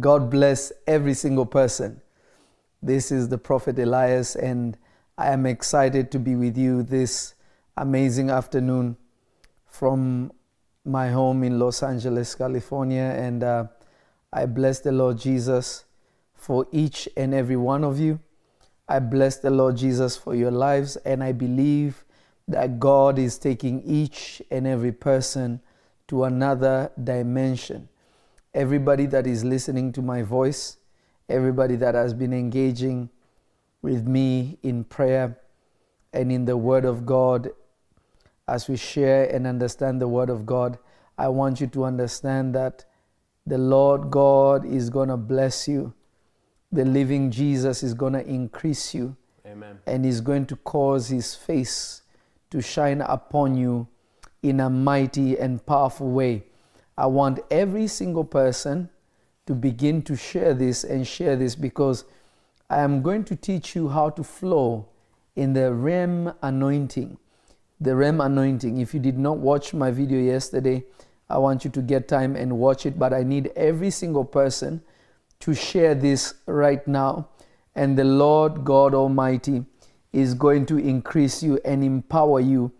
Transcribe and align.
God 0.00 0.30
bless 0.30 0.72
every 0.86 1.14
single 1.14 1.46
person. 1.46 2.00
This 2.82 3.12
is 3.12 3.28
the 3.28 3.38
Prophet 3.38 3.78
Elias, 3.78 4.34
and 4.34 4.76
I 5.16 5.28
am 5.30 5.46
excited 5.46 6.10
to 6.12 6.18
be 6.18 6.36
with 6.36 6.56
you 6.56 6.82
this 6.82 7.34
amazing 7.76 8.30
afternoon 8.30 8.96
from 9.66 10.32
my 10.84 11.10
home 11.10 11.44
in 11.44 11.58
Los 11.58 11.82
Angeles, 11.82 12.34
California. 12.34 13.14
And 13.16 13.42
uh, 13.42 13.66
I 14.32 14.46
bless 14.46 14.80
the 14.80 14.92
Lord 14.92 15.18
Jesus 15.18 15.84
for 16.34 16.66
each 16.72 17.08
and 17.16 17.34
every 17.34 17.56
one 17.56 17.84
of 17.84 17.98
you. 17.98 18.20
I 18.88 18.98
bless 18.98 19.38
the 19.38 19.50
Lord 19.50 19.76
Jesus 19.76 20.16
for 20.16 20.34
your 20.34 20.50
lives, 20.50 20.96
and 20.96 21.22
I 21.22 21.32
believe 21.32 22.04
that 22.48 22.78
God 22.78 23.18
is 23.18 23.38
taking 23.38 23.82
each 23.82 24.42
and 24.50 24.66
every 24.66 24.92
person 24.92 25.60
to 26.08 26.24
another 26.24 26.90
dimension. 27.02 27.88
Everybody 28.54 29.06
that 29.06 29.26
is 29.26 29.44
listening 29.44 29.92
to 29.92 30.02
my 30.02 30.22
voice, 30.22 30.78
everybody 31.28 31.76
that 31.76 31.94
has 31.94 32.14
been 32.14 32.32
engaging 32.32 33.10
with 33.82 34.06
me 34.06 34.58
in 34.62 34.84
prayer 34.84 35.38
and 36.12 36.30
in 36.30 36.44
the 36.44 36.56
Word 36.56 36.84
of 36.84 37.04
God, 37.04 37.50
as 38.46 38.68
we 38.68 38.76
share 38.76 39.24
and 39.24 39.46
understand 39.46 40.00
the 40.00 40.08
Word 40.08 40.30
of 40.30 40.46
God, 40.46 40.78
I 41.18 41.28
want 41.28 41.60
you 41.60 41.66
to 41.68 41.84
understand 41.84 42.54
that 42.54 42.84
the 43.46 43.58
Lord 43.58 44.10
God 44.10 44.64
is 44.64 44.88
going 44.88 45.08
to 45.08 45.16
bless 45.16 45.68
you. 45.68 45.92
The 46.72 46.84
living 46.84 47.30
Jesus 47.30 47.82
is 47.82 47.94
going 47.94 48.14
to 48.14 48.24
increase 48.24 48.94
you. 48.94 49.16
Amen. 49.46 49.78
And 49.86 50.04
He's 50.04 50.20
going 50.20 50.46
to 50.46 50.56
cause 50.56 51.08
his 51.08 51.34
face 51.34 52.02
to 52.50 52.62
shine 52.62 53.00
upon 53.00 53.56
you 53.56 53.88
in 54.42 54.60
a 54.60 54.70
mighty 54.70 55.38
and 55.38 55.64
powerful 55.64 56.10
way. 56.10 56.44
I 56.96 57.06
want 57.06 57.40
every 57.50 57.86
single 57.86 58.24
person 58.24 58.88
to 59.46 59.54
begin 59.54 60.02
to 60.02 60.16
share 60.16 60.54
this 60.54 60.84
and 60.84 61.06
share 61.06 61.36
this 61.36 61.54
because 61.54 62.04
I 62.70 62.80
am 62.80 63.02
going 63.02 63.24
to 63.24 63.36
teach 63.36 63.76
you 63.76 63.88
how 63.88 64.10
to 64.10 64.22
flow 64.24 64.88
in 65.36 65.52
the 65.52 65.72
REM 65.72 66.32
anointing. 66.42 67.18
The 67.80 67.94
REM 67.94 68.20
anointing. 68.20 68.78
If 68.78 68.94
you 68.94 69.00
did 69.00 69.18
not 69.18 69.38
watch 69.38 69.74
my 69.74 69.90
video 69.90 70.18
yesterday, 70.18 70.84
I 71.28 71.38
want 71.38 71.64
you 71.64 71.70
to 71.72 71.82
get 71.82 72.08
time 72.08 72.36
and 72.36 72.58
watch 72.58 72.86
it. 72.86 72.98
But 72.98 73.12
I 73.12 73.22
need 73.22 73.50
every 73.56 73.90
single 73.90 74.24
person 74.24 74.82
to 75.40 75.54
share 75.54 75.94
this 75.94 76.34
right 76.46 76.86
now. 76.86 77.28
And 77.74 77.98
the 77.98 78.04
Lord 78.04 78.64
God 78.64 78.94
Almighty 78.94 79.64
is 80.12 80.32
going 80.32 80.64
to 80.66 80.78
increase 80.78 81.42
you 81.42 81.58
and 81.64 81.82
empower 81.82 82.38
you 82.38 82.72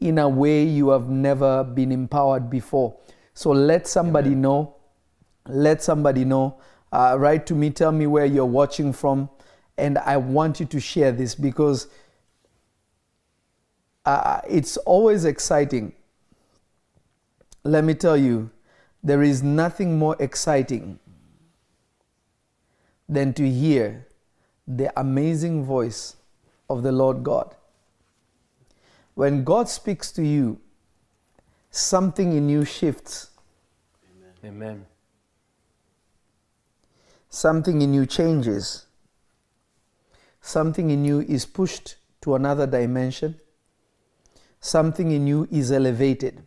in 0.00 0.18
a 0.18 0.28
way 0.28 0.64
you 0.64 0.88
have 0.90 1.08
never 1.08 1.62
been 1.62 1.92
empowered 1.92 2.50
before. 2.50 2.96
So 3.40 3.52
let 3.52 3.86
somebody 3.86 4.32
Amen. 4.32 4.42
know. 4.42 4.74
Let 5.46 5.82
somebody 5.82 6.26
know. 6.26 6.60
Uh, 6.92 7.16
write 7.18 7.46
to 7.46 7.54
me, 7.54 7.70
tell 7.70 7.90
me 7.90 8.06
where 8.06 8.26
you're 8.26 8.44
watching 8.44 8.92
from. 8.92 9.30
And 9.78 9.96
I 9.96 10.18
want 10.18 10.60
you 10.60 10.66
to 10.66 10.78
share 10.78 11.10
this 11.10 11.34
because 11.34 11.86
uh, 14.04 14.42
it's 14.46 14.76
always 14.76 15.24
exciting. 15.24 15.94
Let 17.64 17.82
me 17.82 17.94
tell 17.94 18.14
you, 18.14 18.50
there 19.02 19.22
is 19.22 19.42
nothing 19.42 19.98
more 19.98 20.16
exciting 20.20 20.98
than 23.08 23.32
to 23.32 23.50
hear 23.50 24.06
the 24.68 24.92
amazing 25.00 25.64
voice 25.64 26.16
of 26.68 26.82
the 26.82 26.92
Lord 26.92 27.24
God. 27.24 27.56
When 29.14 29.44
God 29.44 29.70
speaks 29.70 30.12
to 30.12 30.22
you, 30.22 30.60
something 31.70 32.36
in 32.36 32.50
you 32.50 32.66
shifts. 32.66 33.29
Amen. 34.44 34.62
Amen. 34.62 34.86
Something 37.28 37.82
in 37.82 37.94
you 37.94 38.06
changes. 38.06 38.86
Something 40.40 40.90
in 40.90 41.04
you 41.04 41.20
is 41.20 41.46
pushed 41.46 41.96
to 42.22 42.34
another 42.34 42.66
dimension. 42.66 43.38
Something 44.60 45.10
in 45.12 45.26
you 45.26 45.46
is 45.50 45.70
elevated. 45.70 46.42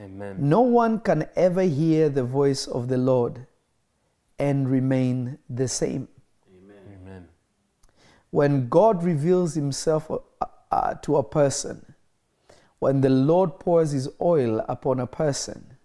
Amen. 0.00 0.36
No 0.38 0.60
one 0.60 1.00
can 1.00 1.28
ever 1.36 1.62
hear 1.62 2.08
the 2.08 2.24
voice 2.24 2.66
of 2.66 2.88
the 2.88 2.98
Lord 2.98 3.46
and 4.38 4.68
remain 4.68 5.38
the 5.48 5.68
same. 5.68 6.08
Amen. 6.48 7.28
When 8.30 8.68
God 8.68 9.02
reveals 9.02 9.54
himself 9.54 10.10
uh, 10.10 10.18
uh, 10.70 10.94
to 10.94 11.16
a 11.16 11.22
person, 11.22 11.94
when 12.78 13.00
the 13.00 13.08
Lord 13.08 13.58
pours 13.58 13.92
his 13.92 14.08
oil 14.20 14.64
upon 14.68 15.00
a 15.00 15.06
person, 15.06 15.75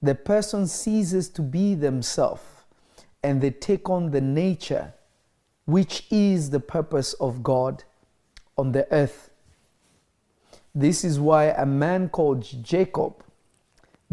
the 0.00 0.14
person 0.14 0.66
ceases 0.66 1.28
to 1.30 1.42
be 1.42 1.74
themselves 1.74 2.42
and 3.22 3.40
they 3.40 3.50
take 3.50 3.88
on 3.88 4.10
the 4.10 4.20
nature 4.20 4.94
which 5.64 6.06
is 6.10 6.50
the 6.50 6.60
purpose 6.60 7.12
of 7.14 7.42
God 7.42 7.84
on 8.56 8.72
the 8.72 8.90
earth. 8.92 9.30
This 10.74 11.04
is 11.04 11.20
why 11.20 11.46
a 11.46 11.66
man 11.66 12.08
called 12.08 12.46
Jacob 12.62 13.24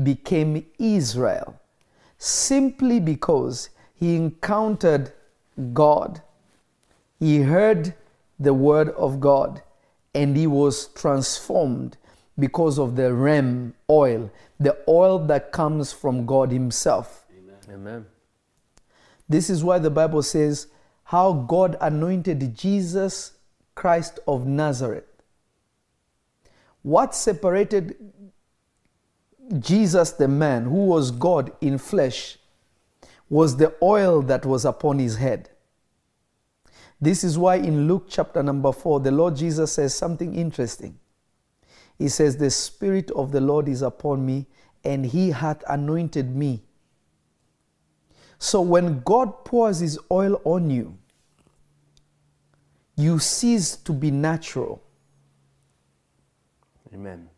became 0.02 0.66
Israel 0.80 1.60
simply 2.18 3.00
because 3.00 3.70
he 3.94 4.16
encountered 4.16 5.14
God. 5.74 6.22
He 7.20 7.42
heard 7.42 7.94
the 8.40 8.54
word 8.54 8.90
of 8.90 9.20
God 9.20 9.62
and 10.14 10.36
he 10.36 10.48
was 10.48 10.88
transformed 10.90 11.98
because 12.38 12.78
of 12.78 12.96
the 12.96 13.14
REM 13.14 13.74
oil, 13.90 14.32
the 14.60 14.78
oil 14.88 15.20
that 15.20 15.52
comes 15.52 15.94
from 15.94 16.26
God 16.26 16.52
Himself. 16.52 17.26
Amen. 17.38 17.58
Amen. 17.74 18.06
This 19.28 19.50
is 19.50 19.64
why 19.64 19.80
the 19.80 19.90
Bible 19.90 20.22
says 20.22 20.68
how 21.06 21.34
God 21.34 21.78
anointed 21.82 22.56
Jesus 22.56 23.34
Christ 23.74 24.20
of 24.28 24.46
Nazareth. 24.46 25.06
What 26.82 27.16
separated 27.16 27.96
Jesus, 29.60 30.12
the 30.12 30.28
man 30.28 30.66
who 30.66 30.86
was 30.86 31.12
God 31.12 31.52
in 31.62 31.78
flesh, 31.78 32.38
was 33.30 33.58
the 33.58 33.74
oil 33.82 34.22
that 34.24 34.46
was 34.46 34.66
upon 34.66 35.00
his 35.00 35.18
head. 35.18 35.50
This 37.02 37.24
is 37.24 37.38
why 37.38 37.56
in 37.56 37.88
Luke 37.88 38.06
chapter 38.08 38.42
number 38.42 38.72
4, 38.72 39.00
the 39.02 39.12
Lord 39.12 39.36
Jesus 39.36 39.74
says 39.74 39.94
something 39.94 40.36
interesting. 40.36 40.98
He 41.98 42.10
says, 42.10 42.38
The 42.38 42.50
Spirit 42.50 43.12
of 43.12 43.32
the 43.32 43.42
Lord 43.42 43.68
is 43.68 43.82
upon 43.82 44.26
me, 44.26 44.48
and 44.84 45.06
He 45.06 45.32
hath 45.32 45.64
anointed 45.68 46.36
me. 46.36 46.64
So 48.38 48.62
when 48.62 49.02
God 49.02 49.46
pours 49.46 49.80
His 49.80 49.98
oil 50.12 50.42
on 50.44 50.70
you, 50.70 50.98
you 52.98 53.20
cease 53.20 53.76
to 53.78 53.92
be 53.92 54.12
natural. 54.12 54.82
Amen. 56.94 57.30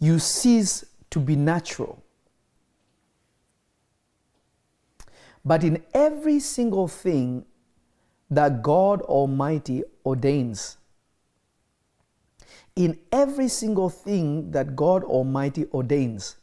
You 0.00 0.18
cease 0.18 0.84
to 1.10 1.20
be 1.20 1.36
natural. 1.36 2.02
But 5.44 5.62
in 5.62 5.82
every 5.92 6.40
single 6.40 6.88
thing 6.88 7.44
that 8.30 8.62
God 8.62 9.02
Almighty 9.02 9.84
ordains, 10.04 10.78
in 12.76 12.98
every 13.12 13.48
single 13.48 13.88
thing 13.88 14.50
that 14.50 14.74
God 14.74 15.04
Almighty 15.04 15.66
ordains. 15.72 16.36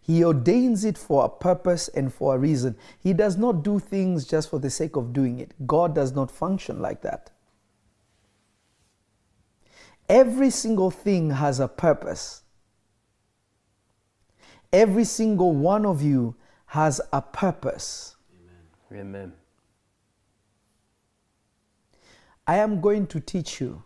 He 0.00 0.24
ordains 0.24 0.84
it 0.84 0.96
for 0.96 1.24
a 1.24 1.28
purpose 1.28 1.88
and 1.88 2.14
for 2.14 2.36
a 2.36 2.38
reason. 2.38 2.76
He 2.98 3.12
does 3.12 3.36
not 3.36 3.64
do 3.64 3.78
things 3.78 4.24
just 4.24 4.48
for 4.48 4.60
the 4.60 4.70
sake 4.70 4.94
of 4.96 5.12
doing 5.12 5.40
it. 5.40 5.52
God 5.66 5.94
does 5.94 6.12
not 6.12 6.30
function 6.30 6.80
like 6.80 7.02
that. 7.02 7.30
Every 10.08 10.50
single 10.50 10.92
thing 10.92 11.30
has 11.30 11.58
a 11.58 11.66
purpose. 11.66 12.42
Every 14.72 15.04
single 15.04 15.52
one 15.52 15.84
of 15.84 16.02
you 16.02 16.36
has 16.66 17.00
a 17.12 17.20
purpose. 17.20 18.14
Amen. 18.92 19.00
Amen. 19.00 19.32
I 22.46 22.58
am 22.58 22.80
going 22.80 23.08
to 23.08 23.18
teach 23.18 23.60
you 23.60 23.82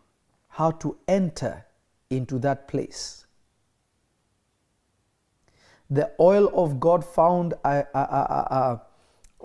how 0.61 0.71
to 0.71 0.95
enter 1.09 1.65
into 2.11 2.39
that 2.39 2.69
place. 2.69 3.25
The 5.89 6.13
oil 6.21 6.51
of 6.53 6.79
God 6.79 7.03
found 7.03 7.55
a, 7.65 7.87
a, 7.95 7.99
a, 7.99 8.83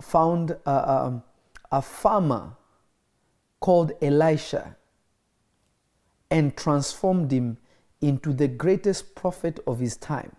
found 0.01 0.57
um, 0.65 1.23
a 1.71 1.81
farmer 1.81 2.57
called 3.61 3.93
Elisha 4.01 4.75
and 6.29 6.53
transformed 6.57 7.31
him 7.31 7.59
into 8.01 8.33
the 8.33 8.49
greatest 8.49 9.15
prophet 9.15 9.61
of 9.65 9.79
his 9.79 9.95
time. 9.95 10.35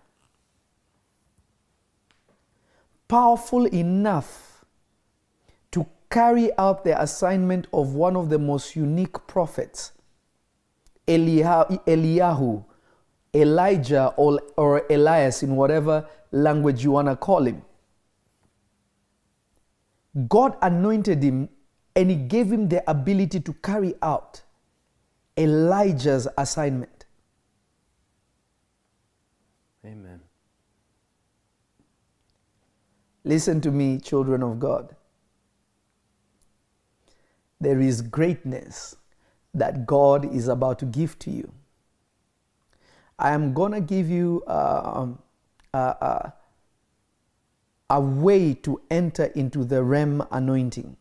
Powerful 3.07 3.65
enough 3.65 4.63
to 5.71 5.87
carry 6.11 6.55
out 6.59 6.83
the 6.83 7.01
assignment 7.01 7.65
of 7.73 7.95
one 7.95 8.15
of 8.15 8.29
the 8.29 8.37
most 8.37 8.75
unique 8.75 9.25
prophets 9.25 9.93
Eliyahu, 11.07 12.63
Elijah, 13.33 14.13
or, 14.17 14.41
or 14.57 14.85
Elias, 14.89 15.43
in 15.43 15.55
whatever 15.55 16.07
language 16.31 16.83
you 16.83 16.91
want 16.91 17.07
to 17.07 17.15
call 17.15 17.45
him. 17.45 17.61
God 20.27 20.57
anointed 20.61 21.21
him 21.21 21.49
and 21.95 22.09
he 22.09 22.15
gave 22.15 22.51
him 22.51 22.67
the 22.67 22.89
ability 22.89 23.39
to 23.39 23.53
carry 23.53 23.93
out 24.01 24.41
Elijah's 25.37 26.27
assignment. 26.37 27.05
Amen. 29.85 30.21
Listen 33.23 33.61
to 33.61 33.71
me, 33.71 33.99
children 33.99 34.41
of 34.41 34.59
God. 34.59 34.95
There 37.59 37.79
is 37.79 38.01
greatness 38.01 38.95
that 39.53 39.85
God 39.85 40.33
is 40.33 40.47
about 40.47 40.79
to 40.79 40.85
give 40.85 41.17
to 41.19 41.31
you. 41.31 41.51
I 43.19 43.31
am 43.31 43.53
going 43.53 43.71
to 43.71 43.81
give 43.81 44.09
you 44.09 44.43
uh, 44.47 45.07
uh, 45.73 45.77
uh, 45.77 46.29
a 47.89 47.99
way 48.01 48.53
to 48.53 48.81
enter 48.91 49.25
into 49.25 49.63
the 49.63 49.81
REM 49.83 50.23
anointing. 50.31 50.97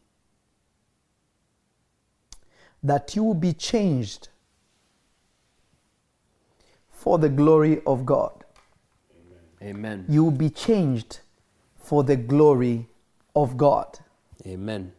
That 2.82 3.16
you 3.16 3.24
will 3.24 3.34
be 3.34 3.52
changed 3.52 4.28
for 6.90 7.18
the 7.18 7.28
glory 7.28 7.82
of 7.86 8.06
God. 8.06 8.44
Amen. 9.62 10.04
You 10.08 10.24
will 10.24 10.30
be 10.30 10.50
changed 10.50 11.20
for 11.76 12.04
the 12.04 12.16
glory 12.16 12.88
of 13.34 13.56
God. 13.56 13.98
Amen. 14.46 14.92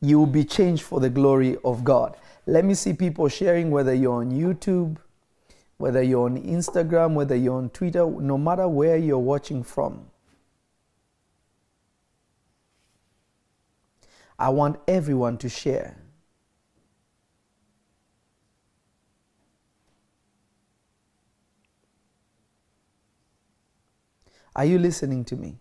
You 0.00 0.18
will 0.18 0.26
be 0.26 0.44
changed 0.44 0.82
for 0.82 1.00
the 1.00 1.10
glory 1.10 1.56
of 1.64 1.84
God. 1.84 2.16
Let 2.46 2.64
me 2.64 2.74
see 2.74 2.92
people 2.92 3.28
sharing 3.28 3.70
whether 3.70 3.92
you're 3.92 4.20
on 4.20 4.30
YouTube, 4.30 4.96
whether 5.76 6.02
you're 6.02 6.26
on 6.26 6.40
Instagram, 6.42 7.14
whether 7.14 7.34
you're 7.34 7.56
on 7.56 7.70
Twitter, 7.70 8.06
no 8.06 8.38
matter 8.38 8.68
where 8.68 8.96
you're 8.96 9.18
watching 9.18 9.62
from. 9.62 10.10
I 14.38 14.50
want 14.50 14.78
everyone 14.86 15.36
to 15.38 15.48
share. 15.48 15.96
Are 24.54 24.64
you 24.64 24.78
listening 24.78 25.24
to 25.26 25.36
me? 25.36 25.58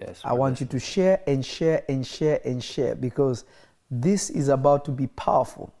Yes. 0.00 0.20
I 0.24 0.32
want 0.32 0.60
you 0.60 0.66
to 0.66 0.78
share 0.78 1.20
and 1.26 1.44
share 1.44 1.84
and 1.88 2.06
share 2.06 2.40
and 2.44 2.62
share 2.62 2.94
because 2.94 3.44
this 3.90 4.30
is 4.30 4.48
about 4.48 4.84
to 4.84 4.90
be 4.90 5.06
powerful. 5.06 5.72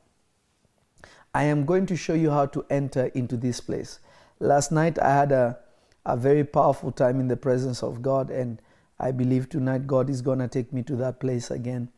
I 1.34 1.44
am 1.44 1.64
going 1.64 1.86
to 1.86 1.96
show 1.96 2.14
you 2.14 2.30
how 2.30 2.46
to 2.46 2.64
enter 2.70 3.06
into 3.06 3.36
this 3.36 3.60
place. 3.60 4.00
Last 4.40 4.72
night 4.72 4.98
I 4.98 5.14
had 5.14 5.32
a, 5.32 5.58
a 6.06 6.16
very 6.16 6.44
powerful 6.44 6.90
time 6.90 7.20
in 7.20 7.28
the 7.28 7.36
presence 7.36 7.82
of 7.82 8.02
God, 8.02 8.30
and 8.30 8.60
I 8.98 9.10
believe 9.12 9.48
tonight 9.48 9.86
God 9.86 10.10
is 10.10 10.22
going 10.22 10.38
to 10.38 10.48
take 10.48 10.72
me 10.72 10.82
to 10.84 10.96
that 10.96 11.20
place 11.20 11.50
again. 11.50 11.90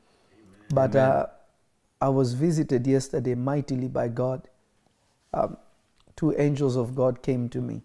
But 0.69 0.97
Amen. 0.97 1.11
uh, 1.11 1.27
I 2.01 2.09
was 2.09 2.35
visited 2.35 2.87
yesterday 2.87 3.35
mightily 3.35 3.89
by 3.89 4.09
God. 4.09 4.49
Um, 5.33 5.57
two 6.17 6.35
angels 6.37 6.77
of 6.77 6.95
God 6.95 7.23
came 7.23 7.49
to 7.51 7.61
me. 7.61 7.83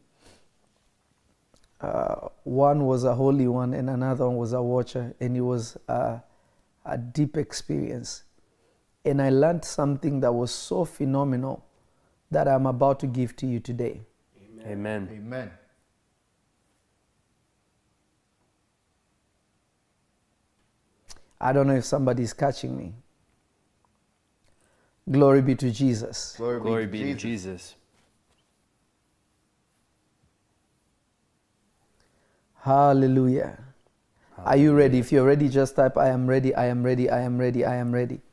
Uh, 1.85 2.29
one 2.45 2.87
was 2.87 3.03
a 3.03 3.13
holy 3.13 3.47
one, 3.47 3.71
and 3.75 3.91
another 3.91 4.25
one 4.25 4.37
was 4.37 4.53
a 4.53 4.61
watcher, 4.61 5.13
and 5.19 5.37
it 5.37 5.41
was 5.41 5.77
uh, 5.87 6.17
a 6.83 6.97
deep 6.97 7.37
experience. 7.37 8.23
And 9.03 9.21
I 9.21 9.29
learned 9.29 9.63
something 9.63 10.19
that 10.21 10.33
was 10.33 10.49
so 10.49 10.83
phenomenal 10.83 11.63
that 12.31 12.47
I'm 12.47 12.65
about 12.65 12.99
to 13.01 13.07
give 13.07 13.35
to 13.35 13.45
you 13.45 13.59
today. 13.59 14.01
Amen. 14.65 15.07
Amen. 15.11 15.51
I 21.39 21.53
don't 21.53 21.67
know 21.67 21.75
if 21.75 21.85
somebody's 21.85 22.33
catching 22.33 22.75
me. 22.75 22.93
Glory 25.11 25.43
be 25.43 25.53
to 25.53 25.69
Jesus. 25.69 26.33
Glory, 26.35 26.59
Glory 26.61 26.85
be, 26.87 27.03
be 27.03 27.09
to 27.09 27.13
to 27.13 27.19
Jesus. 27.19 27.75
Jesus. 32.65 32.73
Hallelujah. 32.73 33.57
Are 34.37 34.57
you 34.57 34.73
ready? 34.73 34.99
If 34.99 35.11
you're 35.11 35.25
ready, 35.25 35.49
just 35.49 35.75
type, 35.75 35.97
I 35.97 36.09
am 36.09 36.27
ready, 36.27 36.53
I 36.55 36.65
am 36.65 36.83
ready, 36.83 37.09
I 37.09 37.21
am 37.21 37.37
ready, 37.37 37.63
I 37.63 37.75
am 37.75 37.93
ready. 37.93 38.24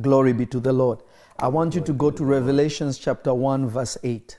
Glory 0.00 0.32
be 0.32 0.46
to 0.46 0.60
the 0.60 0.72
Lord. 0.72 1.00
I 1.38 1.48
want 1.48 1.74
you 1.74 1.80
to 1.82 1.92
go 1.92 2.10
to 2.10 2.24
Revelations 2.24 2.98
chapter 2.98 3.32
1, 3.32 3.68
verse 3.68 3.96
8. 4.02 4.38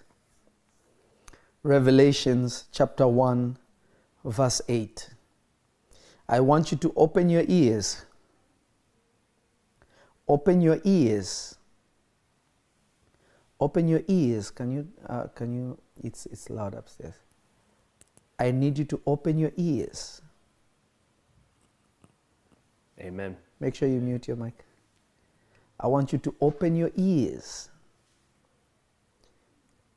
Revelations 1.63 2.65
chapter 2.71 3.07
1, 3.07 3.57
verse 4.25 4.61
8. 4.67 5.09
I 6.27 6.39
want 6.41 6.71
you 6.71 6.77
to 6.77 6.93
open 6.95 7.29
your 7.29 7.43
ears. 7.47 8.05
Open 10.27 10.61
your 10.61 10.79
ears. 10.83 11.57
Open 13.59 13.87
your 13.87 14.01
ears. 14.07 14.51
Can 14.51 14.71
you, 14.71 14.87
uh, 15.07 15.27
can 15.33 15.53
you, 15.53 15.77
it's, 16.03 16.27
it's 16.27 16.49
loud 16.49 16.75
upstairs. 16.75 17.15
I 18.37 18.51
need 18.51 18.77
you 18.77 18.85
to 18.85 19.01
open 19.05 19.37
your 19.37 19.51
ears. 19.57 20.21
Amen. 22.99 23.35
Make 23.59 23.75
sure 23.75 23.87
you 23.87 23.99
mute 23.99 24.27
your 24.27 24.37
mic. 24.37 24.65
I 25.79 25.87
want 25.87 26.11
you 26.11 26.19
to 26.19 26.35
open 26.41 26.75
your 26.75 26.91
ears 26.95 27.69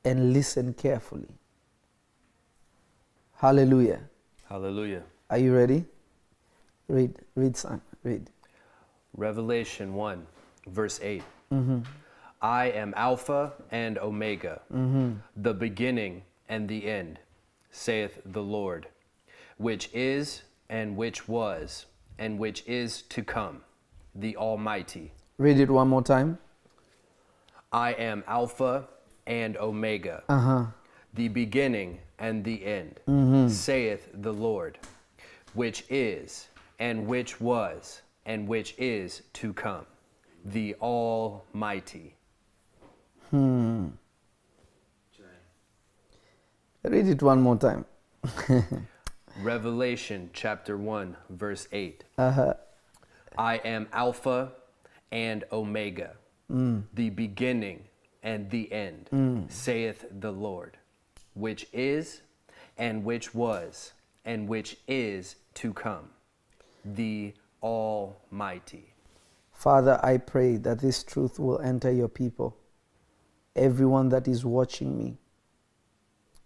and 0.04 0.32
listen 0.32 0.74
carefully. 0.74 1.34
Hallelujah. 3.34 4.00
Hallelujah. 4.48 5.02
Are 5.30 5.38
you 5.38 5.54
ready? 5.54 5.84
Read, 6.88 7.16
read, 7.34 7.56
son. 7.56 7.80
Read. 8.04 8.30
Revelation 9.16 9.94
1, 9.94 10.26
verse 10.68 11.00
8. 11.02 11.22
Mm-hmm. 11.52 11.80
I 12.40 12.66
am 12.70 12.92
Alpha 12.96 13.52
and 13.70 13.98
Omega, 13.98 14.60
mm-hmm. 14.72 15.12
the 15.36 15.54
beginning 15.54 16.22
and 16.48 16.68
the 16.68 16.86
end, 16.86 17.18
saith 17.70 18.20
the 18.26 18.42
Lord, 18.42 18.88
which 19.58 19.90
is 19.92 20.42
and 20.68 20.96
which 20.96 21.28
was 21.28 21.86
and 22.18 22.38
which 22.38 22.64
is 22.66 23.02
to 23.02 23.22
come, 23.22 23.62
the 24.14 24.36
Almighty. 24.36 25.12
Read 25.42 25.58
it 25.58 25.70
one 25.72 25.88
more 25.88 26.02
time. 26.04 26.38
I 27.72 27.94
am 27.94 28.22
Alpha 28.28 28.86
and 29.26 29.56
Omega, 29.56 30.22
Uh 30.28 30.38
huh. 30.38 30.64
the 31.14 31.26
beginning 31.26 31.98
and 32.20 32.44
the 32.44 32.64
end, 32.64 33.00
saith 33.50 34.08
the 34.14 34.32
Lord, 34.32 34.78
which 35.54 35.84
is, 35.90 36.46
and 36.78 37.08
which 37.08 37.40
was, 37.40 38.02
and 38.24 38.46
which 38.46 38.76
is 38.78 39.22
to 39.32 39.52
come, 39.52 39.84
the 40.44 40.76
Almighty. 40.80 42.14
Hmm. 43.30 43.88
Read 46.84 47.08
it 47.08 47.20
one 47.20 47.40
more 47.40 47.56
time. 47.56 47.84
Revelation 49.42 50.30
chapter 50.32 50.76
1, 50.76 51.16
verse 51.30 51.66
8. 51.72 52.04
Uh 52.16 52.30
huh. 52.30 52.54
I 53.36 53.56
am 53.64 53.88
Alpha 53.92 54.52
and 55.12 55.44
Omega, 55.52 56.16
the 56.48 57.10
beginning 57.10 57.84
and 58.22 58.50
the 58.50 58.72
end, 58.72 59.46
saith 59.48 60.04
the 60.10 60.32
Lord, 60.32 60.76
which 61.34 61.66
is, 61.72 62.22
and 62.78 63.04
which 63.04 63.34
was, 63.34 63.92
and 64.24 64.48
which 64.48 64.76
is 64.88 65.36
to 65.54 65.72
come, 65.72 66.08
the 66.84 67.34
Almighty. 67.62 68.94
Father, 69.52 70.00
I 70.02 70.16
pray 70.16 70.56
that 70.56 70.80
this 70.80 71.04
truth 71.04 71.38
will 71.38 71.60
enter 71.60 71.92
your 71.92 72.08
people. 72.08 72.56
Everyone 73.54 74.08
that 74.08 74.26
is 74.26 74.44
watching 74.44 74.98
me, 74.98 75.18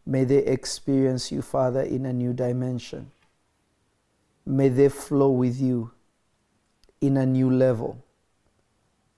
may 0.04 0.24
they 0.24 0.38
experience 0.38 1.30
you, 1.32 1.40
Father, 1.40 1.82
in 1.82 2.04
a 2.04 2.12
new 2.12 2.32
dimension. 2.32 3.10
May 4.44 4.68
they 4.68 4.88
flow 4.88 5.30
with 5.30 5.60
you 5.60 5.92
in 7.00 7.16
a 7.16 7.24
new 7.24 7.50
level. 7.50 8.02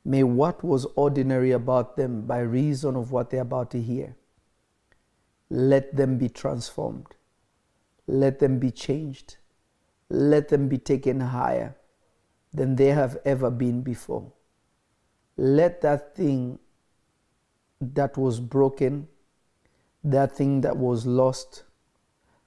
May 0.05 0.23
what 0.23 0.65
was 0.65 0.87
ordinary 0.97 1.51
about 1.51 1.97
them 1.97 2.23
by 2.23 2.39
reason 2.41 2.97
of 2.97 3.13
what 3.13 3.31
they're 3.31 3.43
about 3.43 3.71
to 3.73 3.83
hear, 3.83 4.17
let 5.51 5.97
them 5.97 6.19
be 6.19 6.29
transformed. 6.29 7.15
Let 8.07 8.39
them 8.39 8.59
be 8.59 8.71
changed. 8.71 9.37
Let 10.09 10.49
them 10.49 10.69
be 10.69 10.79
taken 10.79 11.21
higher 11.21 11.77
than 12.53 12.77
they 12.77 12.89
have 12.89 13.19
ever 13.25 13.51
been 13.51 13.83
before. 13.83 14.33
Let 15.37 15.83
that 15.83 16.17
thing 16.17 16.59
that 17.81 18.17
was 18.17 18.41
broken, 18.41 19.09
that 20.03 20.33
thing 20.35 20.63
that 20.63 20.77
was 20.77 21.07
lost, 21.07 21.65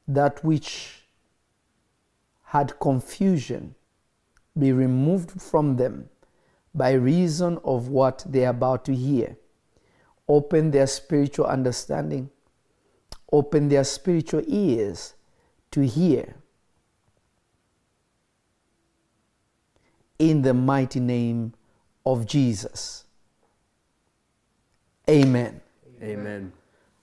that 0.08 0.44
which 0.44 1.04
had 2.46 2.80
confusion 2.80 3.76
be 4.58 4.72
removed 4.74 5.42
from 5.42 5.78
them 5.78 6.10
by 6.74 6.92
reason 6.92 7.60
of 7.64 7.90
what 7.90 8.24
they 8.28 8.46
are 8.46 8.52
about 8.52 8.86
to 8.86 8.96
hear. 8.96 9.38
Open 10.28 10.72
their 10.72 10.88
spiritual 10.88 11.46
understanding, 11.46 12.30
open 13.32 13.68
their 13.68 13.84
spiritual 13.84 14.44
ears 14.48 15.14
to 15.72 15.82
hear. 15.86 16.36
In 20.20 20.44
the 20.44 20.54
mighty 20.54 21.00
name 21.00 21.54
of 22.06 22.26
Jesus. 22.26 23.06
Amen. 25.10 25.60
Amen. 26.02 26.54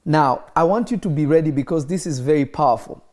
Now, 0.04 0.44
I 0.56 0.64
want 0.64 0.90
you 0.90 0.96
to 0.98 1.08
be 1.08 1.26
ready 1.26 1.50
because 1.50 1.87
this 1.87 2.06
is 2.06 2.20
very 2.20 2.46
powerful. 2.46 3.04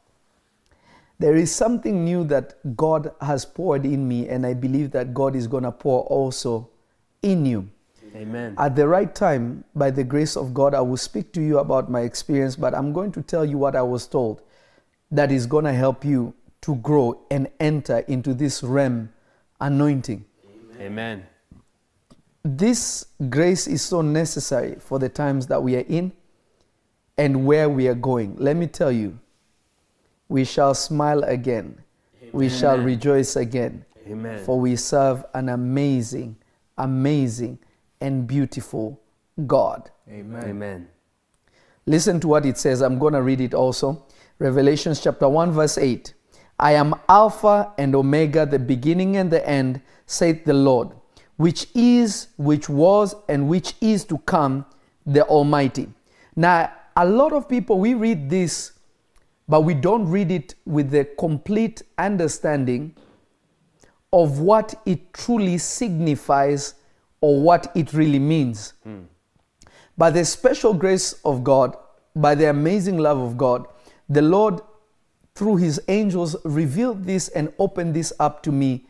There 1.17 1.35
is 1.35 1.53
something 1.53 2.03
new 2.03 2.23
that 2.25 2.75
God 2.75 3.11
has 3.21 3.45
poured 3.45 3.85
in 3.85 4.07
me, 4.07 4.27
and 4.27 4.45
I 4.45 4.53
believe 4.53 4.91
that 4.91 5.13
God 5.13 5.35
is 5.35 5.47
going 5.47 5.63
to 5.63 5.71
pour 5.71 6.03
also 6.03 6.69
in 7.21 7.45
you. 7.45 7.69
Amen. 8.15 8.55
At 8.57 8.75
the 8.75 8.87
right 8.87 9.13
time, 9.13 9.63
by 9.75 9.91
the 9.91 10.03
grace 10.03 10.37
of 10.37 10.53
God, 10.53 10.73
I 10.73 10.81
will 10.81 10.97
speak 10.97 11.33
to 11.33 11.41
you 11.41 11.59
about 11.59 11.89
my 11.89 12.01
experience, 12.01 12.55
but 12.55 12.73
I'm 12.73 12.93
going 12.93 13.11
to 13.13 13.21
tell 13.21 13.45
you 13.45 13.57
what 13.57 13.75
I 13.75 13.81
was 13.81 14.07
told 14.07 14.41
that 15.11 15.31
is 15.31 15.45
going 15.45 15.65
to 15.65 15.73
help 15.73 16.03
you 16.05 16.33
to 16.61 16.75
grow 16.75 17.21
and 17.29 17.49
enter 17.59 17.99
into 18.07 18.33
this 18.33 18.63
realm 18.63 19.09
anointing. 19.59 20.25
Amen. 20.79 21.25
This 22.43 23.05
grace 23.29 23.67
is 23.67 23.81
so 23.81 24.01
necessary 24.01 24.75
for 24.79 24.99
the 24.99 25.09
times 25.09 25.47
that 25.47 25.61
we 25.61 25.75
are 25.75 25.85
in 25.87 26.11
and 27.17 27.45
where 27.45 27.69
we 27.69 27.87
are 27.87 27.95
going. 27.95 28.35
Let 28.37 28.55
me 28.55 28.67
tell 28.67 28.91
you, 28.91 29.19
we 30.29 30.43
shall 30.43 30.73
smile 30.73 31.23
again, 31.23 31.81
we 32.31 32.49
shall 32.49 32.77
rejoice 32.77 33.35
again, 33.35 33.85
Amen. 34.07 34.43
for 34.43 34.59
we 34.59 34.75
serve 34.75 35.23
an 35.33 35.49
amazing, 35.49 36.35
amazing, 36.77 37.59
and 38.01 38.27
beautiful 38.27 38.99
God. 39.47 39.89
Amen. 40.09 40.87
Listen 41.85 42.19
to 42.19 42.27
what 42.27 42.45
it 42.45 42.57
says. 42.57 42.81
I'm 42.81 42.97
going 42.97 43.13
to 43.13 43.21
read 43.21 43.41
it 43.41 43.53
also. 43.53 44.05
Revelations 44.39 45.01
chapter 45.01 45.29
1, 45.29 45.51
verse 45.51 45.77
8. 45.77 46.13
I 46.59 46.73
am 46.73 46.95
Alpha 47.07 47.73
and 47.77 47.95
Omega, 47.95 48.45
the 48.45 48.59
beginning 48.59 49.17
and 49.17 49.29
the 49.29 49.47
end, 49.47 49.81
saith 50.05 50.45
the 50.45 50.53
Lord, 50.53 50.89
which 51.37 51.67
is, 51.75 52.29
which 52.37 52.69
was, 52.69 53.15
and 53.27 53.47
which 53.47 53.75
is 53.81 54.05
to 54.05 54.17
come, 54.19 54.65
the 55.05 55.23
Almighty. 55.25 55.89
Now, 56.35 56.71
a 56.95 57.05
lot 57.05 57.33
of 57.33 57.47
people, 57.49 57.79
we 57.79 57.93
read 57.93 58.29
this, 58.29 58.71
but 59.47 59.61
we 59.61 59.73
don't 59.73 60.09
read 60.09 60.31
it 60.31 60.55
with 60.65 60.89
the 60.89 61.05
complete 61.17 61.81
understanding 61.97 62.95
of 64.11 64.39
what 64.39 64.73
it 64.85 65.13
truly 65.13 65.57
signifies 65.57 66.75
or 67.21 67.41
what 67.41 67.71
it 67.75 67.93
really 67.93 68.19
means. 68.19 68.73
Hmm. 68.83 69.01
By 69.97 70.09
the 70.09 70.25
special 70.25 70.73
grace 70.73 71.13
of 71.23 71.43
God, 71.43 71.75
by 72.15 72.35
the 72.35 72.49
amazing 72.49 72.97
love 72.97 73.19
of 73.19 73.37
God, 73.37 73.67
the 74.09 74.21
Lord, 74.21 74.61
through 75.35 75.57
His 75.57 75.81
angels, 75.87 76.35
revealed 76.45 77.03
this 77.03 77.27
and 77.29 77.51
opened 77.59 77.93
this 77.93 78.13
up 78.19 78.41
to 78.43 78.51
me 78.51 78.85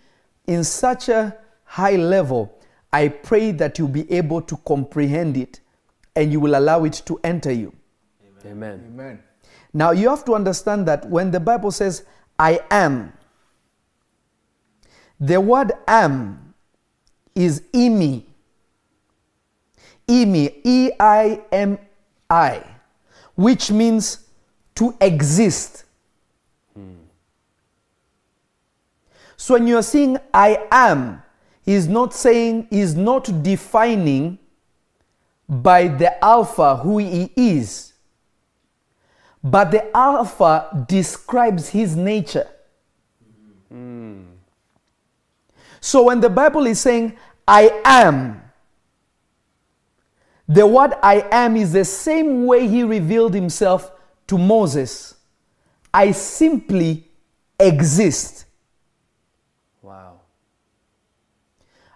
in 0.48 0.64
such 0.64 1.10
a 1.10 1.36
high 1.64 1.96
level. 1.96 2.58
I 2.94 3.10
pray 3.10 3.52
that 3.52 3.78
you'll 3.78 3.88
be 3.88 4.10
able 4.12 4.42
to 4.44 4.58
comprehend 4.58 5.38
it 5.38 5.60
and 6.16 6.32
you 6.32 6.40
will 6.40 6.58
allow 6.58 6.86
it 6.86 7.02
to 7.06 7.20
enter 7.24 7.52
you. 7.52 7.74
Amen. 8.46 8.84
Amen. 8.94 9.20
Now, 9.75 9.91
you 9.91 10.08
have 10.08 10.24
to 10.24 10.36
understand 10.36 10.88
that 10.88 11.05
when 11.10 11.32
the 11.32 11.39
Bible 11.41 11.70
says, 11.70 12.05
I 12.39 12.62
am, 12.72 13.12
the 15.20 15.41
word 15.41 15.74
am 15.86 16.53
is 17.36 17.60
eimi. 17.74 18.24
Eimi, 20.08 20.62
E 20.63 20.91
I 20.98 21.41
M 21.51 21.77
I, 22.29 22.63
which 23.36 23.70
means 23.70 24.20
to 24.75 24.96
exist. 25.01 25.84
So 29.36 29.55
when 29.55 29.67
you're 29.67 29.84
saying 29.84 30.20
I 30.34 30.67
am, 30.72 31.22
he's 31.65 31.89
not 31.89 32.13
saying, 32.13 32.67
he's 32.70 32.96
not 32.96 33.44
defining 33.44 34.39
by 35.50 35.89
the 35.89 36.24
Alpha 36.24 36.77
who 36.77 37.00
he 37.00 37.29
is. 37.36 37.91
But 39.46 39.70
the 39.70 39.96
Alpha 39.96 40.86
describes 40.88 41.70
his 41.70 41.96
nature. 41.96 42.48
So 45.80 46.06
when 46.06 46.20
the 46.20 46.32
Bible 46.32 46.66
is 46.66 46.80
saying, 46.80 47.16
I 47.48 47.80
am, 47.86 48.42
the 50.48 50.66
word 50.66 50.94
I 51.04 51.28
am 51.32 51.56
is 51.58 51.74
the 51.74 51.86
same 51.86 52.48
way 52.48 52.68
he 52.68 52.84
revealed 52.84 53.36
himself 53.36 53.92
to 54.25 54.40
Moses. 54.40 55.14
I 55.94 56.12
simply 56.12 57.08
exist. 57.60 58.46
Wow. 59.84 60.22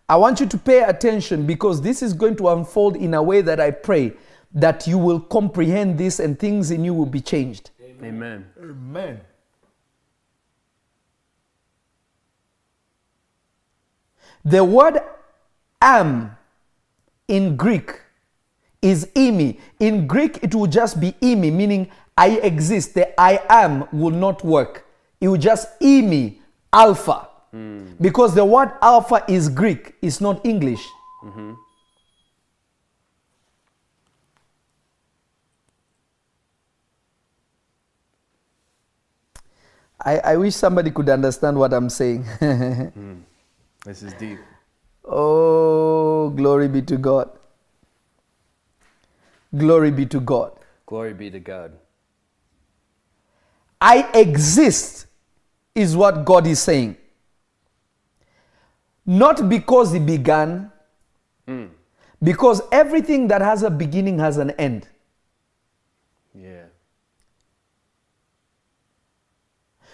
I 0.07 0.17
want 0.17 0.39
you 0.39 0.45
to 0.45 0.57
pay 0.59 0.83
attention 0.83 1.47
because 1.47 1.81
this 1.81 2.03
is 2.03 2.13
going 2.13 2.35
to 2.35 2.49
unfold 2.49 2.95
in 2.95 3.15
a 3.15 3.23
way 3.23 3.41
that 3.41 3.59
I 3.59 3.71
pray 3.71 4.13
that 4.53 4.87
you 4.87 4.97
will 4.97 5.19
comprehend 5.19 5.97
this 5.97 6.19
and 6.19 6.37
things 6.39 6.71
in 6.71 6.83
you 6.83 6.93
will 6.93 7.05
be 7.05 7.21
changed. 7.21 7.71
Amen. 8.03 8.45
Amen. 8.61 9.21
The 14.45 14.63
word 14.63 14.99
am 15.81 16.37
in 17.27 17.57
Greek 17.57 17.99
is 18.81 19.05
eimi. 19.15 19.59
In 19.79 20.07
Greek, 20.07 20.39
it 20.41 20.55
will 20.55 20.67
just 20.67 20.99
be 20.99 21.11
eimi, 21.21 21.51
meaning 21.51 21.91
I 22.17 22.29
exist. 22.39 22.93
The 22.93 23.19
I 23.19 23.41
am 23.49 23.87
will 23.91 24.15
not 24.15 24.43
work. 24.43 24.85
It 25.19 25.27
will 25.27 25.37
just 25.37 25.79
eimi, 25.81 26.39
alpha. 26.71 27.27
Hmm. 27.51 27.91
Because 27.99 28.33
the 28.33 28.45
word 28.45 28.71
alpha 28.81 29.23
is 29.27 29.49
Greek, 29.49 29.95
it's 30.01 30.21
not 30.21 30.45
English. 30.45 30.85
Mm-hmm. 31.23 31.53
I, 40.01 40.19
I 40.19 40.37
wish 40.37 40.55
somebody 40.55 40.91
could 40.91 41.09
understand 41.09 41.57
what 41.57 41.73
I'm 41.73 41.89
saying. 41.89 42.23
Hmm. 42.39 43.15
This 43.85 44.03
is 44.03 44.13
deep. 44.13 44.39
Oh, 45.05 46.29
glory 46.31 46.67
be 46.67 46.81
to 46.83 46.97
God. 46.97 47.29
Glory 49.55 49.91
be 49.91 50.05
to 50.05 50.19
God. 50.19 50.51
Glory 50.85 51.13
be 51.13 51.31
to 51.31 51.39
God. 51.39 51.71
I 53.81 54.09
exist, 54.13 55.07
is 55.73 55.95
what 55.95 56.25
God 56.25 56.45
is 56.45 56.59
saying. 56.59 56.97
Not 59.05 59.47
because 59.47 59.93
He 59.93 59.99
began, 59.99 60.71
hmm. 61.47 61.67
because 62.21 62.61
everything 62.71 63.27
that 63.29 63.41
has 63.41 63.63
a 63.63 63.69
beginning 63.69 64.19
has 64.19 64.37
an 64.37 64.51
end. 64.51 64.87
Yeah. 66.35 66.65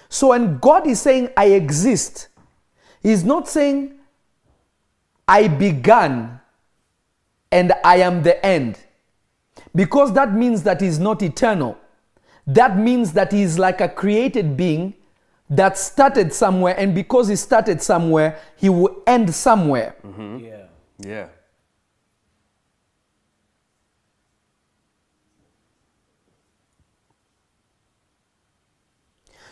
So 0.09 0.29
when 0.29 0.59
God 0.59 0.87
is 0.87 1.01
saying, 1.01 1.29
I 1.35 1.47
exist, 1.47 2.29
He's 3.01 3.23
not 3.23 3.47
saying, 3.47 3.93
I 5.27 5.47
began 5.47 6.39
and 7.51 7.73
I 7.83 7.97
am 7.97 8.23
the 8.23 8.43
end. 8.45 8.79
Because 9.73 10.13
that 10.13 10.33
means 10.33 10.63
that 10.63 10.81
He's 10.81 10.99
not 10.99 11.21
eternal. 11.21 11.77
That 12.47 12.77
means 12.77 13.13
that 13.13 13.31
He 13.31 13.41
is 13.41 13.59
like 13.59 13.81
a 13.81 13.89
created 13.89 14.55
being 14.55 14.93
that 15.49 15.77
started 15.77 16.33
somewhere, 16.33 16.75
and 16.77 16.95
because 16.95 17.27
He 17.27 17.35
started 17.35 17.81
somewhere, 17.81 18.39
He 18.55 18.69
will 18.69 19.03
end 19.05 19.33
somewhere. 19.33 19.95
Mm-hmm. 20.05 20.37
Yeah. 20.39 20.65
Yeah. 20.99 21.27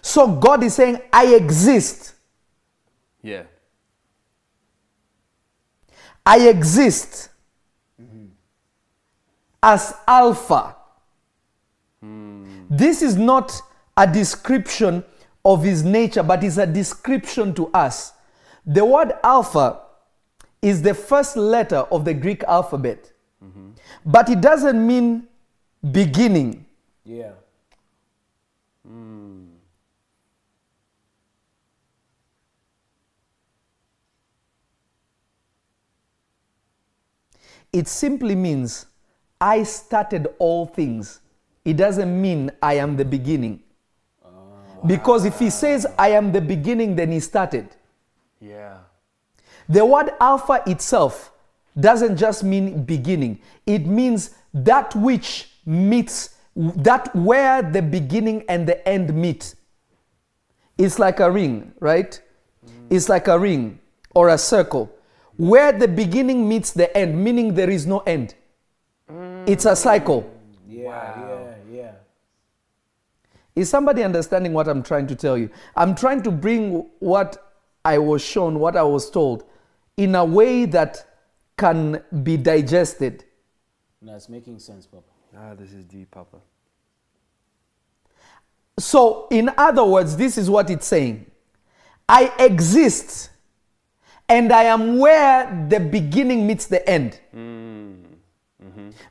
So 0.04 0.28
God 0.28 0.64
is 0.64 0.76
saying, 0.76 1.02
I 1.12 1.34
exist. 1.34 2.14
Yeah. 3.24 3.44
I 6.24 6.50
exist 6.50 7.30
as 9.62 9.96
Alpha. 10.08 10.76
Hmm. 12.02 12.66
This 12.70 13.02
is 13.02 13.16
not 13.16 13.60
a 13.98 14.06
description 14.06 15.04
of 15.44 15.64
his 15.64 15.84
nature, 15.84 16.22
but 16.22 16.44
it's 16.44 16.58
a 16.58 16.68
description 16.68 17.54
to 17.56 17.68
us 17.74 18.14
The 18.66 18.86
word 18.86 19.14
alpha 19.24 19.82
is 20.62 20.82
the 20.82 20.94
first 20.94 21.36
letter 21.36 21.80
of 21.92 22.06
the 22.06 22.14
Greek 22.14 22.44
alphabet, 22.44 23.12
mm-hmm. 23.44 23.72
but 24.06 24.30
it 24.30 24.40
doesn't 24.40 24.86
mean 24.86 25.28
beginning. 25.92 26.66
Yeah. 27.04 27.32
It 37.74 37.88
simply 37.88 38.36
means 38.36 38.86
I 39.42 39.64
started 39.64 40.28
all 40.40 40.66
things. 40.66 41.20
It 41.66 41.76
doesn't 41.76 42.22
mean 42.22 42.52
I 42.62 42.76
am 42.76 42.96
the 42.96 43.06
beginning. 43.06 43.62
Because 44.86 45.26
if 45.26 45.40
he 45.40 45.50
says 45.50 45.88
I 45.98 46.10
am 46.10 46.32
the 46.32 46.42
beginning, 46.42 46.96
then 46.96 47.12
he 47.12 47.20
started. 47.20 47.76
Yeah. 48.40 48.78
The 49.68 49.86
word 49.86 50.12
alpha 50.20 50.62
itself 50.68 51.32
doesn't 51.80 52.18
just 52.18 52.44
mean 52.44 52.84
beginning, 52.84 53.40
it 53.66 53.88
means 53.88 54.36
that 54.54 54.94
which 54.96 55.50
meets, 55.66 56.36
that 56.56 57.14
where 57.16 57.62
the 57.64 57.82
beginning 57.82 58.44
and 58.48 58.68
the 58.68 58.88
end 58.88 59.14
meet. 59.14 59.56
It's 60.78 61.00
like 61.00 61.20
a 61.20 61.32
ring, 61.32 61.74
right? 61.80 62.22
It's 62.90 63.10
like 63.10 63.28
a 63.28 63.40
ring 63.40 63.80
or 64.14 64.30
a 64.30 64.38
circle 64.38 64.92
where 65.50 65.74
the 65.74 65.88
beginning 65.88 66.48
meets 66.48 66.72
the 66.72 66.96
end, 66.96 67.22
meaning 67.22 67.54
there 67.54 67.70
is 67.70 67.86
no 67.86 68.00
end. 68.00 68.36
It's 69.46 69.66
a 69.66 69.76
cycle. 69.76 70.32
Yeah. 70.68 71.20
Yeah. 71.20 71.54
Yeah. 71.70 71.92
Is 73.56 73.70
somebody 73.70 74.04
understanding 74.04 74.54
what 74.54 74.68
I'm 74.68 74.82
trying 74.82 75.06
to 75.08 75.16
tell 75.16 75.38
you? 75.38 75.50
I'm 75.76 75.96
trying 75.96 76.22
to 76.24 76.32
bring 76.32 76.90
what 77.00 77.52
I 77.84 77.98
was 77.98 78.24
shown, 78.24 78.58
what 78.58 78.78
I 78.78 78.84
was 78.84 79.10
told, 79.10 79.44
in 79.98 80.16
a 80.16 80.24
way 80.24 80.66
that 80.66 81.06
can 81.58 82.02
be 82.24 82.38
digested. 82.38 83.26
No, 84.02 84.16
it's 84.16 84.30
making 84.30 84.60
sense, 84.60 84.88
Papa. 84.88 85.04
Ah, 85.38 85.56
this 85.56 85.74
is 85.74 85.84
deep, 85.86 86.10
Papa. 86.12 86.38
So, 88.80 89.28
in 89.30 89.52
other 89.58 89.84
words, 89.84 90.16
this 90.16 90.38
is 90.38 90.50
what 90.50 90.70
it's 90.70 90.88
saying 90.88 91.30
I 92.08 92.34
exist 92.40 93.30
and 94.34 94.52
I 94.52 94.64
am 94.64 94.98
where 94.98 95.68
the 95.70 95.80
beginning 95.80 96.48
meets 96.48 96.66
the 96.66 96.82
end. 96.90 97.20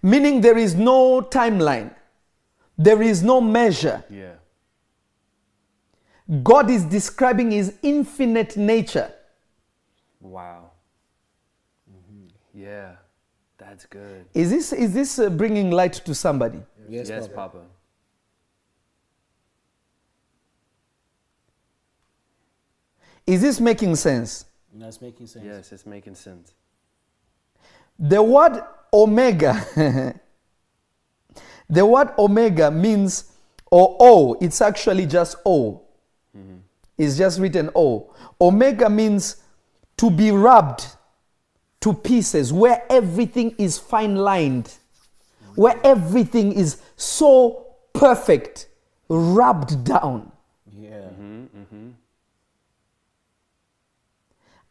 Meaning 0.03 0.41
there 0.41 0.59
is 0.59 0.75
no 0.75 1.23
timeline, 1.23 1.95
there 2.77 3.01
is 3.03 3.23
no 3.23 3.41
measure. 3.41 4.03
Yeah. 4.11 4.35
God 6.43 6.71
is 6.71 6.85
describing 6.85 7.51
his 7.53 7.75
infinite 7.83 8.57
nature. 8.57 9.13
Wow. 10.21 10.71
Yeah. 12.55 12.97
That's 13.59 13.87
good. 13.87 14.27
Is 14.35 14.51
this, 14.51 14.73
is 14.73 14.93
this 14.93 15.19
uh, 15.19 15.31
bringing 15.31 15.71
light 15.71 15.93
to 15.93 16.15
somebody? 16.15 16.61
Yes, 16.89 17.09
yes, 17.09 17.29
Papa. 17.29 17.35
Papa. 17.35 17.59
Is 23.27 23.41
this 23.41 23.61
making 23.61 23.95
sense? 23.95 24.47
No, 24.75 24.89
it's 24.89 25.01
making 25.01 25.27
sense. 25.27 25.45
Yes, 25.45 25.73
it's 25.73 25.87
making 25.87 26.15
sense. 26.15 26.55
The 27.99 28.23
word 28.23 28.63
omega, 28.93 29.65
the 31.69 31.87
word 31.87 32.11
omega 32.19 32.71
means, 32.71 33.33
or 33.71 33.97
O, 34.01 34.39
it's 34.41 34.61
actually 34.61 35.07
just 35.07 35.37
O. 35.45 35.83
Mm-hmm. 36.37 36.57
It's 36.97 37.19
just 37.19 37.39
written 37.39 37.71
O. 37.75 38.15
Omega 38.41 38.89
means 38.89 39.37
to 39.99 40.11
be 40.11 40.31
rubbed 40.31 40.87
to 41.81 41.93
pieces, 41.93 42.53
where 42.53 42.85
everything 42.89 43.55
is 43.59 43.77
fine 43.79 44.17
lined, 44.17 44.73
where 45.55 45.79
everything 45.85 46.53
is 46.53 46.81
so 46.97 47.67
perfect, 47.93 48.69
rubbed 49.09 49.85
down. 49.85 50.33
Yeah. 50.75 51.09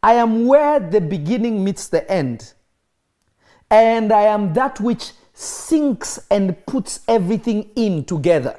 I 0.02 0.14
am 0.14 0.46
where 0.46 0.80
the 0.80 1.00
beginning 1.00 1.62
meets 1.62 1.88
the 1.88 2.10
end. 2.10 2.54
And 3.70 4.12
I 4.12 4.22
am 4.22 4.52
that 4.54 4.80
which 4.80 5.12
sinks 5.32 6.18
and 6.30 6.66
puts 6.66 7.00
everything 7.08 7.70
in 7.76 8.04
together. 8.04 8.58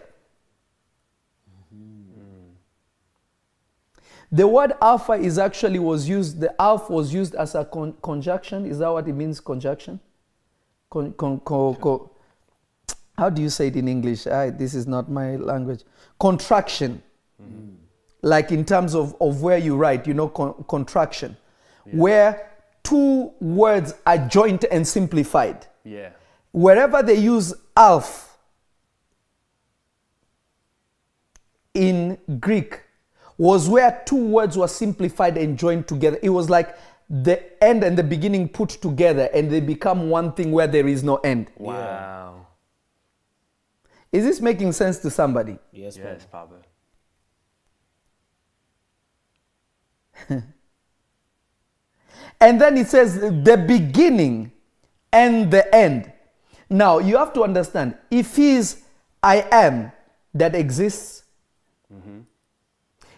Mm-hmm. 1.75 2.53
The 4.31 4.47
word 4.47 4.73
alpha 4.81 5.13
is 5.13 5.37
actually 5.37 5.79
was 5.79 6.07
used, 6.07 6.39
the 6.39 6.59
alpha 6.59 6.91
was 6.91 7.13
used 7.13 7.35
as 7.35 7.55
a 7.55 7.65
con- 7.65 7.95
conjunction. 8.01 8.65
Is 8.65 8.79
that 8.79 8.89
what 8.91 9.07
it 9.07 9.13
means, 9.13 9.39
conjunction? 9.39 9.99
Con- 10.89 11.13
con- 11.13 11.39
co- 11.41 11.75
co- 11.75 12.09
how 13.17 13.29
do 13.29 13.41
you 13.41 13.49
say 13.49 13.67
it 13.67 13.75
in 13.75 13.87
English? 13.87 14.25
I, 14.25 14.49
this 14.49 14.73
is 14.73 14.87
not 14.87 15.11
my 15.11 15.35
language. 15.35 15.83
Contraction 16.19 17.03
mm-hmm. 17.41 17.82
Like 18.23 18.51
in 18.51 18.65
terms 18.65 18.95
of, 18.95 19.15
of 19.21 19.43
where 19.43 19.57
you 19.57 19.75
write, 19.75 20.07
you 20.07 20.13
know, 20.13 20.29
con- 20.29 20.65
contraction, 20.67 21.37
where 21.91 22.49
two 22.81 23.31
words 23.39 23.93
are 24.05 24.17
joined 24.17 24.65
and 24.65 24.87
simplified. 24.87 25.67
Yeah. 25.83 26.11
Wherever 26.51 27.03
they 27.03 27.15
use 27.15 27.53
alf 27.75 28.37
in 31.73 32.17
Greek 32.39 32.79
was 33.37 33.67
where 33.67 34.01
two 34.05 34.25
words 34.27 34.57
were 34.57 34.67
simplified 34.67 35.37
and 35.37 35.59
joined 35.59 35.87
together. 35.87 36.17
It 36.23 36.29
was 36.29 36.49
like 36.49 36.77
the 37.09 37.61
end 37.61 37.83
and 37.83 37.97
the 37.97 38.03
beginning 38.03 38.47
put 38.47 38.69
together 38.69 39.29
and 39.33 39.51
they 39.51 39.59
become 39.59 40.09
one 40.09 40.31
thing 40.31 40.51
where 40.51 40.67
there 40.67 40.87
is 40.87 41.03
no 41.03 41.17
end. 41.17 41.47
Wow. 41.57 42.47
Is 44.13 44.23
this 44.23 44.39
making 44.39 44.71
sense 44.71 44.99
to 44.99 45.09
somebody? 45.09 45.57
Yes, 45.71 45.97
Papa. 45.97 46.09
Yes, 46.13 46.27
Papa. 46.31 46.55
And 52.43 52.59
then 52.59 52.77
it 52.77 52.87
says 52.87 53.21
the 53.21 53.63
beginning 53.65 54.51
and 55.13 55.49
the 55.49 55.73
end. 55.73 56.11
Now 56.69 56.99
you 56.99 57.17
have 57.17 57.31
to 57.33 57.43
understand 57.43 57.95
if 58.11 58.35
he 58.35 58.55
is 58.55 58.83
I 59.23 59.47
am 59.49 59.93
that 60.33 60.53
exists, 60.53 61.23
mm-hmm. 61.93 62.19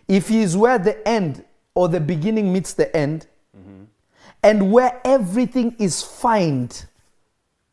if 0.08 0.28
he 0.28 0.42
is 0.42 0.56
where 0.56 0.78
the 0.78 1.06
end 1.08 1.44
or 1.74 1.88
the 1.88 2.00
beginning 2.00 2.54
meets 2.54 2.74
the 2.74 2.96
end, 2.96 3.26
mm-hmm. 3.58 3.86
and 4.44 4.72
where 4.72 5.02
everything 5.04 5.76
is 5.80 6.04
fined 6.04 6.86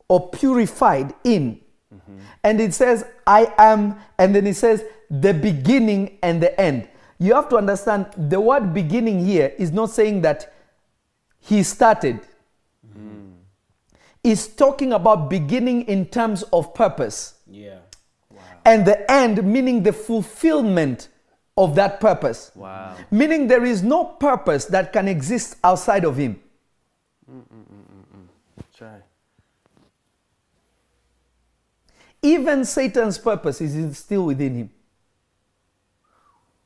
or 0.09 0.31
purified 0.31 1.13
in, 1.23 1.61
mm-hmm. 1.95 2.19
and 2.43 2.63
it 2.63 2.73
says 2.73 3.05
I 3.27 3.53
am, 3.59 3.97
and 4.19 4.35
then 4.35 4.47
it 4.47 4.57
says 4.57 4.85
the 5.11 5.35
beginning 5.35 6.19
and 6.23 6.43
the 6.43 6.59
end. 6.59 6.89
You 7.23 7.35
have 7.35 7.49
to 7.51 7.57
understand 7.57 8.07
the 8.17 8.41
word 8.41 8.75
beginning 8.75 9.25
here 9.25 9.53
is 9.57 9.71
not 9.71 9.91
saying 9.91 10.23
that 10.23 10.53
he 11.39 11.63
started. 11.63 12.19
Mm. 12.99 13.35
Is 14.25 14.49
talking 14.49 14.93
about 14.93 15.31
beginning 15.31 15.83
in 15.83 16.07
terms 16.07 16.43
of 16.53 16.75
purpose 16.75 17.35
Yeah. 17.47 17.79
and 18.65 18.85
the 18.85 19.09
end 19.09 19.45
meaning 19.45 19.85
the 19.85 19.93
fulfillment 19.93 21.11
of 21.57 21.77
that 21.77 22.01
purpose. 22.01 22.51
Wow. 22.57 22.97
Meaning 23.13 23.47
there 23.47 23.65
is 23.65 23.85
no 23.85 24.05
purpose 24.05 24.65
that 24.67 24.93
can 24.93 25.07
exist 25.07 25.57
outside 25.63 26.05
of 26.05 26.17
him. 26.17 26.41
Try. 28.75 28.99
Even 32.21 32.65
Satan's 32.65 33.19
purpose 33.19 33.61
is 33.61 33.97
still 33.97 34.25
within 34.27 34.55
him. 34.57 34.71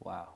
Wow. 0.03 0.29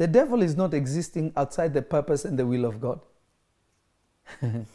The 0.00 0.06
devil 0.06 0.40
is 0.40 0.56
not 0.56 0.72
existing 0.72 1.30
outside 1.36 1.74
the 1.74 1.82
purpose 1.82 2.24
and 2.24 2.38
the 2.38 2.46
will 2.46 2.64
of 2.64 2.80
God. 2.80 3.00
Man. 4.40 4.66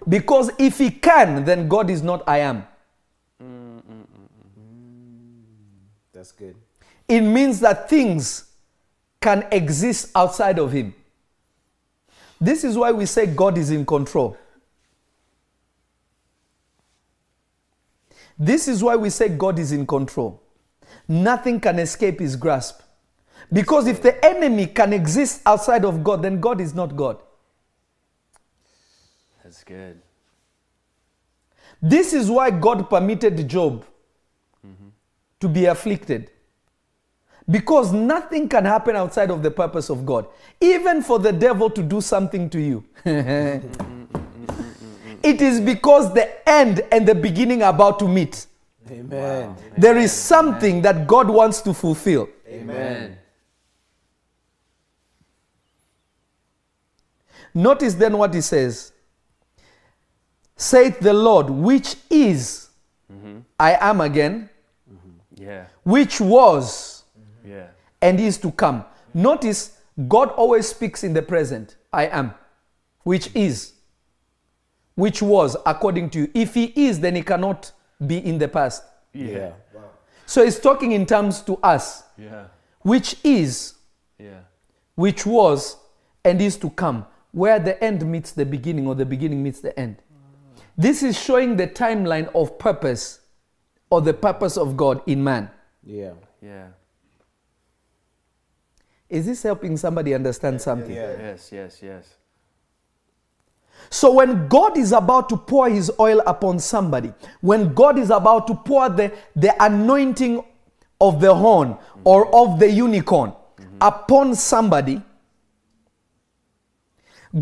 Because 0.10 0.50
if 0.58 0.80
he 0.80 0.90
can, 0.90 1.46
then 1.46 1.68
God 1.68 1.92
is 1.92 2.02
not 2.02 2.28
I 2.28 2.40
am. 2.40 2.66
That's 6.12 6.32
good. 6.32 6.56
It 7.08 7.22
means 7.22 7.60
that 7.60 7.88
things 7.88 8.46
can 9.22 9.46
exist 9.52 10.10
outside 10.16 10.58
of 10.58 10.72
him. 10.72 10.96
This 12.40 12.64
is 12.64 12.76
why 12.76 12.92
we 12.92 13.06
say 13.06 13.28
God 13.28 13.60
is 13.60 13.70
in 13.70 13.86
control. 13.86 14.36
This 18.38 18.68
is 18.68 18.84
why 18.84 18.96
we 18.96 19.10
say 19.10 19.30
God 19.30 19.60
is 19.60 19.72
in 19.72 19.86
control. 19.86 20.42
Nothing 21.08 21.60
can 21.60 21.80
escape 21.80 22.20
his 22.20 22.36
grasp. 22.36 22.82
Because 23.52 23.88
if 23.88 24.02
the 24.02 24.24
enemy 24.24 24.68
can 24.68 24.94
exist 24.94 25.42
outside 25.46 25.84
of 25.84 26.04
God, 26.04 26.22
then 26.22 26.40
God 26.40 26.62
is 26.62 26.74
not 26.74 26.96
God. 26.96 27.18
That's 29.44 29.64
good. 29.64 30.02
This 31.82 32.14
is 32.14 32.30
why 32.30 32.52
God 32.52 32.90
permitted 32.90 33.48
Job 33.50 33.86
to 35.40 35.50
be 35.50 35.66
afflicted. 35.66 36.32
Because 37.50 37.92
nothing 37.92 38.48
can 38.48 38.64
happen 38.64 38.96
outside 38.96 39.32
of 39.32 39.44
the 39.44 39.52
purpose 39.52 39.90
of 39.90 40.06
God. 40.06 40.28
Even 40.62 41.02
for 41.02 41.20
the 41.20 41.34
devil 41.34 41.70
to 41.72 41.82
do 41.82 42.00
something 42.00 42.50
to 42.52 42.62
you. 42.62 42.86
it 45.24 45.42
is 45.42 45.60
because 45.60 46.14
the 46.14 46.50
end 46.50 46.82
and 46.92 47.08
the 47.08 47.16
beginning 47.16 47.64
are 47.64 47.70
about 47.70 48.00
to 48.00 48.08
meet. 48.08 48.46
Amen. 48.90 49.56
There 49.78 49.98
is 49.98 50.12
something 50.12 50.82
that 50.82 51.08
God 51.08 51.30
wants 51.30 51.62
to 51.62 51.74
fulfill. 51.74 52.30
Amen. 52.48 53.18
Notice 57.54 57.94
then 57.96 58.18
what 58.18 58.34
he 58.34 58.42
says 58.42 58.94
Saith 60.56 61.00
the 61.00 61.14
Lord, 61.14 61.50
which 61.50 61.96
is, 62.10 62.70
mm-hmm. 63.12 63.40
I 63.60 63.78
am 63.80 64.02
again, 64.02 64.50
mm-hmm. 64.92 65.44
Yeah. 65.44 65.66
which 65.84 66.22
was, 66.22 67.04
mm-hmm. 67.20 67.52
Yeah. 67.52 67.68
and 68.02 68.20
is 68.20 68.38
to 68.40 68.52
come. 68.52 68.86
Notice 69.14 69.78
God 70.08 70.30
always 70.30 70.68
speaks 70.68 71.04
in 71.04 71.14
the 71.14 71.22
present. 71.22 71.78
I 71.92 72.06
am, 72.08 72.34
which 73.04 73.36
is, 73.36 73.74
which 75.02 75.20
was, 75.20 75.58
according 75.66 76.12
to 76.12 76.20
you. 76.20 76.32
If 76.36 76.54
he 76.54 76.66
is, 76.76 77.00
then 77.00 77.16
he 77.16 77.24
cannot 77.24 77.72
be 78.06 78.20
in 78.20 78.38
the 78.38 78.48
past. 78.48 78.84
Yeah. 79.14 79.54
So 80.28 80.46
he's 80.46 80.60
talking 80.60 80.92
in 80.92 81.08
terms 81.08 81.42
to 81.42 81.58
us, 81.64 82.04
Yeah. 82.20 82.46
which 82.84 83.16
is, 83.24 83.74
Yeah. 84.20 84.42
which 84.94 85.26
was, 85.26 85.78
and 86.24 86.40
is 86.40 86.56
to 86.58 86.70
come, 86.70 87.08
where 87.32 87.58
the 87.58 87.84
end 87.84 88.06
meets 88.06 88.32
the 88.32 88.46
beginning 88.46 88.86
or 88.86 88.94
the 88.94 89.06
beginning 89.06 89.42
meets 89.42 89.60
the 89.60 89.74
end. 89.80 89.96
This 90.78 91.02
is 91.02 91.20
showing 91.20 91.58
the 91.58 91.66
timeline 91.66 92.30
of 92.36 92.60
purpose 92.60 93.22
or 93.90 94.02
the 94.02 94.14
purpose 94.14 94.56
of 94.56 94.78
God 94.78 95.02
in 95.08 95.24
man. 95.24 95.50
Yeah. 95.84 96.14
Yeah. 96.44 96.68
Is 99.10 99.26
this 99.26 99.42
helping 99.42 99.78
somebody 99.78 100.14
understand 100.14 100.62
something? 100.62 100.96
Yeah, 100.96 101.18
yes. 101.18 101.50
Yes. 101.52 101.82
Yes. 101.82 102.18
So 103.94 104.10
when 104.14 104.48
God 104.48 104.78
is 104.78 104.94
about 104.94 105.28
to 105.30 105.38
pour 105.38 105.70
his 105.70 105.92
oil 106.00 106.22
upon 106.26 106.60
somebody, 106.60 107.14
when 107.42 107.74
God 107.74 108.00
is 108.00 108.10
about 108.10 108.48
to 108.48 108.56
pour 108.56 108.88
the, 108.88 109.12
the 109.36 109.54
anointing 109.62 110.44
of 111.02 111.20
the 111.20 111.36
horn 111.36 111.78
or 112.06 112.34
of 112.34 112.58
the 112.58 112.72
unicorn 112.72 113.34
upon 113.82 114.34
somebody, 114.36 115.02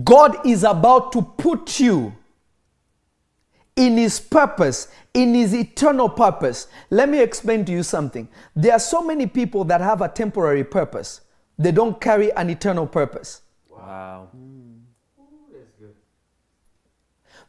God 0.03 0.43
is 0.43 0.63
about 0.63 1.11
to 1.11 1.21
put 1.21 1.79
you 1.79 2.15
in 3.75 3.97
his 3.97 4.19
purpose, 4.19 4.87
in 5.13 5.35
his 5.35 5.53
eternal 5.53 6.09
purpose. 6.09 6.67
Let 6.89 7.09
me 7.09 7.21
explain 7.21 7.63
to 7.65 7.71
you 7.71 7.83
something. 7.83 8.27
There 8.55 8.73
are 8.73 8.79
so 8.79 9.03
many 9.03 9.27
people 9.27 9.65
that 9.65 9.81
have 9.81 10.01
a 10.01 10.09
temporary 10.09 10.63
purpose, 10.63 11.21
they 11.59 11.71
don't 11.71 12.01
carry 12.01 12.31
an 12.33 12.49
eternal 12.49 12.87
purpose. 12.87 13.43
Wow. 13.69 14.29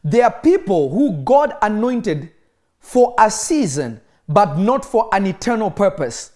There 0.03 0.25
are 0.25 0.31
people 0.31 0.91
who 0.91 1.23
God 1.23 1.55
anointed 1.61 2.31
for 2.79 3.15
a 3.19 3.31
season, 3.31 4.01
but 4.29 4.57
not 4.59 4.85
for 4.85 5.09
an 5.13 5.27
eternal 5.27 5.71
purpose. 5.71 6.33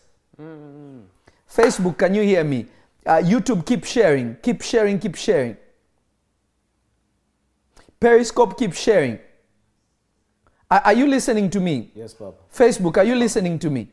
Facebook, 1.48 1.98
can 1.98 2.14
you 2.14 2.22
hear 2.22 2.44
me? 2.44 2.66
Uh, 3.06 3.22
YouTube, 3.22 3.64
keep 3.64 3.84
sharing, 3.84 4.36
keep 4.42 4.62
sharing, 4.62 4.98
keep 4.98 5.14
sharing. 5.14 5.56
Periscope, 8.00 8.58
keep 8.58 8.74
sharing. 8.74 9.18
Are, 10.70 10.80
are 10.86 10.92
you 10.92 11.06
listening 11.06 11.48
to 11.50 11.60
me? 11.60 11.90
Yes, 11.94 12.12
Papa. 12.12 12.36
Facebook, 12.52 12.96
are 12.96 13.04
you 13.04 13.14
listening 13.14 13.58
to 13.60 13.70
me? 13.70 13.88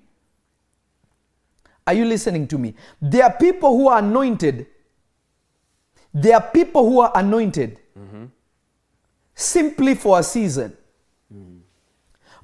Are 1.86 1.94
you 1.94 2.06
listening 2.06 2.48
to 2.48 2.58
me? 2.58 2.74
There 3.02 3.24
are 3.24 3.34
people 3.34 3.78
who 3.78 3.90
are 3.90 4.00
anointed. 4.00 4.68
There 6.14 6.36
are 6.36 6.42
people 6.42 6.90
who 6.90 7.02
are 7.02 7.12
anointed 7.16 7.80
simply 9.42 9.96
for 9.96 10.20
a 10.20 10.24
season. 10.24 10.78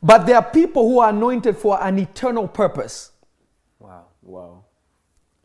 But 0.02 0.26
there 0.26 0.36
are 0.36 0.44
people 0.44 0.88
who 0.88 1.00
are 1.00 1.10
anointed 1.10 1.58
for 1.58 1.82
an 1.82 1.98
eternal 2.00 2.48
purpose. 2.48 3.12
Wow. 3.80 4.06
Wow. 4.22 4.64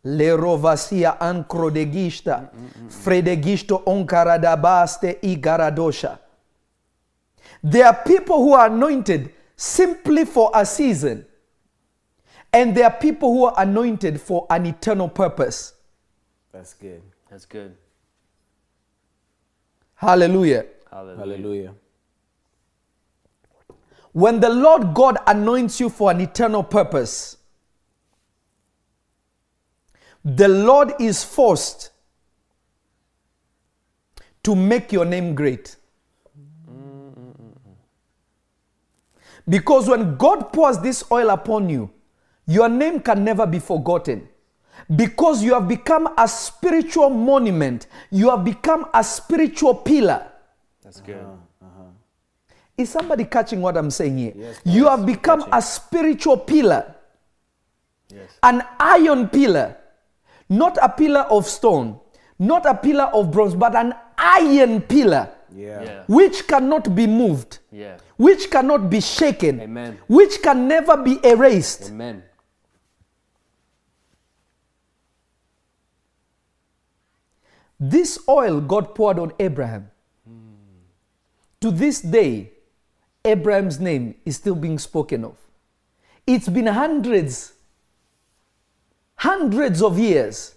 Lerovasia 0.05 1.19
ancrodegista, 1.19 2.51
fredegisto 2.89 3.83
onkaradabaste 3.87 5.19
igaradosha. 5.23 6.19
There 7.63 7.87
are 7.87 8.03
people 8.05 8.39
who 8.39 8.55
are 8.55 8.67
anointed 8.67 9.33
simply 9.57 10.25
for 10.25 10.51
a 10.55 10.67
season. 10.67 11.25
And 12.53 12.75
there 12.77 12.85
are 12.85 12.99
people 12.99 13.33
who 13.33 13.45
are 13.47 13.55
anointed 13.57 14.21
for 14.21 14.47
an 14.51 14.67
eternal 14.67 15.09
purpose. 15.09 15.73
That's 16.53 16.75
good. 16.75 17.03
That's 17.31 17.47
good. 17.47 17.75
Hallelujah. 19.95 20.67
Hallelujah. 20.93 21.19
Hallelujah. 21.19 21.75
When 24.13 24.41
the 24.41 24.51
Lord 24.51 24.93
God 24.93 25.17
anoints 25.27 25.81
you 25.81 25.89
for 25.89 26.11
an 26.11 26.21
eternal 26.21 26.63
purpose, 26.63 27.39
the 30.23 30.49
Lord 30.49 30.93
is 31.01 31.25
forced 31.25 31.91
to 34.43 34.55
make 34.55 34.93
your 34.93 35.07
name 35.07 35.35
great. 35.35 35.77
Because 39.49 39.89
when 39.89 40.17
God 40.17 40.53
pours 40.53 40.79
this 40.79 41.05
oil 41.11 41.31
upon 41.31 41.71
you, 41.71 41.91
your 42.47 42.69
name 42.69 43.01
can 43.01 43.25
never 43.25 43.47
be 43.47 43.59
forgotten. 43.59 44.29
Because 44.95 45.43
you 45.43 45.55
have 45.55 45.69
become 45.69 46.13
a 46.19 46.29
spiritual 46.29 47.09
monument, 47.09 47.87
you 48.11 48.29
have 48.29 48.45
become 48.45 48.87
a 48.93 49.03
spiritual 49.03 49.75
pillar. 49.75 50.32
That's 50.83 51.01
good. 51.01 51.17
Uh-huh, 51.17 51.67
uh-huh. 51.67 51.83
Is 52.77 52.91
somebody 52.91 53.25
catching 53.25 53.61
what 53.61 53.77
I'm 53.77 53.91
saying 53.91 54.19
here? 54.19 54.33
Yes, 54.35 54.61
you 54.65 54.87
have 54.89 55.05
become 55.07 55.41
catching. 55.41 55.55
a 55.55 55.63
spiritual 55.63 56.37
pillar, 56.39 56.95
Yes. 58.09 58.31
an 58.43 58.63
iron 58.81 59.29
pillar, 59.29 59.77
not 60.49 60.79
a 60.83 60.89
pillar 60.89 61.21
of 61.31 61.47
stone, 61.47 62.01
not 62.39 62.67
a 62.67 62.75
pillar 62.75 63.05
of 63.15 63.31
bronze, 63.31 63.55
but 63.55 63.75
an 63.77 63.95
iron 64.19 64.81
pillar 64.81 65.31
Yeah. 65.55 65.83
Yeah. 65.83 66.05
which 66.09 66.47
cannot 66.49 66.95
be 66.95 67.07
moved, 67.07 67.59
Yeah. 67.71 67.99
which 68.17 68.51
cannot 68.51 68.89
be 68.91 69.01
shaken, 69.01 69.61
Amen. 69.61 69.99
which 70.09 70.43
can 70.43 70.67
never 70.67 70.97
be 70.97 71.21
erased. 71.25 71.91
Amen. 71.91 72.23
This 77.79 78.19
oil 78.29 78.61
God 78.61 78.95
poured 78.95 79.19
on 79.19 79.33
Abraham. 79.39 79.92
To 81.63 81.71
this 81.71 82.01
day, 82.01 82.51
Abraham's 83.25 83.79
name 83.79 84.17
is 84.25 84.37
still 84.37 84.57
being 84.57 84.79
spoken 84.79 85.25
of. 85.25 85.37
It's 86.27 86.49
been 86.49 86.67
hundreds, 86.67 87.53
hundreds 89.15 89.81
of 89.81 89.97
years, 89.97 90.57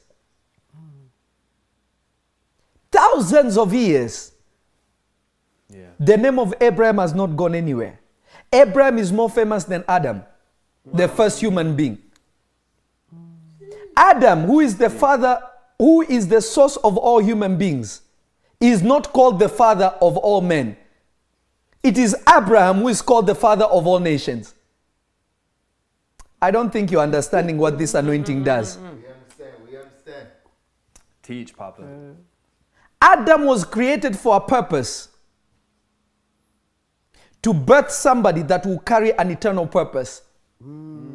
thousands 2.92 3.56
of 3.56 3.72
years. 3.72 4.32
Yeah. 5.70 5.90
The 6.00 6.18
name 6.18 6.40
of 6.40 6.56
Abraham 6.60 6.98
has 6.98 7.14
not 7.14 7.38
gone 7.38 7.54
anywhere. 7.54 8.00
Abraham 8.52 8.98
is 8.98 9.12
more 9.12 9.30
famous 9.30 9.64
than 9.64 9.84
Adam, 9.88 10.24
the 10.92 11.08
first 11.08 11.40
human 11.40 11.76
being. 11.76 12.00
Adam, 13.96 14.46
who 14.46 14.60
is 14.60 14.76
the 14.76 14.90
father, 14.90 15.40
who 15.78 16.02
is 16.02 16.28
the 16.28 16.42
source 16.42 16.78
of 16.78 16.98
all 16.98 17.20
human 17.20 17.58
beings, 17.60 18.02
is 18.60 18.82
not 18.82 19.14
called 19.14 19.38
the 19.38 19.50
father 19.50 19.94
of 20.02 20.18
all 20.18 20.42
men. 20.42 20.76
It 21.86 22.00
is 22.00 22.16
Abraham 22.28 22.78
who 22.80 22.88
is 22.88 23.00
called 23.04 23.28
the 23.28 23.36
father 23.36 23.66
of 23.66 23.86
all 23.86 24.00
nations. 24.00 24.56
I 26.42 26.50
don't 26.50 26.74
think 26.74 26.90
you're 26.90 27.04
understanding 27.04 27.60
what 27.60 27.78
this 27.78 27.94
anointing 27.94 28.44
does. 28.44 28.80
We 28.80 28.86
understand. 28.88 29.54
We 29.70 29.78
understand. 29.78 30.28
Teach, 31.22 31.56
Papa. 31.56 31.84
Uh, 31.84 32.14
Adam 33.00 33.46
was 33.46 33.64
created 33.64 34.18
for 34.18 34.36
a 34.36 34.40
purpose 34.40 35.10
to 37.44 37.54
birth 37.54 37.92
somebody 37.92 38.42
that 38.42 38.66
will 38.66 38.80
carry 38.80 39.16
an 39.20 39.30
eternal 39.30 39.68
purpose. 39.68 40.24
Hmm. 40.60 41.06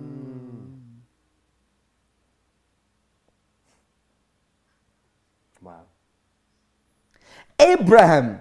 Wow. 5.61 5.81
Abraham 7.59 8.41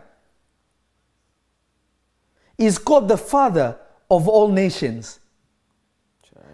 is 2.60 2.78
called 2.78 3.08
the 3.08 3.18
father 3.18 3.78
of 4.12 4.28
all 4.28 4.50
nations. 4.50 5.20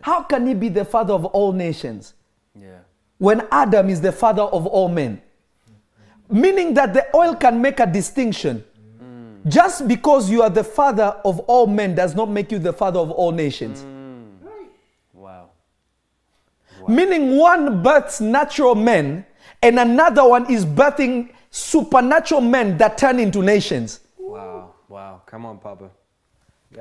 How 0.01 0.21
can 0.21 0.45
he 0.45 0.53
be 0.53 0.69
the 0.69 0.85
father 0.85 1.13
of 1.13 1.25
all 1.25 1.51
nations 1.51 2.13
Yeah. 2.55 2.77
when 3.17 3.47
Adam 3.51 3.89
is 3.89 4.01
the 4.01 4.11
father 4.11 4.43
of 4.43 4.67
all 4.67 4.87
men? 4.87 5.19
Meaning 6.29 6.75
that 6.75 6.93
the 6.93 7.07
oil 7.15 7.35
can 7.35 7.59
make 7.59 7.79
a 7.79 7.87
distinction. 7.87 8.63
Mm. 9.01 9.47
Just 9.47 9.87
because 9.87 10.29
you 10.29 10.43
are 10.43 10.49
the 10.49 10.63
father 10.63 11.15
of 11.25 11.39
all 11.41 11.65
men 11.65 11.95
does 11.95 12.13
not 12.15 12.29
make 12.29 12.51
you 12.51 12.59
the 12.59 12.73
father 12.73 12.99
of 12.99 13.09
all 13.11 13.31
nations. 13.31 13.81
Mm. 13.81 14.37
Wow. 15.13 15.49
Meaning 16.87 17.37
one 17.37 17.81
births 17.81 18.21
natural 18.21 18.75
men 18.75 19.25
and 19.63 19.79
another 19.79 20.27
one 20.27 20.51
is 20.51 20.65
birthing 20.65 21.31
supernatural 21.49 22.41
men 22.41 22.77
that 22.77 22.97
turn 22.97 23.19
into 23.19 23.41
nations. 23.41 24.01
Wow. 24.95 25.11
Wow. 25.11 25.21
Come 25.25 25.45
on, 25.45 25.57
Papa. 25.57 25.89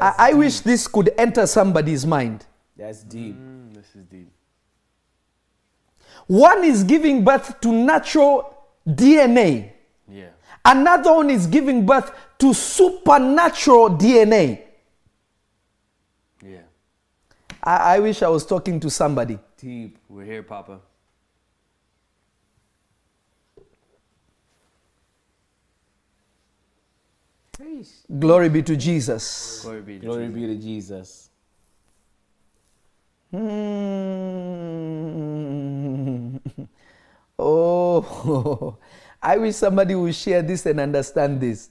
I, 0.00 0.14
I 0.18 0.32
wish 0.34 0.60
this 0.60 0.86
could 0.86 1.10
enter 1.18 1.48
somebody's 1.48 2.06
mind. 2.06 2.46
That's 2.76 3.02
deep. 3.02 3.34
Mm, 3.34 3.74
this 3.74 3.86
is 3.96 4.04
deep. 4.04 4.30
One 6.28 6.62
is 6.62 6.84
giving 6.84 7.24
birth 7.24 7.60
to 7.60 7.72
natural 7.72 8.56
DNA. 8.86 9.72
Yeah. 10.08 10.28
Another 10.64 11.12
one 11.12 11.28
is 11.28 11.48
giving 11.48 11.84
birth 11.84 12.12
to 12.38 12.54
supernatural 12.54 13.90
DNA. 13.90 14.62
Yeah. 16.40 16.58
I, 17.64 17.96
I 17.96 17.98
wish 17.98 18.22
I 18.22 18.28
was 18.28 18.46
talking 18.46 18.78
to 18.78 18.90
somebody. 18.90 19.40
Deep. 19.58 19.98
We're 20.08 20.24
here, 20.24 20.44
Papa. 20.44 20.78
Glory 28.18 28.48
be 28.48 28.62
to 28.62 28.76
Jesus. 28.76 29.60
Glory 29.62 29.82
be 29.82 29.98
to 29.98 30.06
Glory 30.06 30.26
Jesus. 30.28 30.34
be 30.34 30.46
to 30.46 30.56
Jesus. 30.56 31.30
Hmm. 33.30 34.64
Oh, 37.36 38.78
I 39.22 39.36
wish 39.38 39.56
somebody 39.56 39.94
would 39.96 40.14
share 40.14 40.40
this 40.40 40.64
and 40.66 40.78
understand 40.78 41.40
this. 41.40 41.68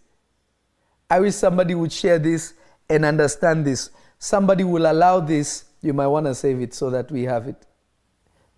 I 1.10 1.20
wish 1.22 1.36
somebody 1.36 1.74
would 1.74 1.92
share 1.92 2.20
this 2.20 2.54
and 2.90 3.06
understand 3.06 3.66
this. 3.66 3.90
Somebody 4.20 4.66
will 4.66 4.92
allow 4.92 5.20
this. 5.22 5.66
You 5.82 5.94
might 5.94 6.08
want 6.08 6.26
to 6.26 6.36
save 6.36 6.60
it 6.62 6.74
so 6.74 6.90
that 6.90 7.10
we 7.12 7.24
have 7.24 7.48
it. 7.48 7.66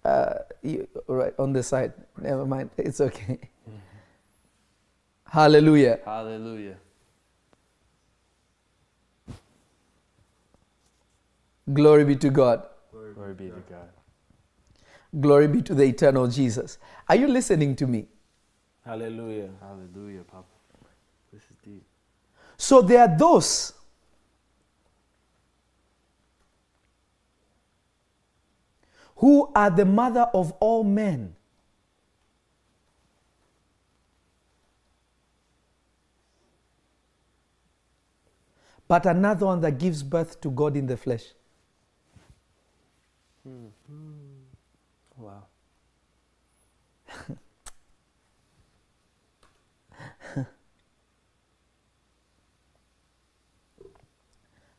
Uh, 0.04 0.34
you, 0.64 0.88
right 1.08 1.34
on 1.38 1.54
the 1.54 1.62
side. 1.62 1.94
Never 2.20 2.46
mind. 2.46 2.72
It's 2.78 3.00
okay. 3.02 3.40
Hallelujah. 5.28 6.00
Hallelujah. 6.06 6.78
Glory 11.74 12.06
be 12.06 12.16
to 12.18 12.30
God. 12.30 12.64
Glory 12.92 13.34
be 13.34 13.50
to 13.50 13.64
God. 13.70 13.90
Glory 15.20 15.48
be 15.48 15.62
to 15.62 15.74
the 15.74 15.84
eternal 15.84 16.28
Jesus. 16.28 16.78
Are 17.08 17.16
you 17.16 17.28
listening 17.28 17.76
to 17.78 17.88
me? 17.88 18.08
Hallelujah. 18.86 19.50
Hallelujah, 19.62 20.22
Papa. 20.24 20.46
This 21.32 21.42
is 21.44 21.58
deep. 21.64 21.84
So 22.58 22.82
there 22.82 23.02
are 23.02 23.18
those 23.18 23.74
who 29.18 29.52
are 29.56 29.70
the 29.70 29.86
mother 29.86 30.30
of 30.34 30.52
all 30.60 30.84
men. 30.84 31.36
But 38.88 39.06
another 39.08 39.48
one 39.48 39.62
that 39.62 39.80
gives 39.80 40.04
birth 40.04 40.40
to 40.42 40.52
God 40.52 40.78
in 40.78 40.86
the 40.86 40.96
flesh. 40.96 41.34
Hmm. 43.46 43.68
Wow. 45.18 45.44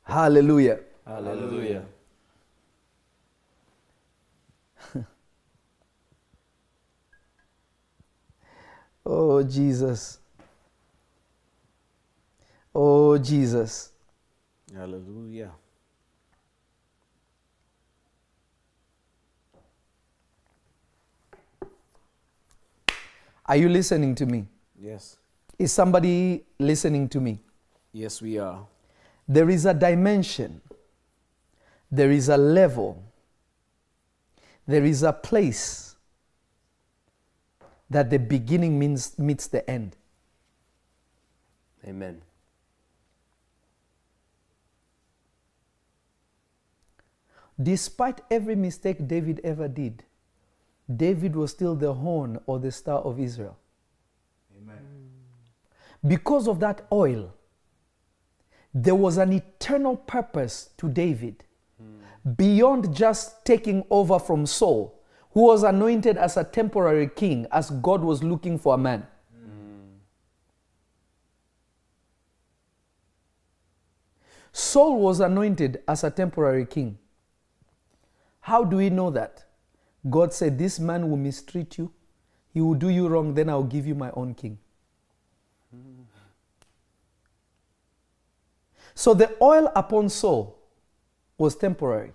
Hallelujah. 0.03 0.81
Hallelujah. 1.07 1.85
Oh, 9.09 9.41
Jesus. 9.45 10.19
Oh, 12.75 13.17
Jesus. 13.19 13.93
Hallelujah. 14.75 15.53
Are 23.47 23.57
you 23.57 23.69
listening 23.69 24.15
to 24.17 24.27
me? 24.27 24.47
Yes. 24.81 25.17
Is 25.59 25.73
somebody 25.73 26.45
listening 26.59 27.09
to 27.11 27.21
me? 27.21 27.41
Yes, 27.93 28.21
we 28.21 28.39
are. 28.39 28.67
There 29.29 29.49
is 29.49 29.65
a 29.67 29.75
dimension, 29.75 30.61
there 31.91 32.11
is 32.11 32.29
a 32.29 32.37
level, 32.37 33.03
there 34.67 34.85
is 34.85 35.03
a 35.03 35.13
place 35.13 35.97
that 37.89 38.11
the 38.11 38.19
beginning 38.19 38.79
means, 38.79 39.19
meets 39.19 39.47
the 39.47 39.69
end. 39.71 39.97
Amen. 41.87 42.21
Despite 47.61 48.21
every 48.31 48.57
mistake 48.57 49.09
David 49.09 49.41
ever 49.43 49.69
did, 49.69 50.05
David 50.95 51.35
was 51.35 51.51
still 51.51 51.75
the 51.75 51.93
horn 51.93 52.39
or 52.47 52.59
the 52.59 52.71
star 52.71 53.01
of 53.01 53.19
Israel. 53.19 53.57
Amen. 54.57 54.79
Because 56.07 56.47
of 56.47 56.61
that 56.61 56.87
oil, 56.93 57.35
there 58.73 58.95
was 58.95 59.17
an 59.17 59.33
eternal 59.33 59.97
purpose 59.97 60.71
to 60.77 60.89
David 60.89 61.45
hmm. 61.81 62.33
beyond 62.33 62.95
just 62.95 63.45
taking 63.45 63.85
over 63.91 64.19
from 64.19 64.47
Saul, 64.47 65.03
who 65.33 65.43
was 65.43 65.63
anointed 65.63 66.17
as 66.17 66.37
a 66.37 66.45
temporary 66.45 67.09
king 67.09 67.47
as 67.51 67.71
God 67.71 68.03
was 68.03 68.23
looking 68.23 68.59
for 68.59 68.75
a 68.75 68.79
man. 68.79 69.07
Hmm. 69.33 69.97
Saul 74.53 75.01
was 75.01 75.19
anointed 75.21 75.83
as 75.89 76.05
a 76.05 76.11
temporary 76.11 76.67
king. 76.67 76.99
How 78.41 78.63
do 78.63 78.77
we 78.77 78.91
know 78.91 79.11
that? 79.11 79.46
God 80.09 80.33
said, 80.33 80.59
This 80.59 80.79
man 80.79 81.11
will 81.11 81.17
mistreat 81.17 81.79
you, 81.79 81.93
he 82.53 82.61
will 82.61 82.75
do 82.75 82.89
you 82.89 83.09
wrong, 83.09 83.35
then 83.35 83.49
I'll 83.49 83.63
give 83.63 83.87
you 83.87 83.95
my 83.95 84.11
own 84.13 84.35
king. 84.35 84.59
So 88.95 89.13
the 89.13 89.37
oil 89.43 89.71
upon 89.77 90.09
Saul 90.09 90.59
was 91.37 91.55
temporary. 91.55 92.13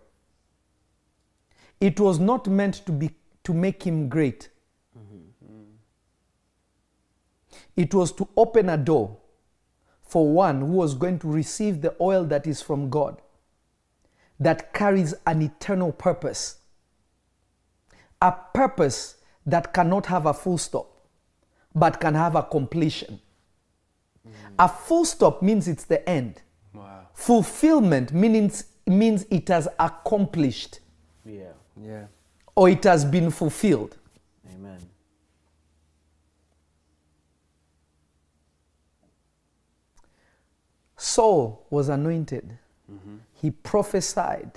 It 1.80 2.00
was 2.00 2.20
not 2.20 2.48
meant 2.48 2.86
to 2.86 2.92
be 2.92 3.12
to 3.44 3.54
make 3.54 3.84
him 3.84 4.10
great. 4.10 4.50
It 7.76 7.94
was 7.94 8.12
to 8.14 8.28
open 8.36 8.70
a 8.70 8.78
door 8.78 9.18
for 10.04 10.28
one 10.32 10.62
who 10.62 10.74
was 10.74 10.94
going 10.94 11.20
to 11.20 11.28
receive 11.28 11.82
the 11.82 11.96
oil 12.02 12.26
that 12.26 12.46
is 12.46 12.62
from 12.62 12.90
God, 12.90 13.22
that 14.40 14.74
carries 14.74 15.14
an 15.26 15.42
eternal 15.42 15.92
purpose. 15.92 16.58
A 18.22 18.32
purpose 18.32 19.16
that 19.46 19.74
cannot 19.74 20.06
have 20.06 20.26
a 20.26 20.34
full 20.34 20.58
stop, 20.58 20.88
but 21.74 22.00
can 22.00 22.14
have 22.14 22.36
a 22.36 22.44
completion. 22.44 23.20
A 24.60 24.68
full 24.70 25.06
stop 25.06 25.42
means 25.42 25.68
it's 25.68 25.86
the 25.86 26.08
end. 26.08 26.42
Wow. 26.74 27.08
Fulfillment 27.14 28.14
means, 28.14 28.66
means 28.86 29.26
it 29.32 29.48
has 29.48 29.68
accomplished 29.80 30.80
Yeah. 31.26 31.54
Yeah. 31.76 32.06
or 32.56 32.70
it 32.70 32.84
has 32.84 33.04
been 33.06 33.32
fulfilled. 33.32 33.98
Amen. 34.54 34.78
Saul 40.96 41.66
was 41.72 41.90
anointed, 41.90 42.60
mm-hmm. 42.92 43.16
he 43.34 43.50
prophesied, 43.50 44.52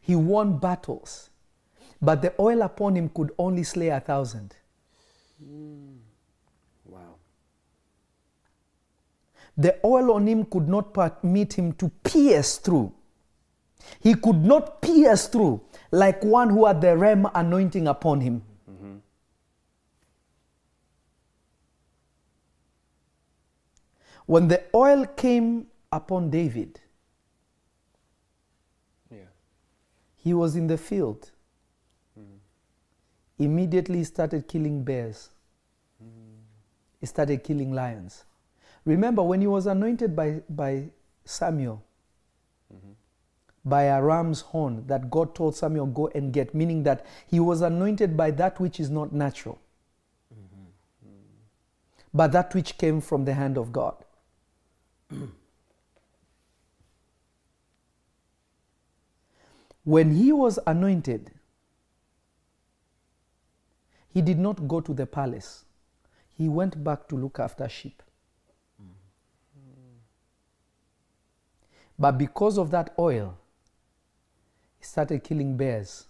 he 0.00 0.16
won 0.16 0.58
battles, 0.58 1.28
but 2.04 2.22
the 2.22 2.34
oil 2.38 2.62
upon 2.62 2.96
him 2.96 3.08
could 3.08 3.32
only 3.38 3.62
slay 3.62 3.88
a 3.88 4.00
thousand. 4.00 4.54
Hmm. 5.42 5.96
Wow. 6.84 7.16
The 9.56 9.78
oil 9.84 10.12
on 10.12 10.26
him 10.26 10.44
could 10.44 10.68
not 10.68 10.92
permit 10.92 11.54
him 11.54 11.72
to 11.74 11.88
pierce 12.02 12.58
through. 12.58 12.92
He 14.00 14.14
could 14.14 14.42
not 14.44 14.82
pierce 14.82 15.28
through 15.28 15.60
like 15.90 16.24
one 16.24 16.50
who 16.50 16.66
had 16.66 16.80
the 16.80 16.96
ram 16.96 17.28
anointing 17.34 17.86
upon 17.86 18.20
him. 18.20 18.42
Mm-hmm. 18.70 18.96
When 24.26 24.48
the 24.48 24.64
oil 24.74 25.06
came 25.06 25.66
upon 25.92 26.30
David, 26.30 26.80
Yeah. 29.10 29.28
he 30.16 30.34
was 30.34 30.56
in 30.56 30.66
the 30.66 30.78
field. 30.78 31.30
Immediately 33.38 33.98
he 33.98 34.04
started 34.04 34.46
killing 34.46 34.84
bears. 34.84 35.30
He 37.00 37.06
started 37.06 37.42
killing 37.44 37.72
lions. 37.72 38.24
Remember 38.84 39.22
when 39.22 39.40
he 39.40 39.46
was 39.46 39.66
anointed 39.66 40.14
by, 40.14 40.42
by 40.48 40.90
Samuel, 41.24 41.82
by 43.64 43.84
a 43.84 44.02
ram's 44.02 44.40
horn 44.42 44.86
that 44.86 45.10
God 45.10 45.34
told 45.34 45.56
Samuel, 45.56 45.86
Go 45.86 46.08
and 46.14 46.32
get, 46.32 46.54
meaning 46.54 46.82
that 46.84 47.04
he 47.26 47.40
was 47.40 47.62
anointed 47.62 48.16
by 48.16 48.30
that 48.32 48.60
which 48.60 48.78
is 48.78 48.90
not 48.90 49.12
natural, 49.12 49.58
but 52.12 52.30
that 52.32 52.54
which 52.54 52.76
came 52.78 53.00
from 53.00 53.24
the 53.24 53.32
hand 53.34 53.56
of 53.56 53.72
God. 53.72 53.96
when 59.84 60.14
he 60.14 60.30
was 60.32 60.58
anointed, 60.66 61.30
he 64.14 64.22
did 64.22 64.38
not 64.38 64.68
go 64.68 64.80
to 64.80 64.94
the 64.94 65.06
palace. 65.06 65.64
He 66.38 66.48
went 66.48 66.82
back 66.84 67.08
to 67.08 67.16
look 67.16 67.40
after 67.40 67.68
sheep. 67.68 68.00
But 71.98 72.12
because 72.16 72.56
of 72.56 72.70
that 72.70 72.94
oil, 72.96 73.36
he 74.78 74.84
started 74.84 75.24
killing 75.24 75.56
bears. 75.56 76.06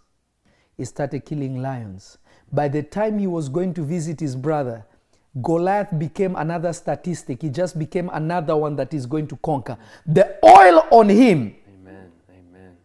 He 0.77 0.85
started 0.85 1.25
killing 1.25 1.63
lions. 1.63 2.19
By 2.53 2.69
the 2.69 2.83
time 2.83 3.19
he 3.19 3.27
was 3.27 3.49
going 3.49 3.73
to 3.75 3.83
visit 3.83 4.21
his 4.21 4.37
brother, 4.37 4.85
Goliath 5.43 5.99
became 5.99 6.37
another 6.37 6.73
statistic. 6.75 7.41
He 7.43 7.49
just 7.49 7.79
became 7.79 8.11
another 8.13 8.55
one 8.57 8.77
that 8.77 8.93
is 8.93 9.07
going 9.07 9.29
to 9.29 9.37
conquer. 9.37 9.79
The 10.07 10.39
oil 10.45 10.83
on 10.91 11.09
him, 11.09 11.55
Amen. 11.81 12.13
Amen. 12.31 12.77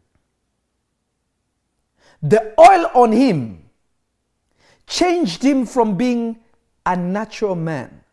the 2.21 2.53
oil 2.59 2.89
on 2.95 3.11
him 3.11 3.68
changed 4.89 5.43
him 5.43 5.65
from 5.65 5.95
being 5.95 6.37
a 6.85 6.95
natural 6.97 7.55
man 7.55 8.03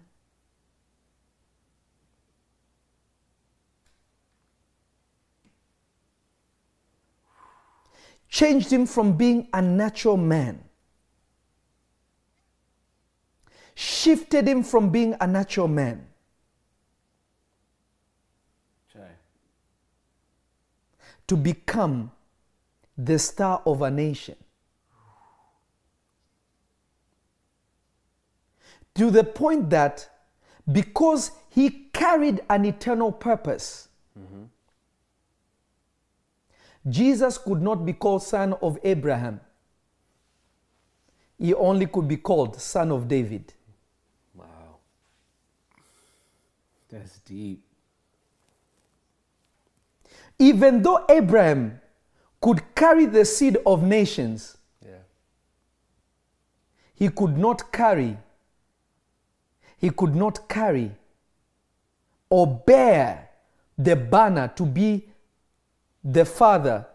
changed 8.29 8.71
him 8.71 8.85
from 8.85 9.17
being 9.17 9.49
a 9.55 9.63
natural 9.63 10.19
man 10.19 10.63
shifted 13.75 14.47
him 14.47 14.63
from 14.63 14.91
being 14.91 15.15
a 15.21 15.27
natural 15.27 15.69
man 15.69 16.07
Chai. 18.93 19.09
to 21.27 21.37
become 21.37 22.11
the 22.99 23.19
star 23.19 23.63
of 23.67 23.83
a 23.83 23.91
nation. 23.91 24.37
To 28.97 29.11
the 29.11 29.25
point 29.25 29.71
that 29.71 30.09
because 30.71 31.31
he 31.51 31.71
carried 31.93 32.41
an 32.49 32.65
eternal 32.65 33.13
purpose, 33.13 33.89
Jesus 36.89 37.37
could 37.37 37.61
not 37.61 37.85
be 37.85 37.93
called 37.93 38.23
son 38.23 38.55
of 38.63 38.79
Abraham. 38.85 39.41
He 41.39 41.53
only 41.53 41.87
could 41.87 42.07
be 42.09 42.17
called 42.17 42.61
son 42.61 42.91
of 42.93 43.09
David. 43.09 43.53
Wow. 44.35 44.77
That's 46.89 47.19
deep. 47.19 47.63
Even 50.39 50.83
though 50.83 51.05
Abraham 51.09 51.81
could 52.41 52.75
carry 52.75 53.07
the 53.07 53.25
seed 53.25 53.59
of 53.67 53.83
nations, 53.83 54.57
Yeah. 54.85 54.99
he 56.95 57.09
could 57.09 57.37
not 57.37 57.73
carry 57.73 58.19
he 59.79 59.91
could 59.91 60.15
not 60.15 60.49
carry 60.49 60.91
or 62.29 62.47
bear 62.47 63.29
the 63.79 63.95
banner 63.95 64.49
to 64.57 64.65
be 64.65 65.07
the 66.03 66.25
father 66.25 66.87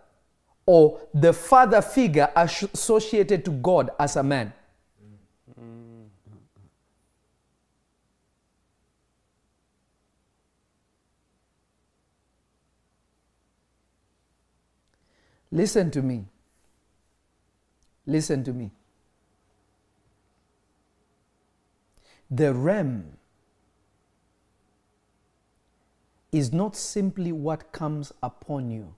or 0.66 1.00
the 1.14 1.34
father 1.34 1.82
figure 1.82 2.30
associated 2.36 3.46
to 3.46 3.52
God 3.52 3.92
as 4.00 4.16
a 4.16 4.24
man. 4.24 4.54
Listen 15.52 15.92
to 15.92 16.02
me. 16.02 16.26
Listen 18.06 18.44
to 18.44 18.54
me. 18.54 18.72
The 22.34 22.54
realm 22.54 23.18
is 26.32 26.54
not 26.54 26.78
simply 26.78 27.34
what 27.34 27.74
comes 27.74 28.14
upon 28.24 28.72
you, 28.72 28.96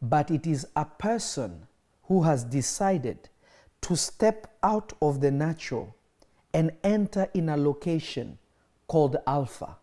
but 0.00 0.30
it 0.30 0.46
is 0.46 0.66
a 0.74 0.86
person 0.86 1.66
who 2.04 2.22
has 2.22 2.44
decided 2.44 3.28
to 3.82 3.94
step 3.94 4.56
out 4.62 4.94
of 5.02 5.20
the 5.20 5.30
natural 5.30 5.94
and 6.54 6.72
enter 6.82 7.28
in 7.34 7.50
a 7.50 7.56
location 7.58 8.38
called 8.86 9.16
Alpha. 9.26 9.76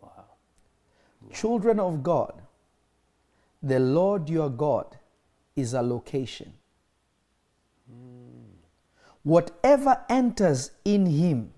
Wow. 0.00 0.24
Children 1.32 1.80
of 1.80 2.04
God, 2.04 2.42
the 3.60 3.80
Lord 3.80 4.28
your 4.28 4.50
God 4.50 4.98
is 5.56 5.74
a 5.74 5.82
location. 5.82 6.52
Whatever 9.22 10.02
enters 10.08 10.70
in 10.84 11.06
him, 11.06 11.52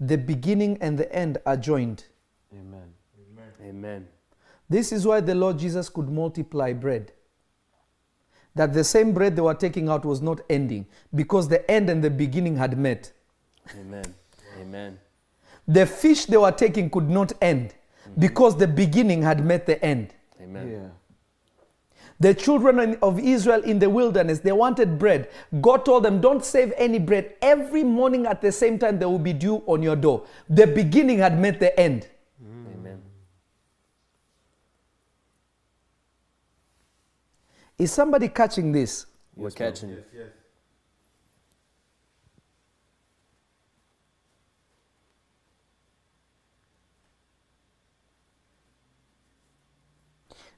the 0.00 0.16
beginning 0.16 0.78
and 0.80 0.98
the 0.98 1.12
end 1.14 1.38
are 1.46 1.56
joined. 1.56 2.04
Amen. 2.52 2.92
Amen. 3.18 3.52
Amen. 3.62 4.08
This 4.68 4.92
is 4.92 5.06
why 5.06 5.20
the 5.20 5.34
Lord 5.34 5.58
Jesus 5.58 5.88
could 5.88 6.08
multiply 6.08 6.72
bread. 6.72 7.12
That 8.54 8.72
the 8.72 8.84
same 8.84 9.12
bread 9.12 9.36
they 9.36 9.42
were 9.42 9.54
taking 9.54 9.88
out 9.88 10.04
was 10.04 10.22
not 10.22 10.40
ending 10.48 10.86
because 11.14 11.48
the 11.48 11.70
end 11.70 11.90
and 11.90 12.02
the 12.02 12.10
beginning 12.10 12.56
had 12.56 12.78
met. 12.78 13.12
Amen. 13.78 14.14
Amen. 14.60 14.98
The 15.68 15.84
fish 15.84 16.24
they 16.26 16.36
were 16.38 16.52
taking 16.52 16.88
could 16.88 17.08
not 17.10 17.32
end 17.42 17.74
because 18.18 18.56
the 18.56 18.68
beginning 18.68 19.22
had 19.22 19.44
met 19.44 19.66
the 19.66 19.82
end. 19.84 20.14
Amen. 20.40 20.70
Yeah. 20.70 20.88
The 22.18 22.32
children 22.32 22.96
of 23.02 23.18
Israel 23.18 23.62
in 23.62 23.78
the 23.78 23.90
wilderness, 23.90 24.40
they 24.40 24.52
wanted 24.52 24.98
bread. 24.98 25.28
God 25.60 25.84
told 25.84 26.04
them, 26.04 26.20
Don't 26.20 26.44
save 26.44 26.72
any 26.78 26.98
bread. 26.98 27.34
Every 27.42 27.84
morning 27.84 28.26
at 28.26 28.40
the 28.40 28.50
same 28.50 28.78
time, 28.78 28.98
there 28.98 29.08
will 29.08 29.18
be 29.18 29.34
dew 29.34 29.62
on 29.66 29.82
your 29.82 29.96
door. 29.96 30.24
The 30.48 30.66
beginning 30.66 31.18
had 31.18 31.38
met 31.38 31.60
the 31.60 31.78
end. 31.78 32.08
Amen. 32.42 33.02
Is 37.78 37.92
somebody 37.92 38.28
catching 38.28 38.72
this? 38.72 39.06
We're 39.34 39.50
catching 39.50 39.90
it. 39.90 40.08
Yes, 40.14 40.24
yes. 40.24 40.32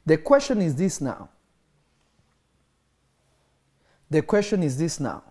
The 0.07 0.17
question 0.17 0.63
is 0.63 0.77
this 0.77 1.01
now. 1.01 1.29
The 4.11 4.23
question 4.23 4.63
is 4.63 4.79
this 4.79 5.01
now. 5.01 5.23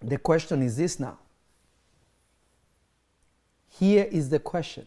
The 0.00 0.18
question 0.18 0.62
is 0.62 0.76
this 0.76 1.00
now. 1.00 1.18
Here 3.78 4.06
is 4.10 4.28
the 4.28 4.38
question 4.38 4.86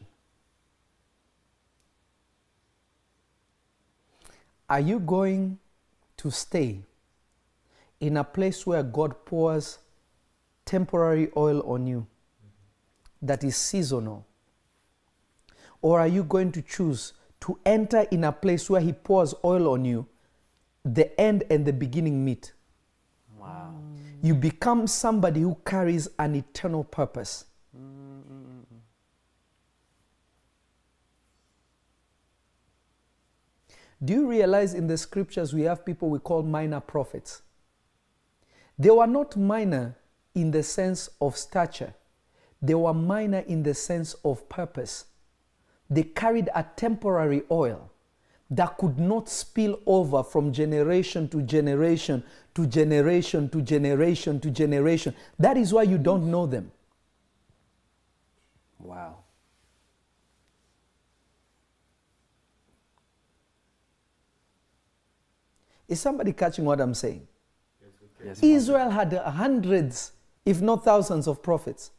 Are 4.70 4.80
you 4.80 5.00
going 5.00 5.60
to 6.18 6.30
stay 6.30 6.80
in 8.00 8.18
a 8.18 8.24
place 8.24 8.66
where 8.66 8.84
God 8.84 9.26
pours 9.26 9.80
temporary 10.66 11.32
oil 11.36 11.62
on 11.62 11.88
you 11.88 12.06
that 13.22 13.44
is 13.44 13.56
seasonal? 13.58 14.26
Or 15.82 16.00
are 16.00 16.08
you 16.08 16.24
going 16.24 16.52
to 16.54 16.62
choose 16.62 17.14
to 17.42 17.60
enter 17.66 18.02
in 18.12 18.24
a 18.24 18.32
place 18.32 18.70
where 18.70 18.82
He 18.82 18.94
pours 18.94 19.34
oil 19.44 19.70
on 19.70 19.86
you, 19.86 20.08
the 20.84 21.20
end 21.20 21.44
and 21.50 21.66
the 21.66 21.74
beginning 21.74 22.24
meet? 22.24 22.54
Wow. 23.40 23.76
You 24.22 24.34
become 24.34 24.88
somebody 24.88 25.42
who 25.42 25.58
carries 25.66 26.08
an 26.20 26.36
eternal 26.36 26.84
purpose. 26.84 27.46
Do 34.04 34.14
you 34.14 34.28
realize 34.28 34.74
in 34.74 34.88
the 34.88 34.98
scriptures 34.98 35.54
we 35.54 35.64
have 35.64 35.84
people 35.84 36.10
we 36.10 36.20
call 36.20 36.44
minor 36.44 36.80
prophets? 36.80 37.42
They 38.78 38.92
were 38.92 39.08
not 39.08 39.36
minor 39.36 39.96
in 40.36 40.52
the 40.52 40.62
sense 40.62 41.10
of 41.20 41.36
stature, 41.36 41.96
they 42.62 42.76
were 42.76 42.94
minor 42.94 43.40
in 43.40 43.64
the 43.64 43.74
sense 43.74 44.14
of 44.24 44.48
purpose. 44.50 45.06
They 45.90 46.04
carried 46.04 46.50
a 46.54 46.66
temporary 46.76 47.44
oil 47.50 47.90
that 48.50 48.78
could 48.78 48.98
not 48.98 49.30
spill 49.30 49.80
over 49.86 50.24
from 50.24 50.54
generation 50.54 51.28
to 51.30 51.42
generation 51.42 52.24
to 52.56 52.66
generation 52.66 53.50
to 53.50 53.62
generation 53.62 54.40
to 54.40 54.50
generation. 54.50 55.14
That 55.38 55.58
is 55.58 55.74
why 55.74 55.84
you 55.84 55.98
don't 55.98 56.32
know 56.32 56.46
them. 56.46 56.72
Wow. 58.80 59.18
Is 65.88 66.02
somebody 66.02 66.34
catching 66.34 66.66
what 66.66 66.82
I'm 66.82 66.94
saying? 66.94 67.28
Yes. 68.24 68.42
Israel 68.42 68.90
had 68.90 69.14
hundreds, 69.14 70.14
if 70.46 70.62
not 70.62 70.84
thousands, 70.84 71.28
of 71.28 71.42
prophets, 71.42 71.92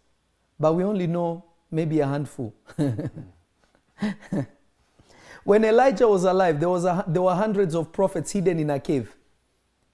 but 0.58 0.74
we 0.74 0.82
only 0.82 1.06
know 1.06 1.44
maybe 1.70 2.00
a 2.00 2.06
handful. 2.06 2.54
when 5.44 5.64
Elijah 5.64 6.08
was 6.08 6.24
alive, 6.24 6.60
there, 6.60 6.68
was 6.68 6.84
a, 6.84 7.04
there 7.06 7.22
were 7.22 7.34
hundreds 7.34 7.74
of 7.74 7.92
prophets 7.92 8.32
hidden 8.32 8.58
in 8.58 8.70
a 8.70 8.80
cave. 8.80 9.14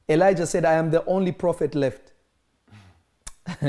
Elijah 0.09 0.46
said, 0.46 0.64
I 0.64 0.74
am 0.74 0.90
the 0.90 1.05
only 1.07 1.32
prophet 1.32 1.74
left. 1.74 2.12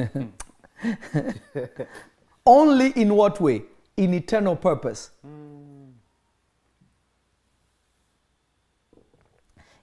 only 2.45 2.91
in 2.91 3.13
what 3.15 3.39
way? 3.39 3.63
In 3.97 4.13
eternal 4.13 4.55
purpose. 4.55 5.11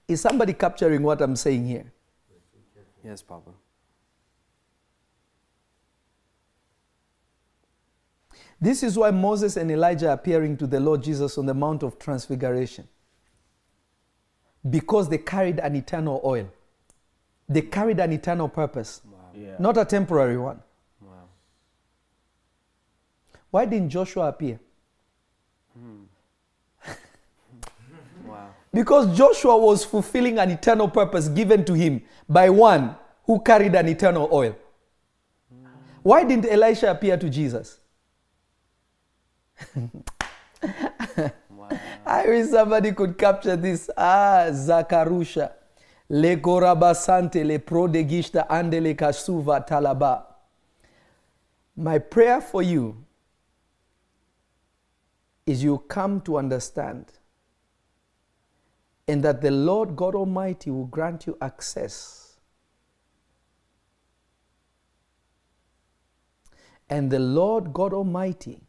Is 0.07 0.21
somebody 0.21 0.53
capturing 0.53 1.01
what 1.01 1.21
I'm 1.21 1.35
saying 1.35 1.65
here? 1.65 1.91
Yes, 3.03 3.21
Papa. 3.21 3.51
This 8.63 8.81
is 8.81 8.97
why 8.97 9.11
Moses 9.11 9.57
and 9.57 9.69
Elijah 9.69 10.07
are 10.07 10.13
appearing 10.13 10.55
to 10.55 10.65
the 10.65 10.79
Lord 10.79 11.03
Jesus 11.03 11.37
on 11.37 11.45
the 11.45 11.53
Mount 11.53 11.83
of 11.83 11.99
Transfiguration. 11.99 12.87
Because 14.69 15.09
they 15.09 15.17
carried 15.17 15.59
an 15.59 15.75
eternal 15.75 16.21
oil. 16.23 16.49
They 17.49 17.63
carried 17.63 17.99
an 17.99 18.13
eternal 18.13 18.47
purpose, 18.47 19.01
Wow. 19.03 19.19
Yeah. 19.35 19.55
not 19.59 19.77
a 19.77 19.83
temporary 19.83 20.37
one. 20.37 20.61
Wow. 21.01 21.27
Why 23.51 23.65
didn't 23.65 23.89
Joshua 23.89 24.29
appear? 24.29 24.61
Hmm. 25.77 26.03
Wow. 28.25 28.47
Because 28.73 29.17
Joshua 29.17 29.57
was 29.57 29.83
fulfilling 29.83 30.39
an 30.39 30.51
eternal 30.51 30.87
purpose 30.87 31.27
given 31.27 31.65
to 31.65 31.73
him 31.73 32.01
by 32.29 32.49
one 32.49 32.95
who 33.25 33.41
carried 33.41 33.75
an 33.75 33.89
eternal 33.89 34.29
oil. 34.31 34.55
Hmm. 35.51 35.67
Why 36.01 36.23
didn't 36.23 36.45
Elisha 36.45 36.91
appear 36.91 37.17
to 37.17 37.29
Jesus? 37.29 37.79
Wow. 41.49 41.69
I 42.05 42.27
wish 42.27 42.47
somebody 42.49 42.91
could 42.91 43.17
capture 43.17 43.55
this. 43.55 43.89
Ah, 43.97 44.47
Zakarusha. 44.49 45.51
Le 46.09 46.37
korabasante 46.37 47.45
le 47.45 47.59
prodegishta 47.59 48.47
andele 48.49 48.95
kasuva 48.95 49.65
talaba. 49.67 50.23
My 51.75 51.97
prayer 51.97 52.39
for 52.41 52.61
you 52.61 53.03
is 55.45 55.63
you 55.63 55.79
come 55.79 56.21
to 56.21 56.37
understand 56.37 57.05
and 59.07 59.23
that 59.23 59.41
the 59.41 59.51
Lord 59.51 59.95
God 59.95 60.15
Almighty 60.15 60.71
will 60.71 60.85
grant 60.85 61.27
you 61.27 61.37
access. 61.41 62.37
And 66.89 67.11
the 67.11 67.19
Lord 67.19 67.73
God 67.73 67.93
Almighty 67.93 68.61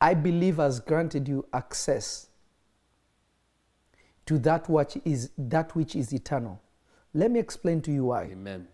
I 0.00 0.14
believe 0.14 0.56
has 0.56 0.80
granted 0.80 1.28
you 1.28 1.46
access 1.52 2.28
to 4.26 4.38
that 4.38 4.68
which 4.68 4.96
is 5.04 5.30
that 5.36 5.74
which 5.74 5.94
is 5.96 6.12
eternal. 6.12 6.60
Let 7.12 7.30
me 7.30 7.40
explain 7.40 7.82
to 7.82 7.92
you 7.92 8.04
why. 8.06 8.24
Amen. 8.32 8.68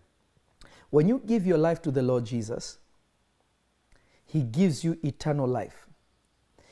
When 0.89 1.07
you 1.07 1.21
give 1.25 1.45
your 1.45 1.57
life 1.57 1.81
to 1.81 1.91
the 1.91 2.01
Lord 2.01 2.25
Jesus, 2.25 2.77
he 4.25 4.41
gives 4.41 4.83
you 4.83 4.97
eternal 5.03 5.47
life. 5.47 5.87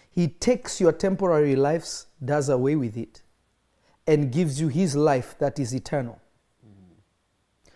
He 0.10 0.28
takes 0.28 0.80
your 0.80 0.93
temporary 0.93 1.56
lives, 1.56 2.08
does 2.24 2.47
away 2.47 2.76
with 2.76 2.95
it, 2.95 3.24
and 4.08 4.32
gives 4.32 4.62
you 4.62 4.70
his 4.70 4.95
life 4.95 5.36
that 5.39 5.60
is 5.60 5.74
eternal. 5.74 6.22
Hmm. 6.64 6.93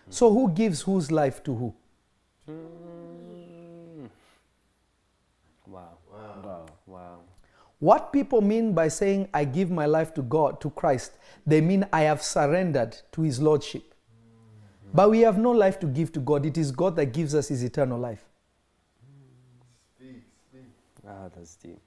So 0.08 0.32
who 0.32 0.50
gives 0.50 0.82
whose 0.82 1.10
life 1.10 1.42
to 1.44 1.54
who? 1.54 1.74
Wow. 5.66 5.98
Wow. 6.12 6.66
Wow. 6.86 7.18
What 7.80 8.12
people 8.12 8.42
mean 8.42 8.74
by 8.74 8.88
saying, 8.88 9.28
I 9.32 9.44
give 9.44 9.70
my 9.70 9.86
life 9.86 10.12
to 10.14 10.22
God, 10.22 10.60
to 10.60 10.70
Christ, 10.70 11.12
they 11.46 11.62
mean 11.62 11.86
I 11.92 12.02
have 12.02 12.22
surrendered 12.22 12.96
to 13.12 13.22
His 13.22 13.40
Lordship. 13.40 13.94
But 14.92 15.10
we 15.10 15.20
have 15.20 15.38
no 15.38 15.50
life 15.50 15.78
to 15.80 15.86
give 15.86 16.12
to 16.12 16.20
God. 16.20 16.44
It 16.44 16.58
is 16.58 16.72
God 16.72 16.96
that 16.96 17.06
gives 17.06 17.34
us 17.34 17.48
His 17.48 17.62
eternal 17.62 17.98
life. 17.98 18.24
Speak, 19.96 20.22
speak. 20.48 20.64
Wow, 21.02 21.30
that's 21.34 21.54
deep. 21.56 21.78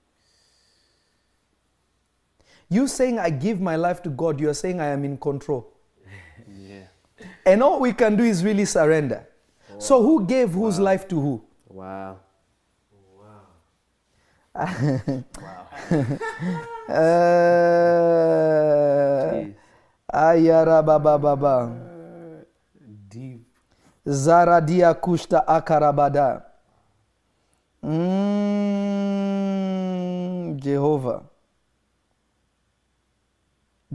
You 2.69 2.87
saying, 2.87 3.19
I 3.19 3.29
give 3.29 3.61
my 3.61 3.75
life 3.75 4.01
to 4.03 4.09
God, 4.09 4.39
you 4.39 4.49
are 4.49 4.53
saying, 4.55 4.81
I 4.81 4.87
am 4.87 5.05
in 5.05 5.17
control. 5.17 5.71
Yeah. 6.57 6.83
And 7.45 7.61
all 7.61 7.79
we 7.79 7.93
can 7.93 8.15
do 8.15 8.23
is 8.23 8.43
really 8.43 8.65
surrender. 8.65 9.27
So, 9.77 10.01
who 10.01 10.25
gave 10.25 10.51
whose 10.51 10.79
life 10.79 11.07
to 11.09 11.19
who? 11.19 11.43
Wow. 11.69 12.19
Eh, 16.89 17.93
Ayarababababa. 20.11 21.71
Deep. 23.09 23.47
Zaradia 24.05 24.93
custa 24.93 25.47
acarabada. 25.47 26.45
Hum, 27.81 27.97
Jehovah. 30.59 31.23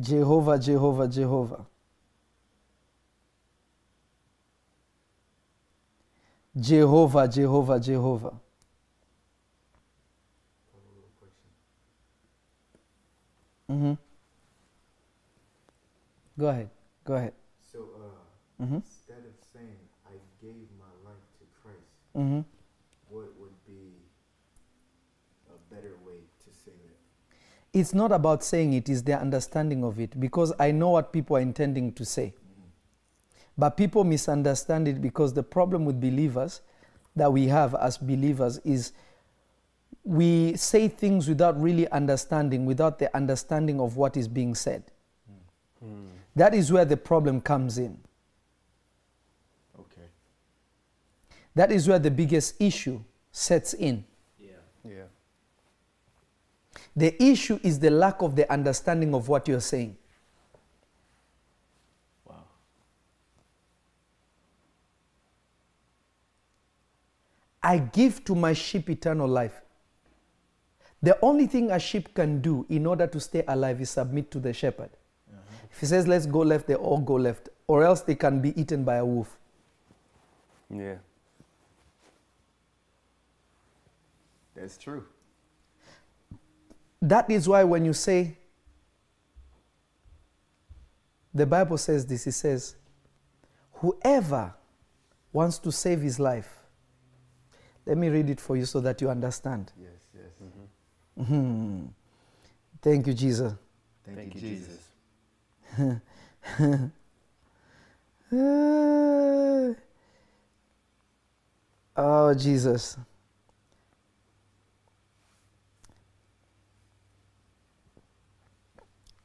Jehovah, 0.00 0.58
Jehovah, 0.58 1.08
Jehovah. 1.08 1.66
Jehovah, 6.56 7.28
Jehovah, 7.28 7.78
Jehovah. 7.78 8.47
Hmm 13.68 13.94
Go 16.38 16.48
ahead. 16.48 16.70
Go 17.04 17.14
ahead. 17.14 17.34
So, 17.72 17.78
uh, 18.00 18.64
Mhm. 18.64 18.76
instead 18.76 19.24
of 19.26 19.34
saying, 19.52 19.78
I 20.06 20.14
gave 20.40 20.68
my 20.78 20.92
life 21.04 21.24
to 21.38 21.44
Christ, 21.60 21.90
hmm 22.14 22.40
what 23.08 23.34
would 23.40 23.64
be 23.66 23.96
a 25.48 25.74
better 25.74 25.94
way 26.06 26.20
to 26.44 26.52
say 26.54 26.72
that? 26.72 27.78
It's 27.78 27.94
not 27.94 28.12
about 28.12 28.42
saying 28.44 28.72
it, 28.74 28.88
it's 28.88 29.02
their 29.02 29.18
understanding 29.20 29.84
of 29.84 29.98
it 30.00 30.18
because 30.18 30.52
I 30.58 30.70
know 30.72 30.90
what 30.90 31.12
people 31.12 31.36
are 31.36 31.40
intending 31.40 31.92
to 31.94 32.04
say. 32.04 32.34
But 33.58 33.76
people 33.76 34.04
misunderstand 34.04 34.88
it 34.88 35.02
because 35.02 35.34
the 35.34 35.42
problem 35.42 35.84
with 35.84 36.00
believers 36.00 36.62
that 37.16 37.32
we 37.32 37.48
have 37.48 37.74
as 37.74 37.98
believers 37.98 38.58
is 38.58 38.92
we 40.08 40.56
say 40.56 40.88
things 40.88 41.28
without 41.28 41.60
really 41.60 41.86
understanding, 41.90 42.64
without 42.64 42.98
the 42.98 43.14
understanding 43.14 43.78
of 43.78 43.98
what 43.98 44.16
is 44.16 44.26
being 44.26 44.54
said. 44.54 44.82
That 46.34 46.54
is 46.54 46.72
where 46.72 46.86
the 46.86 46.96
problem 46.96 47.42
comes 47.42 47.76
in. 47.76 47.98
Okay. 49.78 50.08
That 51.54 51.70
is 51.70 51.86
where 51.86 51.98
the 51.98 52.10
biggest 52.10 52.54
issue 52.58 53.00
sets 53.32 53.74
in. 53.74 54.02
Yeah. 54.40 54.50
Yeah. 54.82 55.02
The 56.96 57.22
issue 57.22 57.60
is 57.62 57.78
the 57.78 57.90
lack 57.90 58.22
of 58.22 58.34
the 58.34 58.50
understanding 58.50 59.14
of 59.14 59.28
what 59.28 59.46
you're 59.46 59.60
saying. 59.60 59.94
Wow. 62.24 62.44
I 67.62 67.76
give 67.76 68.24
to 68.24 68.34
my 68.34 68.54
sheep 68.54 68.88
eternal 68.88 69.28
life. 69.28 69.60
The 71.02 71.18
only 71.22 71.46
thing 71.46 71.70
a 71.70 71.78
sheep 71.78 72.14
can 72.14 72.40
do 72.40 72.66
in 72.68 72.86
order 72.86 73.06
to 73.06 73.20
stay 73.20 73.44
alive 73.46 73.80
is 73.80 73.90
submit 73.90 74.30
to 74.32 74.40
the 74.40 74.52
shepherd. 74.52 74.90
Uh-huh. 75.30 75.66
If 75.70 75.80
he 75.80 75.86
says, 75.86 76.08
let's 76.08 76.26
go 76.26 76.40
left, 76.40 76.66
they 76.66 76.74
all 76.74 76.98
go 76.98 77.14
left, 77.14 77.48
or 77.66 77.84
else 77.84 78.00
they 78.00 78.14
can 78.14 78.40
be 78.40 78.58
eaten 78.60 78.84
by 78.84 78.96
a 78.96 79.04
wolf. 79.04 79.38
Yeah. 80.68 80.96
That's 84.56 84.76
true. 84.76 85.04
That 87.00 87.30
is 87.30 87.48
why 87.48 87.62
when 87.62 87.84
you 87.84 87.92
say, 87.92 88.36
the 91.32 91.46
Bible 91.46 91.78
says 91.78 92.04
this, 92.04 92.26
it 92.26 92.32
says, 92.32 92.74
whoever 93.74 94.52
wants 95.32 95.58
to 95.58 95.70
save 95.70 96.00
his 96.00 96.18
life, 96.18 96.58
let 97.86 97.96
me 97.96 98.08
read 98.08 98.28
it 98.28 98.40
for 98.40 98.56
you 98.56 98.64
so 98.64 98.80
that 98.80 99.00
you 99.00 99.08
understand. 99.08 99.72
Yes, 99.80 99.90
Mm-hmm. 101.18 101.86
Thank 102.80 103.06
you, 103.06 103.14
Jesus. 103.14 103.52
Thank, 104.04 104.18
Thank 104.18 104.34
you, 104.34 104.40
Jesus. 104.40 104.78
Jesus. 105.76 106.00
uh, 106.62 106.88
oh, 111.96 112.34
Jesus. 112.34 112.96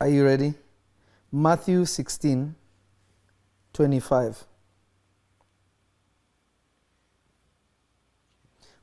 Are 0.01 0.09
you 0.09 0.25
ready? 0.25 0.53
Matthew 1.31 1.85
16, 1.85 2.55
25. 3.71 4.45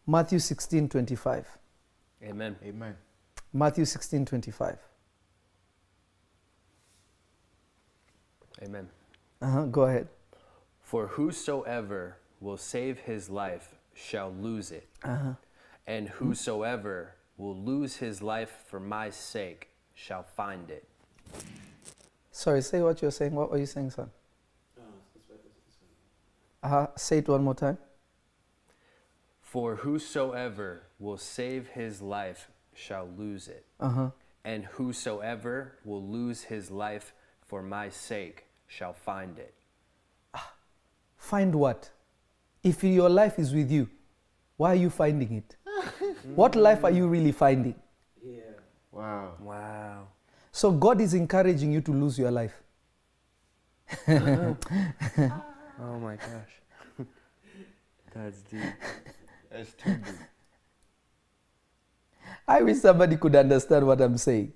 Matthew 0.06 0.38
16, 0.38 0.88
25. 0.88 1.59
Amen. 2.22 2.56
Amen. 2.64 2.96
Matthew 3.52 3.84
16, 3.84 4.24
25. 4.26 4.76
Amen. 8.62 8.88
Uh-huh, 9.40 9.64
go 9.66 9.82
ahead. 9.82 10.08
For 10.82 11.06
whosoever 11.06 12.16
will 12.40 12.56
save 12.58 12.98
his 13.00 13.30
life 13.30 13.74
shall 13.94 14.30
lose 14.32 14.70
it, 14.70 14.88
Uh-huh. 15.02 15.34
and 15.86 16.08
whosoever 16.08 17.14
will 17.36 17.56
lose 17.56 17.96
his 17.96 18.20
life 18.22 18.64
for 18.66 18.78
my 18.80 19.08
sake 19.10 19.68
shall 19.94 20.22
find 20.22 20.70
it. 20.70 20.86
Sorry, 22.32 22.60
say 22.62 22.82
what 22.82 23.00
you're 23.02 23.10
saying. 23.10 23.34
What 23.34 23.50
were 23.50 23.58
you 23.58 23.66
saying, 23.66 23.90
son? 23.90 24.10
Uh-huh. 26.62 26.88
Say 26.96 27.18
it 27.18 27.28
one 27.28 27.42
more 27.42 27.54
time. 27.54 27.78
For 29.50 29.74
whosoever 29.74 30.82
will 31.00 31.16
save 31.16 31.66
his 31.70 32.00
life 32.00 32.48
shall 32.72 33.08
lose 33.18 33.48
it, 33.48 33.66
Uh-huh. 33.80 34.10
and 34.44 34.64
whosoever 34.64 35.72
will 35.84 36.06
lose 36.06 36.44
his 36.44 36.70
life 36.70 37.12
for 37.48 37.60
my 37.60 37.88
sake 37.88 38.46
shall 38.68 38.92
find 38.92 39.40
it. 39.40 39.52
Find 41.16 41.52
what? 41.56 41.90
If 42.62 42.84
your 42.84 43.08
life 43.10 43.40
is 43.40 43.52
with 43.52 43.72
you, 43.72 43.88
why 44.56 44.70
are 44.70 44.76
you 44.76 44.88
finding 44.88 45.32
it? 45.32 45.56
what 46.36 46.54
life 46.54 46.84
are 46.84 46.92
you 46.92 47.08
really 47.08 47.32
finding? 47.32 47.74
Yeah. 48.24 48.54
Wow. 48.92 49.34
Wow. 49.40 50.08
So 50.52 50.70
God 50.70 51.00
is 51.00 51.12
encouraging 51.12 51.72
you 51.72 51.80
to 51.80 51.92
lose 51.92 52.16
your 52.16 52.30
life. 52.30 52.54
Oh 55.82 55.98
my 55.98 56.14
gosh. 56.14 57.06
That's 58.14 58.42
deep. 58.42 58.74
Deep. 59.52 59.66
I 62.48 62.62
wish 62.62 62.78
somebody 62.78 63.16
could 63.16 63.36
understand 63.36 63.86
what 63.86 64.00
I'm 64.00 64.16
saying. 64.18 64.52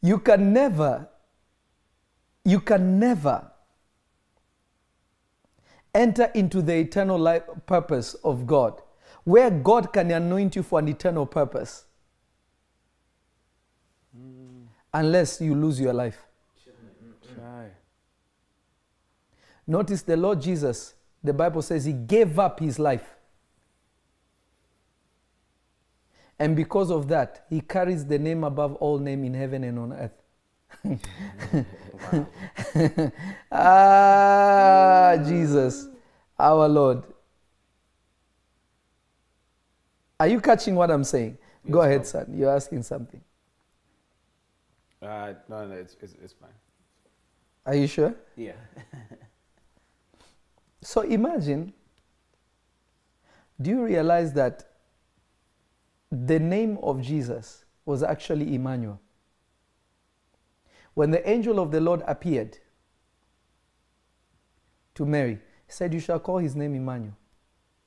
You 0.00 0.18
can 0.18 0.52
never, 0.52 1.08
you 2.44 2.60
can 2.60 2.98
never 2.98 3.50
enter 5.94 6.30
into 6.34 6.62
the 6.62 6.74
eternal 6.74 7.18
life 7.18 7.42
purpose 7.66 8.14
of 8.14 8.46
God, 8.46 8.80
where 9.24 9.50
God 9.50 9.92
can 9.92 10.10
anoint 10.10 10.56
you 10.56 10.62
for 10.62 10.78
an 10.78 10.88
eternal 10.88 11.26
purpose, 11.26 11.84
unless 14.92 15.40
you 15.40 15.54
lose 15.54 15.80
your 15.80 15.92
life. 15.92 16.24
Try. 17.34 17.68
Notice 19.66 20.02
the 20.02 20.16
Lord 20.16 20.40
Jesus, 20.40 20.94
the 21.22 21.32
Bible 21.32 21.62
says 21.62 21.84
he 21.84 21.92
gave 21.92 22.38
up 22.38 22.60
his 22.60 22.78
life. 22.78 23.17
And 26.38 26.54
because 26.54 26.90
of 26.90 27.08
that, 27.08 27.46
he 27.50 27.60
carries 27.60 28.06
the 28.06 28.18
name 28.18 28.44
above 28.44 28.76
all 28.76 28.98
name 28.98 29.24
in 29.24 29.34
heaven 29.34 29.64
and 29.64 29.78
on 29.78 29.92
earth. 29.92 30.22
ah, 33.52 35.16
Jesus, 35.26 35.88
our 36.38 36.68
Lord. 36.68 37.02
Are 40.20 40.28
you 40.28 40.40
catching 40.40 40.74
what 40.74 40.90
I'm 40.90 41.04
saying? 41.04 41.38
Go 41.68 41.82
ahead, 41.82 42.06
son. 42.06 42.32
You're 42.36 42.54
asking 42.54 42.82
something. 42.82 43.20
Uh, 45.02 45.34
no, 45.48 45.66
no, 45.66 45.74
it's, 45.74 45.96
it's, 46.00 46.14
it's 46.22 46.32
fine. 46.32 46.50
Are 47.66 47.74
you 47.74 47.86
sure? 47.86 48.14
Yeah. 48.36 48.52
So 50.80 51.02
imagine, 51.02 51.74
do 53.60 53.70
you 53.70 53.84
realize 53.84 54.32
that 54.32 54.67
the 56.10 56.38
name 56.38 56.78
of 56.82 57.02
Jesus 57.02 57.64
was 57.84 58.02
actually 58.02 58.54
Emmanuel? 58.54 59.00
When 60.94 61.10
the 61.10 61.28
angel 61.28 61.60
of 61.60 61.70
the 61.70 61.80
Lord 61.80 62.02
appeared 62.06 62.58
to 64.94 65.06
Mary, 65.06 65.38
he 65.66 65.72
said, 65.72 65.94
You 65.94 66.00
shall 66.00 66.18
call 66.18 66.38
his 66.38 66.56
name 66.56 66.74
Emmanuel. 66.74 67.14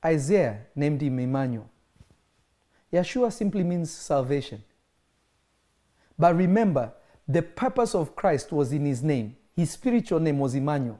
Isaiah 0.03 0.61
named 0.76 1.01
him 1.01 1.19
Emmanuel. 1.19 1.69
Yeshua 2.91 3.32
simply 3.32 3.63
means 3.63 3.91
salvation. 3.91 4.63
But 6.17 6.36
remember, 6.36 6.93
the 7.28 7.41
purpose 7.41 7.95
of 7.95 8.15
Christ 8.15 8.51
was 8.51 8.72
in 8.72 8.86
his 8.86 9.01
name. 9.03 9.36
His 9.55 9.72
spiritual 9.72 10.19
name 10.19 10.39
was 10.39 10.55
Emmanuel. 10.55 10.99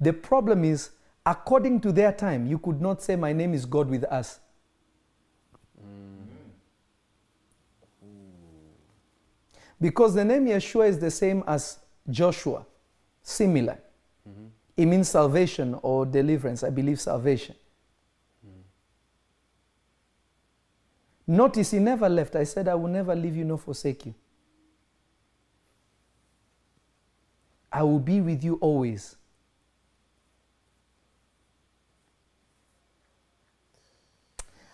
The 0.00 0.12
problem 0.12 0.64
is, 0.64 0.90
according 1.24 1.80
to 1.80 1.92
their 1.92 2.12
time, 2.12 2.46
you 2.46 2.58
could 2.58 2.80
not 2.80 3.02
say, 3.02 3.16
My 3.16 3.32
name 3.32 3.54
is 3.54 3.66
God 3.66 3.88
with 3.88 4.04
us. 4.04 4.40
Because 9.80 10.14
the 10.14 10.24
name 10.24 10.46
Yeshua 10.46 10.88
is 10.88 10.98
the 10.98 11.10
same 11.10 11.44
as 11.46 11.78
Joshua, 12.10 12.66
similar. 13.22 13.78
It 14.76 14.86
means 14.86 15.08
salvation 15.08 15.78
or 15.82 16.06
deliverance. 16.06 16.62
I 16.62 16.70
believe 16.70 17.00
salvation. 17.00 17.56
Notice 21.26 21.72
he 21.72 21.78
never 21.78 22.08
left. 22.08 22.36
I 22.36 22.44
said, 22.44 22.68
I 22.68 22.74
will 22.74 22.88
never 22.88 23.14
leave 23.14 23.36
you 23.36 23.44
nor 23.44 23.58
forsake 23.58 24.06
you. 24.06 24.14
I 27.70 27.82
will 27.82 27.98
be 27.98 28.20
with 28.20 28.42
you 28.42 28.54
always. 28.62 29.16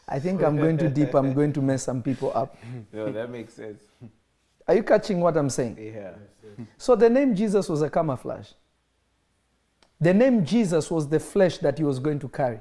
I 0.07 0.21
think 0.21 0.43
I'm 0.43 0.57
going 0.57 0.79
too 0.79 0.91
deep. 0.91 1.15
I'm 1.15 1.33
going 1.35 1.53
to 1.55 1.63
mess 1.63 1.83
some 1.83 2.03
people 2.03 2.31
up. 2.35 2.57
No, 2.93 3.11
that 3.11 3.31
makes 3.31 3.55
sense. 3.55 3.83
Are 4.67 4.75
you 4.75 4.83
catching 4.83 5.21
what 5.21 5.37
I'm 5.37 5.51
saying? 5.51 5.79
Yeah. 5.79 6.13
So 6.79 6.95
the 6.97 7.11
name 7.11 7.35
Jesus 7.35 7.69
was 7.69 7.83
a 7.83 7.91
camouflage. 7.91 8.49
The 10.01 10.15
name 10.15 10.45
Jesus 10.45 10.91
was 10.91 11.09
the 11.09 11.21
flesh 11.21 11.59
that 11.59 11.79
he 11.79 11.85
was 11.85 11.99
going 11.99 12.19
to 12.21 12.29
carry. 12.29 12.61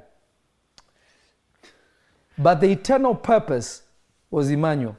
But 2.36 2.60
the 2.60 2.70
eternal 2.70 3.14
purpose 3.14 3.82
was 4.30 4.50
Emmanuel. 4.50 4.96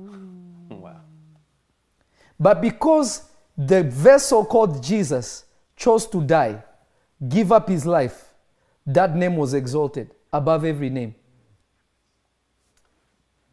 Mm. 0.00 0.80
Wow. 0.80 1.00
But 2.40 2.60
because 2.60 3.28
the 3.56 3.82
vessel 3.82 4.44
called 4.44 4.82
Jesus 4.82 5.44
chose 5.76 6.06
to 6.06 6.22
die, 6.22 6.62
give 7.28 7.52
up 7.52 7.68
his 7.68 7.84
life, 7.84 8.32
that 8.86 9.14
name 9.14 9.36
was 9.36 9.54
exalted 9.54 10.10
above 10.32 10.64
every 10.64 10.90
name. 10.90 11.14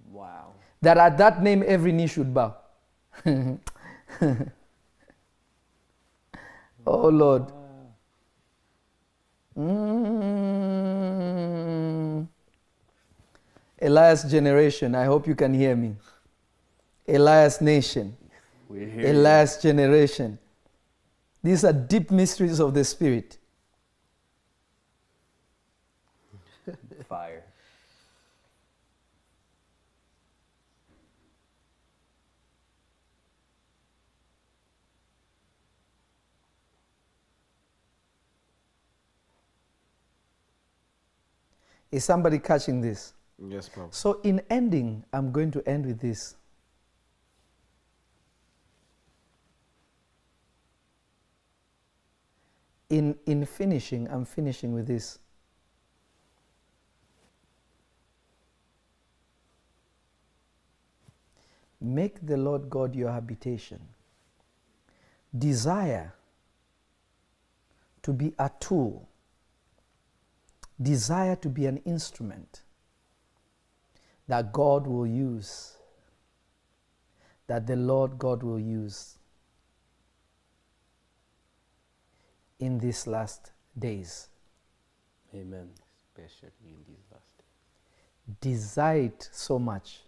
Wow. 0.10 0.54
That 0.82 0.98
at 0.98 1.18
that 1.18 1.44
name 1.44 1.64
every 1.66 1.92
knee 1.92 2.08
should 2.08 2.34
bow. 2.34 2.56
oh 6.86 7.10
Lord. 7.10 7.52
Mm. 9.58 10.70
Elias 13.82 14.24
generation, 14.24 14.96
I 14.96 15.06
hope 15.06 15.28
you 15.28 15.36
can 15.36 15.54
hear 15.54 15.76
me. 15.76 15.96
Elias 17.08 17.60
nation. 17.62 18.16
Elias 18.70 19.62
generation. 19.62 20.38
These 21.44 21.66
are 21.66 21.74
deep 21.74 22.12
mysteries 22.12 22.60
of 22.60 22.74
the 22.74 22.84
Spirit. 22.84 23.39
Is 41.92 42.04
somebody 42.04 42.40
catching 42.40 42.82
this? 42.82 43.14
Yes, 43.48 43.70
Papa. 43.70 43.88
So, 43.92 44.20
in 44.24 44.42
ending, 44.50 45.04
I'm 45.12 45.32
going 45.32 45.52
to 45.52 45.68
end 45.68 45.86
with 45.86 46.00
this. 46.00 46.36
In, 52.90 53.18
in 53.26 53.46
finishing, 53.46 54.08
I'm 54.10 54.26
finishing 54.26 54.74
with 54.74 54.88
this. 54.88 55.20
Make 61.82 62.26
the 62.26 62.36
Lord 62.38 62.70
God 62.70 62.96
your 62.96 63.12
habitation. 63.12 63.80
Desire 65.38 66.14
to 68.02 68.14
be 68.14 68.34
a 68.38 68.52
tool. 68.60 69.09
Desire 70.82 71.36
to 71.38 71.50
be 71.50 71.66
an 71.66 71.78
instrument 71.78 72.62
that 74.28 74.54
God 74.54 74.88
will 74.88 75.08
use, 75.08 75.74
that 77.48 77.68
the 77.68 77.76
Lord 77.76 78.18
God 78.18 78.44
will 78.44 78.60
use 78.60 79.18
in 82.60 82.78
these 82.78 83.08
last 83.08 83.52
days. 83.78 84.30
Amen. 85.34 85.70
Especially 85.98 86.52
in 86.64 86.78
these 86.88 87.06
last 87.12 87.38
days. 87.38 88.38
Desire 88.42 89.02
it 89.02 89.30
so 89.32 89.58
much. 89.60 90.02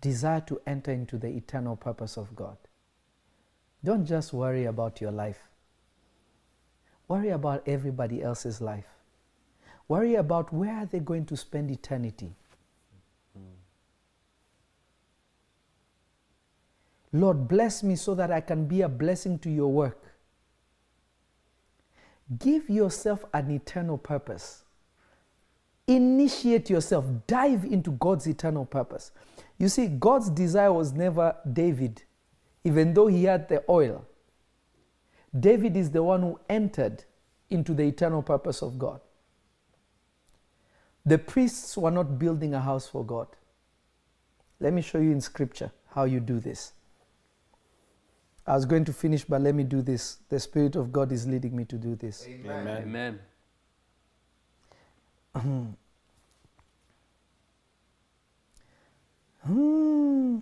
Desire 0.00 0.40
to 0.42 0.60
enter 0.66 0.92
into 0.92 1.16
the 1.16 1.28
eternal 1.28 1.76
purpose 1.76 2.16
of 2.16 2.34
God. 2.36 2.56
Don't 3.84 4.04
just 4.04 4.32
worry 4.32 4.66
about 4.66 5.00
your 5.00 5.12
life. 5.12 5.51
Worry 7.12 7.28
about 7.28 7.68
everybody 7.68 8.22
else's 8.22 8.62
life. 8.62 8.86
Worry 9.86 10.14
about 10.14 10.50
where 10.50 10.74
are 10.78 10.86
they 10.86 10.98
going 10.98 11.26
to 11.26 11.36
spend 11.36 11.70
eternity. 11.70 12.34
Lord, 17.12 17.48
bless 17.48 17.82
me 17.82 17.96
so 17.96 18.14
that 18.14 18.30
I 18.30 18.40
can 18.40 18.64
be 18.64 18.80
a 18.80 18.88
blessing 18.88 19.38
to 19.40 19.50
your 19.50 19.70
work. 19.70 20.02
Give 22.38 22.70
yourself 22.70 23.26
an 23.34 23.50
eternal 23.50 23.98
purpose. 23.98 24.64
Initiate 25.86 26.70
yourself. 26.70 27.04
Dive 27.26 27.66
into 27.66 27.90
God's 27.90 28.26
eternal 28.26 28.64
purpose. 28.64 29.10
You 29.58 29.68
see, 29.68 29.86
God's 29.86 30.30
desire 30.30 30.72
was 30.72 30.94
never 30.94 31.36
David, 31.52 32.04
even 32.64 32.94
though 32.94 33.08
he 33.08 33.24
had 33.24 33.50
the 33.50 33.62
oil. 33.68 34.06
David 35.38 35.76
is 35.76 35.90
the 35.90 36.02
one 36.02 36.22
who 36.22 36.38
entered 36.48 37.04
into 37.50 37.74
the 37.74 37.84
eternal 37.84 38.22
purpose 38.22 38.62
of 38.62 38.78
God. 38.78 39.00
The 41.04 41.18
priests 41.18 41.76
were 41.76 41.90
not 41.90 42.18
building 42.18 42.54
a 42.54 42.60
house 42.60 42.86
for 42.86 43.04
God. 43.04 43.26
Let 44.60 44.72
me 44.72 44.82
show 44.82 44.98
you 44.98 45.10
in 45.10 45.20
scripture 45.20 45.72
how 45.88 46.04
you 46.04 46.20
do 46.20 46.38
this. 46.38 46.72
I 48.46 48.54
was 48.54 48.64
going 48.64 48.84
to 48.86 48.92
finish, 48.92 49.24
but 49.24 49.40
let 49.40 49.54
me 49.54 49.64
do 49.64 49.82
this. 49.82 50.18
The 50.28 50.38
Spirit 50.38 50.76
of 50.76 50.92
God 50.92 51.12
is 51.12 51.26
leading 51.26 51.56
me 51.56 51.64
to 51.66 51.76
do 51.76 51.94
this. 51.94 52.26
Amen. 52.28 52.68
Amen. 52.68 53.18
Hmm. 59.44 60.38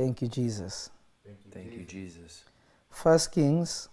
Thank 0.00 0.22
you, 0.22 0.28
Jesus. 0.28 0.88
Thank 1.50 1.74
you, 1.74 1.84
Jesus. 1.84 2.44
First 2.88 3.32
Kings 3.32 3.90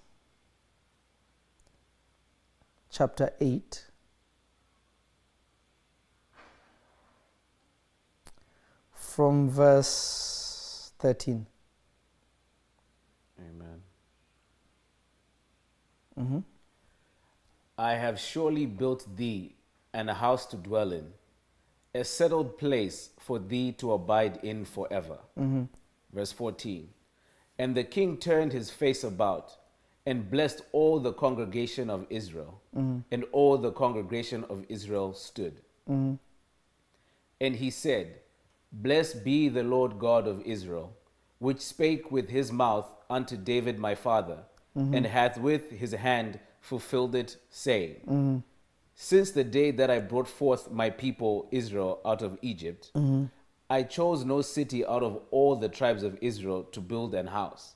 chapter 2.90 3.34
8 3.42 3.84
from 8.94 9.50
verse 9.50 10.94
13. 11.00 11.46
Amen. 13.38 13.84
Mhm. 16.18 16.44
I 17.78 17.96
have 17.96 18.18
surely 18.18 18.66
built 18.66 19.06
thee 19.18 19.58
and 19.92 20.10
a 20.10 20.14
house 20.14 20.46
to 20.46 20.56
dwell 20.56 20.94
in, 20.94 21.14
a 21.94 22.06
settled 22.06 22.58
place 22.58 23.10
for 23.20 23.40
thee 23.40 23.74
to 23.74 23.92
abide 23.92 24.38
in 24.38 24.64
forever. 24.64 25.20
Verse 26.18 26.32
14. 26.32 26.90
And 27.60 27.76
the 27.76 27.84
king 27.84 28.18
turned 28.18 28.52
his 28.52 28.72
face 28.72 29.04
about 29.04 29.56
and 30.08 30.32
blessed 30.32 30.62
all 30.72 31.00
the 31.00 31.14
congregation 31.14 31.92
of 31.92 32.08
Israel. 32.10 32.60
Mm-hmm. 32.76 33.00
And 33.12 33.24
all 33.32 33.58
the 33.58 33.72
congregation 33.72 34.44
of 34.50 34.66
Israel 34.68 35.14
stood. 35.14 35.62
Mm-hmm. 35.88 36.16
And 37.40 37.56
he 37.56 37.70
said, 37.70 38.16
Blessed 38.72 39.24
be 39.24 39.48
the 39.48 39.62
Lord 39.62 40.00
God 40.00 40.28
of 40.28 40.42
Israel, 40.42 40.92
which 41.38 41.62
spake 41.62 42.12
with 42.12 42.30
his 42.30 42.52
mouth 42.52 42.90
unto 43.12 43.38
David 43.38 43.78
my 43.78 43.94
father, 43.94 44.40
mm-hmm. 44.76 44.96
and 44.96 45.06
hath 45.06 45.38
with 45.38 45.70
his 45.70 45.92
hand 45.92 46.40
fulfilled 46.62 47.14
it, 47.14 47.38
saying, 47.52 48.44
Since 48.96 49.32
the 49.32 49.44
day 49.44 49.70
that 49.70 49.92
I 49.92 50.00
brought 50.00 50.28
forth 50.28 50.72
my 50.72 50.90
people 50.90 51.48
Israel 51.52 52.02
out 52.04 52.24
of 52.24 52.40
Egypt, 52.42 52.92
I 53.70 53.84
chose 53.84 54.24
no 54.24 54.42
city 54.42 54.86
out 54.86 55.04
of 55.04 55.20
all 55.32 55.56
the 55.56 55.70
tribes 55.70 56.04
of 56.04 56.18
Israel 56.22 56.64
to 56.72 56.80
build 56.80 57.14
an 57.14 57.28
house, 57.28 57.76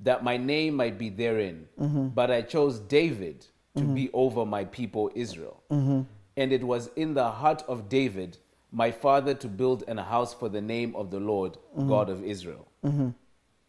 that 0.00 0.22
my 0.22 0.36
name 0.36 0.74
might 0.74 0.96
be 0.98 1.10
therein. 1.10 1.68
Mm-hmm. 1.80 2.08
But 2.08 2.30
I 2.30 2.42
chose 2.42 2.78
David 2.78 3.46
to 3.76 3.82
mm-hmm. 3.82 3.94
be 3.94 4.10
over 4.12 4.46
my 4.46 4.64
people 4.64 5.10
Israel. 5.14 5.62
Mm-hmm. 5.70 6.02
And 6.36 6.52
it 6.52 6.62
was 6.62 6.90
in 6.94 7.14
the 7.14 7.28
heart 7.30 7.64
of 7.66 7.88
David, 7.88 8.38
my 8.70 8.92
father, 8.92 9.34
to 9.34 9.48
build 9.48 9.82
an 9.88 9.98
house 9.98 10.32
for 10.32 10.48
the 10.48 10.60
name 10.60 10.94
of 10.94 11.10
the 11.10 11.18
Lord, 11.18 11.58
God 11.88 12.08
of 12.10 12.22
Israel. 12.24 12.68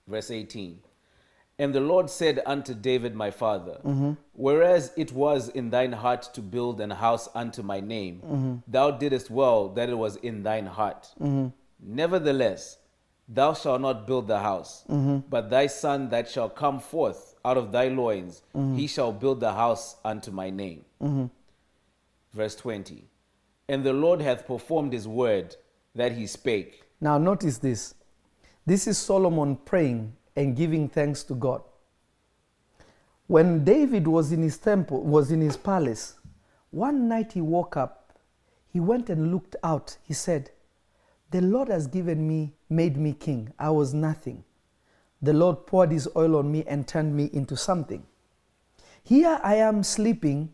Verse 0.07 0.29
18. 0.29 0.79
And 1.59 1.75
the 1.75 1.81
Lord 1.81 2.09
said 2.09 2.41
unto 2.45 2.73
David 2.73 3.13
my 3.15 3.31
father, 3.31 3.79
Whereas 4.31 4.93
it 4.95 5.11
was 5.11 5.49
in 5.49 5.69
thine 5.69 5.91
heart 5.91 6.23
to 6.33 6.41
build 6.41 6.79
an 6.79 6.91
house 6.91 7.27
unto 7.35 7.61
my 7.61 7.81
name, 7.81 8.63
thou 8.65 8.91
didst 8.91 9.29
well 9.29 9.67
that 9.69 9.89
it 9.89 9.97
was 9.97 10.15
in 10.17 10.43
thine 10.43 10.65
heart. 10.65 11.13
Nevertheless, 11.81 12.77
thou 13.27 13.53
shalt 13.53 13.81
not 13.81 14.07
build 14.07 14.27
the 14.27 14.39
house, 14.39 14.85
but 15.29 15.49
thy 15.49 15.67
son 15.67 16.09
that 16.09 16.29
shall 16.29 16.49
come 16.49 16.79
forth 16.79 17.35
out 17.43 17.57
of 17.57 17.71
thy 17.71 17.89
loins, 17.89 18.41
he 18.75 18.87
shall 18.87 19.11
build 19.11 19.39
the 19.41 19.53
house 19.53 19.97
unto 20.05 20.31
my 20.31 20.49
name. 20.49 20.85
Verse 22.33 22.55
20. 22.55 23.05
And 23.67 23.83
the 23.83 23.93
Lord 23.93 24.21
hath 24.21 24.47
performed 24.47 24.93
his 24.93 25.07
word 25.07 25.55
that 25.93 26.13
he 26.13 26.25
spake. 26.25 26.83
Now, 27.01 27.17
notice 27.17 27.57
this. 27.57 27.93
This 28.65 28.87
is 28.87 28.97
Solomon 28.97 29.55
praying 29.57 30.13
and 30.39 30.55
giving 30.55 30.87
thanks 30.87 31.21
to 31.23 31.35
God. 31.35 31.61
When 33.27 33.65
David 33.65 34.07
was 34.07 34.31
in 34.31 34.41
his 34.41 34.57
temple, 34.57 35.03
was 35.03 35.31
in 35.31 35.41
his 35.41 35.57
palace, 35.57 36.13
one 36.71 37.09
night 37.09 37.33
he 37.33 37.41
woke 37.41 37.75
up, 37.75 38.17
he 38.71 38.79
went 38.79 39.09
and 39.09 39.33
looked 39.33 39.57
out. 39.63 39.97
He 40.01 40.13
said, 40.13 40.51
The 41.31 41.41
Lord 41.41 41.67
has 41.67 41.87
given 41.87 42.25
me, 42.25 42.53
made 42.69 42.95
me 42.95 43.11
king. 43.11 43.51
I 43.59 43.71
was 43.71 43.93
nothing. 43.93 44.45
The 45.21 45.33
Lord 45.33 45.67
poured 45.67 45.91
his 45.91 46.07
oil 46.15 46.37
on 46.37 46.49
me 46.49 46.63
and 46.65 46.87
turned 46.87 47.13
me 47.13 47.29
into 47.33 47.57
something. 47.57 48.03
Here 49.03 49.41
I 49.43 49.55
am 49.55 49.83
sleeping 49.83 50.53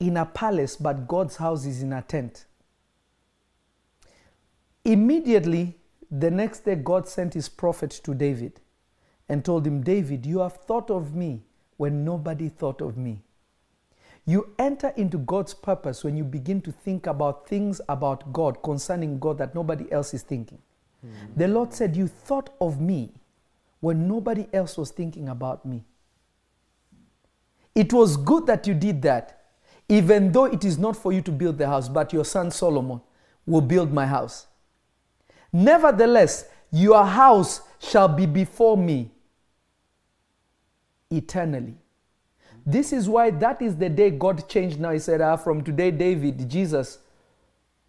in 0.00 0.16
a 0.16 0.26
palace, 0.26 0.74
but 0.74 1.06
God's 1.06 1.36
house 1.36 1.64
is 1.66 1.82
in 1.84 1.92
a 1.92 2.02
tent. 2.02 2.46
Immediately, 4.84 5.76
the 6.10 6.32
next 6.32 6.64
day, 6.64 6.74
God 6.74 7.06
sent 7.06 7.34
his 7.34 7.48
prophet 7.48 7.92
to 8.02 8.12
David 8.12 8.60
and 9.30 9.44
told 9.44 9.64
him, 9.64 9.80
David, 9.80 10.26
you 10.26 10.40
have 10.40 10.56
thought 10.56 10.90
of 10.90 11.14
me 11.14 11.40
when 11.76 12.04
nobody 12.04 12.48
thought 12.48 12.80
of 12.80 12.96
me. 12.96 13.22
You 14.26 14.52
enter 14.58 14.88
into 14.96 15.18
God's 15.18 15.54
purpose 15.54 16.02
when 16.02 16.16
you 16.16 16.24
begin 16.24 16.60
to 16.62 16.72
think 16.72 17.06
about 17.06 17.48
things 17.48 17.80
about 17.88 18.32
God, 18.32 18.60
concerning 18.64 19.20
God 19.20 19.38
that 19.38 19.54
nobody 19.54 19.90
else 19.92 20.12
is 20.14 20.22
thinking. 20.22 20.58
Hmm. 21.00 21.12
The 21.36 21.46
Lord 21.46 21.72
said, 21.72 21.96
You 21.96 22.08
thought 22.08 22.50
of 22.60 22.80
me 22.80 23.12
when 23.78 24.08
nobody 24.08 24.48
else 24.52 24.76
was 24.76 24.90
thinking 24.90 25.28
about 25.28 25.64
me. 25.64 25.84
It 27.76 27.92
was 27.92 28.16
good 28.16 28.46
that 28.48 28.66
you 28.66 28.74
did 28.74 29.00
that, 29.02 29.44
even 29.88 30.32
though 30.32 30.46
it 30.46 30.64
is 30.64 30.76
not 30.76 30.96
for 30.96 31.12
you 31.12 31.22
to 31.22 31.30
build 31.30 31.56
the 31.56 31.68
house, 31.68 31.88
but 31.88 32.12
your 32.12 32.24
son 32.24 32.50
Solomon 32.50 33.00
will 33.46 33.60
build 33.60 33.92
my 33.92 34.06
house. 34.06 34.48
Nevertheless, 35.52 36.46
your 36.72 37.04
house 37.04 37.62
shall 37.78 38.08
be 38.08 38.26
before 38.26 38.76
me 38.76 39.12
eternally. 41.10 41.74
This 42.64 42.92
is 42.92 43.08
why 43.08 43.30
that 43.30 43.62
is 43.62 43.76
the 43.76 43.88
day 43.88 44.10
God 44.10 44.48
changed 44.48 44.78
now. 44.78 44.92
He 44.92 44.98
said, 44.98 45.20
ah, 45.20 45.36
From 45.36 45.62
today, 45.62 45.90
David, 45.90 46.48
Jesus, 46.48 46.98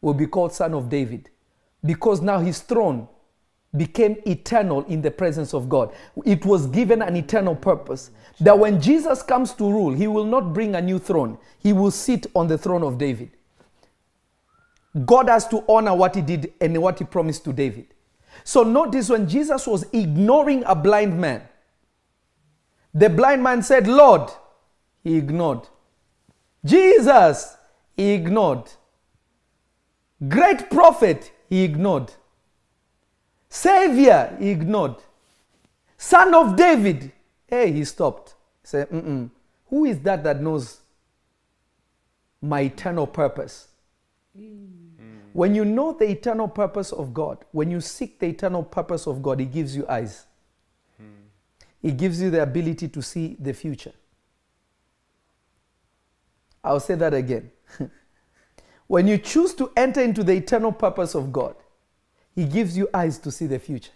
will 0.02 0.14
be 0.14 0.28
called 0.28 0.54
Son 0.54 0.74
of 0.74 0.90
David. 0.90 1.30
Because 1.84 2.22
now 2.22 2.40
his 2.40 2.62
throne 2.62 3.08
became 3.76 4.18
eternal 4.26 4.84
in 4.86 5.02
the 5.02 5.12
presence 5.12 5.54
of 5.54 5.70
God. 5.70 5.94
It 6.26 6.46
was 6.46 6.68
given 6.68 7.02
an 7.02 7.16
eternal 7.16 7.56
purpose. 7.56 8.12
That 8.40 8.58
when 8.58 8.82
Jesus 8.82 9.22
comes 9.24 9.54
to 9.54 9.64
rule, 9.64 9.94
he 9.94 10.08
will 10.08 10.26
not 10.26 10.54
bring 10.54 10.76
a 10.76 10.82
new 10.82 11.00
throne, 11.00 11.38
he 11.60 11.74
will 11.74 11.92
sit 11.92 12.28
on 12.36 12.48
the 12.48 12.58
throne 12.58 12.84
of 12.84 12.98
David. 12.98 13.32
God 15.06 15.30
has 15.30 15.48
to 15.50 15.64
honor 15.70 15.96
what 15.96 16.16
he 16.16 16.22
did 16.22 16.54
and 16.60 16.82
what 16.82 17.00
he 17.00 17.06
promised 17.06 17.46
to 17.46 17.54
David. 17.54 17.94
So 18.44 18.64
notice 18.64 19.10
when 19.10 19.28
Jesus 19.28 19.68
was 19.68 19.86
ignoring 19.94 20.64
a 20.66 20.76
blind 20.76 21.20
man, 21.20 21.44
the 22.94 23.10
blind 23.10 23.44
man 23.44 23.64
said, 23.64 23.88
Lord, 23.88 24.30
he 25.04 25.18
ignored. 25.18 25.68
Jesus, 26.64 27.58
he 27.96 28.12
ignored. 28.12 28.70
Great 30.28 30.70
prophet, 30.70 31.32
he 31.50 31.64
ignored. 31.64 32.12
Savior, 33.50 34.36
he 34.40 34.50
ignored. 34.50 34.96
Son 35.98 36.34
of 36.34 36.56
David, 36.56 37.12
hey, 37.48 37.72
he 37.72 37.84
stopped. 37.84 38.36
He 38.62 38.68
said, 38.68 38.90
Mm-mm. 38.90 39.30
Who 39.68 39.86
is 39.86 40.00
that 40.02 40.24
that 40.24 40.42
knows 40.42 40.82
my 42.42 42.62
eternal 42.62 43.08
purpose? 43.08 43.68
Mm. 44.38 44.82
When 45.34 45.56
you 45.56 45.64
know 45.64 45.94
the 45.94 46.10
eternal 46.10 46.48
purpose 46.48 46.92
of 46.92 47.14
God, 47.14 47.46
when 47.52 47.72
you 47.72 47.80
seek 47.80 48.20
the 48.20 48.28
eternal 48.28 48.64
purpose 48.64 49.08
of 49.08 49.22
God, 49.24 49.40
He 49.40 49.46
gives 49.46 49.76
you 49.76 49.88
eyes. 49.88 50.26
He 51.82 51.92
gives 51.92 52.22
you 52.22 52.30
the 52.30 52.44
ability 52.44 52.88
to 52.90 53.02
see 53.02 53.36
the 53.40 53.54
future. 53.54 53.94
I'll 56.64 56.80
say 56.80 56.96
that 56.96 57.14
again. 57.14 57.52
when 58.88 59.08
you 59.08 59.18
choose 59.18 59.54
to 59.56 59.72
enter 59.76 60.02
into 60.02 60.24
the 60.24 60.34
eternal 60.34 60.72
purpose 60.72 61.16
of 61.16 61.32
God, 61.32 61.56
He 62.36 62.46
gives 62.46 62.78
you 62.78 62.88
eyes 62.94 63.18
to 63.20 63.32
see 63.32 63.48
the 63.48 63.60
future. 63.60 63.92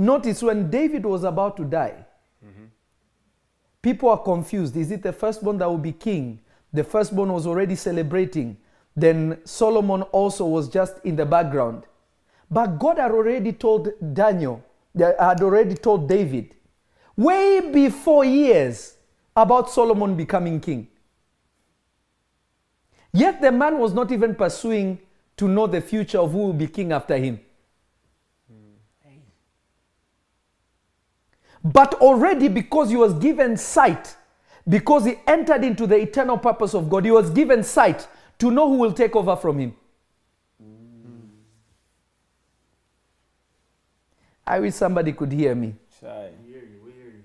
Notice 0.00 0.42
when 0.42 0.70
David 0.70 1.04
was 1.04 1.24
about 1.24 1.58
to 1.58 1.64
die, 1.64 2.06
mm-hmm. 2.42 2.64
people 3.82 4.08
are 4.08 4.18
confused. 4.18 4.74
Is 4.74 4.90
it 4.90 5.02
the 5.02 5.12
firstborn 5.12 5.58
that 5.58 5.68
will 5.68 5.76
be 5.76 5.92
king? 5.92 6.40
The 6.72 6.82
firstborn 6.82 7.30
was 7.30 7.46
already 7.46 7.74
celebrating. 7.74 8.56
Then 8.96 9.38
Solomon 9.44 10.02
also 10.02 10.46
was 10.46 10.68
just 10.68 10.96
in 11.04 11.16
the 11.16 11.26
background. 11.26 11.84
But 12.50 12.78
God 12.78 12.98
had 12.98 13.12
already 13.12 13.52
told 13.52 13.90
Daniel, 14.14 14.64
that 14.94 15.18
had 15.20 15.40
already 15.42 15.74
told 15.74 16.08
David, 16.08 16.54
way 17.16 17.60
before 17.72 18.24
years, 18.24 18.96
about 19.36 19.70
Solomon 19.70 20.16
becoming 20.16 20.60
king. 20.60 20.88
Yet 23.12 23.40
the 23.40 23.52
man 23.52 23.78
was 23.78 23.92
not 23.92 24.12
even 24.12 24.34
pursuing 24.34 24.98
to 25.36 25.48
know 25.48 25.66
the 25.66 25.80
future 25.80 26.18
of 26.18 26.32
who 26.32 26.38
will 26.38 26.52
be 26.52 26.66
king 26.66 26.92
after 26.92 27.16
him. 27.16 27.40
But 31.62 31.94
already, 31.94 32.48
because 32.48 32.90
he 32.90 32.96
was 32.96 33.14
given 33.14 33.56
sight, 33.56 34.16
because 34.66 35.04
he 35.04 35.16
entered 35.26 35.62
into 35.62 35.86
the 35.86 35.96
eternal 35.96 36.38
purpose 36.38 36.74
of 36.74 36.88
God, 36.88 37.04
he 37.04 37.10
was 37.10 37.30
given 37.30 37.62
sight 37.62 38.08
to 38.40 38.50
know 38.50 38.68
who 38.68 38.76
will 38.78 38.92
take 38.92 39.14
over 39.14 39.36
from 39.36 39.58
him. 39.58 39.74
I 44.46 44.58
wish 44.58 44.74
somebody 44.74 45.12
could 45.12 45.30
hear 45.30 45.54
me. 45.54 45.76
Chai. 46.00 46.30
We 46.44 46.52
hear 46.52 46.62
you. 46.62 46.80
We 46.84 46.90
hear 46.90 47.04
you. 47.04 47.22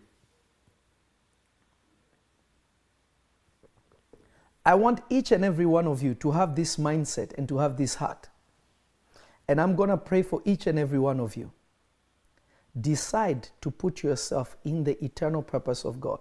I 4.63 4.75
want 4.75 5.01
each 5.09 5.31
and 5.31 5.43
every 5.43 5.65
one 5.65 5.87
of 5.87 6.03
you 6.03 6.13
to 6.15 6.31
have 6.31 6.55
this 6.55 6.77
mindset 6.77 7.33
and 7.37 7.47
to 7.49 7.57
have 7.57 7.77
this 7.77 7.95
heart. 7.95 8.29
And 9.47 9.59
I'm 9.59 9.75
going 9.75 9.89
to 9.89 9.97
pray 9.97 10.21
for 10.21 10.41
each 10.45 10.67
and 10.67 10.77
every 10.77 10.99
one 10.99 11.19
of 11.19 11.35
you. 11.35 11.51
Decide 12.79 13.49
to 13.61 13.71
put 13.71 14.03
yourself 14.03 14.57
in 14.65 14.83
the 14.83 15.03
eternal 15.03 15.41
purpose 15.41 15.85
of 15.85 16.01
God, 16.01 16.19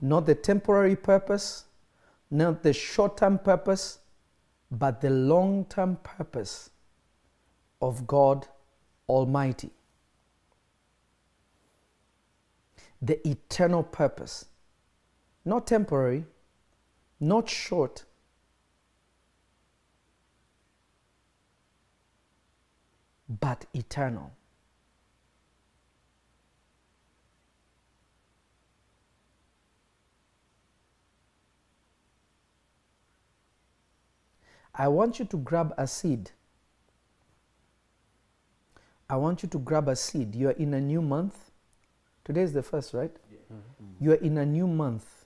not 0.00 0.26
the 0.26 0.34
temporary 0.34 0.96
purpose, 0.96 1.64
not 2.30 2.62
the 2.62 2.72
short 2.72 3.16
term 3.16 3.38
purpose, 3.38 4.00
but 4.70 5.00
the 5.00 5.10
long 5.10 5.64
term 5.66 5.96
purpose 6.02 6.70
of 7.80 8.06
God 8.06 8.48
Almighty. 9.08 9.70
The 13.00 13.26
eternal 13.26 13.82
purpose, 13.82 14.46
not 15.44 15.66
temporary, 15.66 16.24
not 17.20 17.48
short, 17.48 18.04
but 23.28 23.66
eternal. 23.72 24.32
I 34.78 34.86
want 34.86 35.18
you 35.18 35.24
to 35.24 35.36
grab 35.38 35.74
a 35.76 35.88
seed. 35.88 36.30
I 39.10 39.16
want 39.16 39.42
you 39.42 39.48
to 39.48 39.58
grab 39.58 39.88
a 39.88 39.96
seed. 39.96 40.36
You 40.36 40.48
are 40.50 40.52
in 40.52 40.72
a 40.72 40.80
new 40.80 41.02
month. 41.02 41.50
Today 42.24 42.42
is 42.42 42.52
the 42.52 42.62
first, 42.62 42.94
right? 42.94 43.14
You 43.98 44.12
are 44.12 44.22
in 44.22 44.38
a 44.38 44.46
new 44.46 44.68
month. 44.68 45.24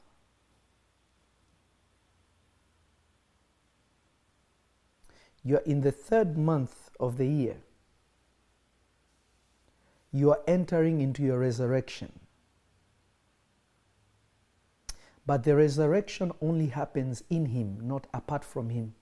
You 5.45 5.57
are 5.57 5.63
in 5.67 5.83
the 5.83 5.93
third 5.93 6.39
month 6.39 6.91
of 6.99 7.19
the 7.19 7.27
year. 7.27 7.57
You 10.13 10.31
are 10.31 10.41
entering 10.47 11.01
into 11.01 11.23
your 11.23 11.39
resurrection. 11.39 12.13
But 15.27 15.45
the 15.45 15.57
resurrection 15.57 16.33
only 16.41 16.69
happens 16.69 17.23
in 17.29 17.47
Him, 17.47 17.79
not 17.83 18.07
apart 18.15 18.45
from 18.45 18.71
Him. 18.71 18.95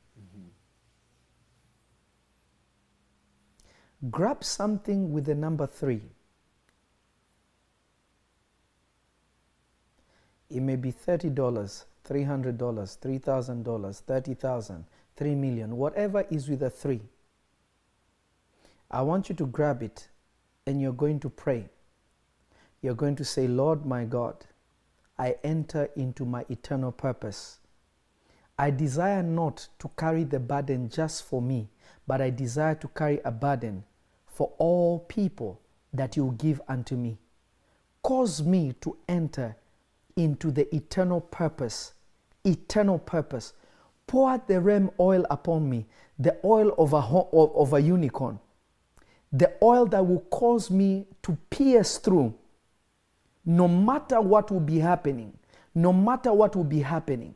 Grab 4.09 4.43
something 4.43 5.13
with 5.13 5.27
the 5.27 5.35
number 5.35 5.67
three. 5.67 6.01
It 10.49 10.61
may 10.61 10.77
be 10.77 10.91
$30, 10.91 11.35
$300, 11.35 11.85
$3,000, 12.57 13.23
$30,000, 13.63 14.85
$3 15.19 15.37
million, 15.37 15.77
whatever 15.77 16.25
is 16.31 16.49
with 16.49 16.63
a 16.63 16.71
three. 16.71 17.03
I 18.91 19.03
want 19.03 19.29
you 19.29 19.35
to 19.35 19.47
grab 19.47 19.83
it 19.83 20.09
and 20.67 20.81
you're 20.81 20.93
going 20.95 21.21
to 21.21 21.29
pray. 21.29 21.69
You're 22.81 22.95
going 22.95 23.17
to 23.17 23.25
say, 23.25 23.47
Lord 23.47 23.85
my 23.85 24.05
God, 24.05 24.47
I 25.19 25.37
enter 25.45 25.91
into 25.95 26.25
my 26.25 26.47
eternal 26.49 26.91
purpose. 26.91 27.59
I 28.59 28.71
desire 28.71 29.23
not 29.23 29.69
to 29.79 29.91
carry 29.97 30.25
the 30.25 30.41
burden 30.41 30.89
just 30.89 31.25
for 31.25 31.43
me, 31.43 31.69
but 32.07 32.23
I 32.23 32.31
desire 32.31 32.75
to 32.77 32.89
carry 32.89 33.21
a 33.25 33.31
burden 33.31 33.85
for 34.41 34.55
all 34.57 35.01
people 35.01 35.61
that 35.93 36.17
you 36.17 36.35
give 36.39 36.63
unto 36.67 36.97
me. 36.97 37.19
Cause 38.03 38.43
me 38.43 38.73
to 38.81 38.97
enter 39.07 39.55
into 40.17 40.51
the 40.51 40.75
eternal 40.75 41.21
purpose, 41.21 41.93
eternal 42.43 42.99
purpose. 42.99 43.53
Pour 44.07 44.31
out 44.31 44.49
the 44.49 44.59
ram 44.59 44.91
oil 44.99 45.27
upon 45.31 45.69
me, 45.69 45.85
the 46.19 46.39
oil 46.43 46.73
of 46.79 46.95
a, 46.95 46.97
of, 46.97 47.55
of 47.55 47.75
a 47.75 47.83
unicorn, 47.83 48.41
the 49.31 49.53
oil 49.63 49.85
that 49.85 50.07
will 50.07 50.21
cause 50.31 50.71
me 50.71 51.05
to 51.23 51.37
pierce 51.51 51.99
through 51.99 52.33
no 53.45 53.69
matter 53.69 54.23
what 54.23 54.51
will 54.51 54.59
be 54.59 54.79
happening, 54.79 55.37
no 55.75 55.93
matter 55.93 56.33
what 56.33 56.57
will 56.57 56.65
be 56.65 56.81
happening, 56.81 57.35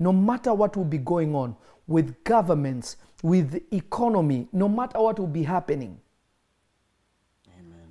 no 0.00 0.12
matter 0.12 0.52
what 0.52 0.76
will 0.76 0.84
be 0.84 0.98
going 0.98 1.32
on 1.32 1.54
with 1.86 2.24
governments, 2.24 2.96
with 3.22 3.62
economy, 3.72 4.48
no 4.52 4.68
matter 4.68 4.98
what 4.98 5.16
will 5.16 5.28
be 5.28 5.44
happening, 5.44 6.00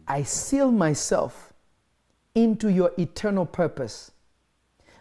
I 0.09 0.23
seal 0.23 0.71
myself 0.71 1.53
into 2.33 2.69
your 2.69 2.91
eternal 2.97 3.45
purpose. 3.45 4.11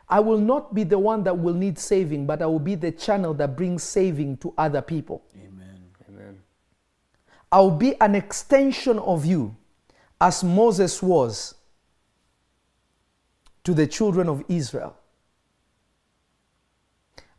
I 0.08 0.20
will 0.20 0.38
not 0.38 0.74
be 0.74 0.84
the 0.84 0.98
one 0.98 1.24
that 1.24 1.38
will 1.38 1.54
need 1.54 1.78
saving, 1.78 2.26
but 2.26 2.42
I 2.42 2.46
will 2.46 2.58
be 2.58 2.74
the 2.74 2.92
channel 2.92 3.32
that 3.34 3.56
brings 3.56 3.82
saving 3.82 4.36
to 4.38 4.54
other 4.56 4.82
people. 4.82 5.22
Amen. 5.34 5.80
Amen. 6.08 6.38
I'll 7.50 7.70
be 7.70 7.98
an 8.00 8.14
extension 8.14 8.98
of 8.98 9.24
you 9.24 9.56
as 10.20 10.44
Moses 10.44 11.02
was 11.02 11.54
to 13.64 13.74
the 13.74 13.86
children 13.86 14.28
of 14.28 14.44
Israel. 14.48 14.96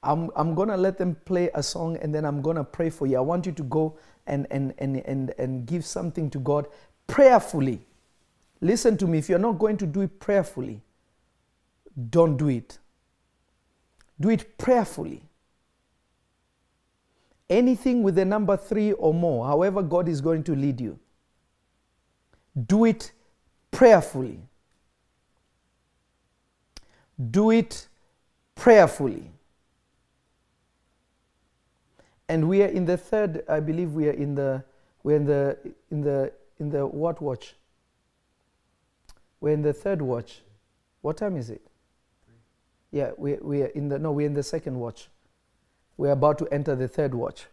I'm, 0.01 0.31
I'm 0.35 0.55
going 0.55 0.69
to 0.69 0.77
let 0.77 0.97
them 0.97 1.15
play 1.25 1.49
a 1.53 1.61
song 1.61 1.97
and 1.97 2.15
then 2.15 2.23
I'm 2.23 2.41
going 2.41 2.55
to 2.55 2.63
pray 2.63 2.89
for 2.89 3.05
you. 3.05 3.17
I 3.17 3.21
want 3.21 3.45
you 3.45 3.51
to 3.51 3.63
go 3.63 3.97
and, 4.27 4.47
and, 4.49 4.73
and, 4.77 4.97
and, 5.05 5.33
and 5.37 5.65
give 5.65 5.85
something 5.85 6.29
to 6.29 6.39
God 6.39 6.67
prayerfully. 7.09 7.81
Listen 8.61 8.95
to 8.97 9.07
me, 9.07 9.17
if 9.17 9.27
you're 9.27 9.39
not 9.39 9.59
going 9.59 9.75
to 9.77 9.85
do 9.85 10.01
it 10.01 10.19
prayerfully, 10.19 10.81
don't 12.09 12.37
do 12.37 12.47
it. 12.47 12.77
Do 14.19 14.29
it 14.29 14.57
prayerfully. 14.57 15.21
Anything 17.49 18.03
with 18.03 18.15
the 18.15 18.25
number 18.25 18.55
three 18.55 18.91
or 18.93 19.13
more, 19.13 19.45
however, 19.47 19.81
God 19.81 20.07
is 20.07 20.21
going 20.21 20.43
to 20.43 20.55
lead 20.55 20.79
you, 20.79 20.99
do 22.67 22.85
it 22.85 23.11
prayerfully. 23.71 24.39
Do 27.31 27.51
it 27.51 27.87
prayerfully. 28.55 29.31
And 32.29 32.47
we 32.47 32.61
are 32.61 32.67
in 32.67 32.85
the 32.85 32.97
third, 32.97 33.43
I 33.49 33.59
believe 33.59 33.93
we 33.93 34.07
are 34.07 34.13
in 34.13 34.35
the 34.35 34.63
we're 35.03 35.15
in 35.15 35.25
the 35.25 35.57
in 35.91 36.01
the 36.01 36.31
in 36.59 36.69
the 36.69 36.85
what 36.85 37.21
watch? 37.21 37.55
We're 39.41 39.53
in 39.53 39.61
the 39.61 39.73
third 39.73 40.01
watch. 40.01 40.41
What 41.01 41.17
time 41.17 41.37
is 41.37 41.49
it? 41.49 41.61
Yeah, 42.91 43.11
we 43.17 43.35
we 43.35 43.61
are 43.63 43.67
in 43.67 43.89
the 43.89 43.99
no, 43.99 44.11
we're 44.11 44.27
in 44.27 44.33
the 44.33 44.43
second 44.43 44.79
watch. 44.79 45.09
We're 45.97 46.11
about 46.11 46.37
to 46.39 46.47
enter 46.47 46.75
the 46.75 46.87
third 46.87 47.13
watch. 47.13 47.45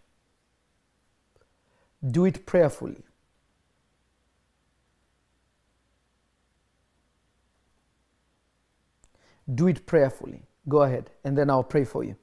Do 2.10 2.24
it 2.24 2.46
prayerfully. 2.46 3.02
Do 9.52 9.68
it 9.68 9.86
prayerfully. 9.86 10.42
Go 10.68 10.82
ahead, 10.82 11.10
and 11.24 11.38
then 11.38 11.50
I'll 11.50 11.64
pray 11.64 11.84
for 11.84 12.02
you. 12.02 12.16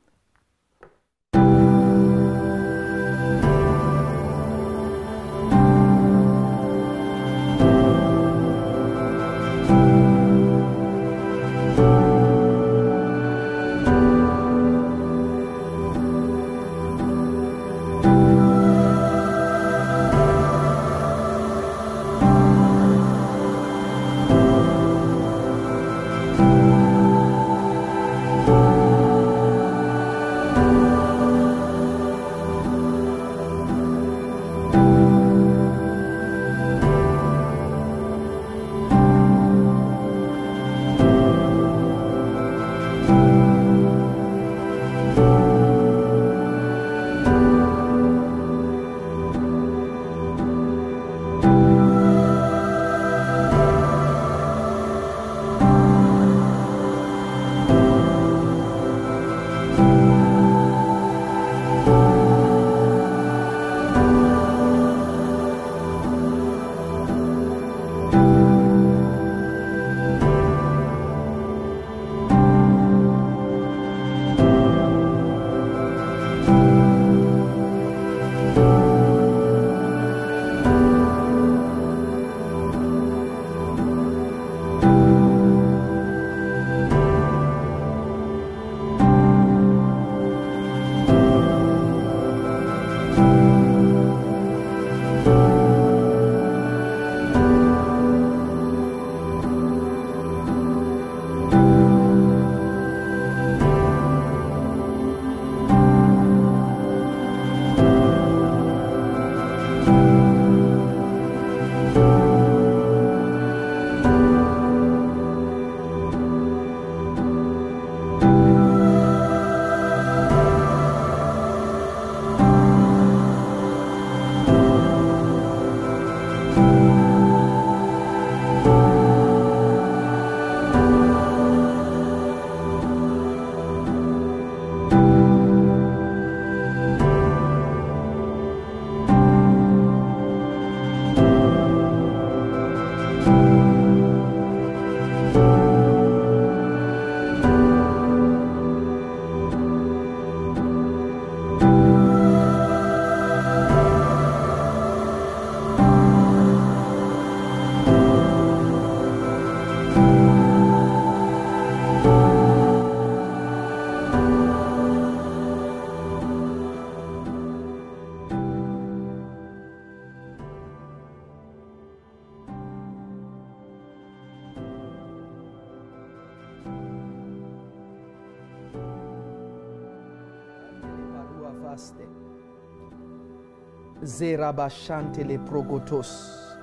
Zerabashante 184.13 185.23
le 185.25 185.39
progotos. 185.39 186.55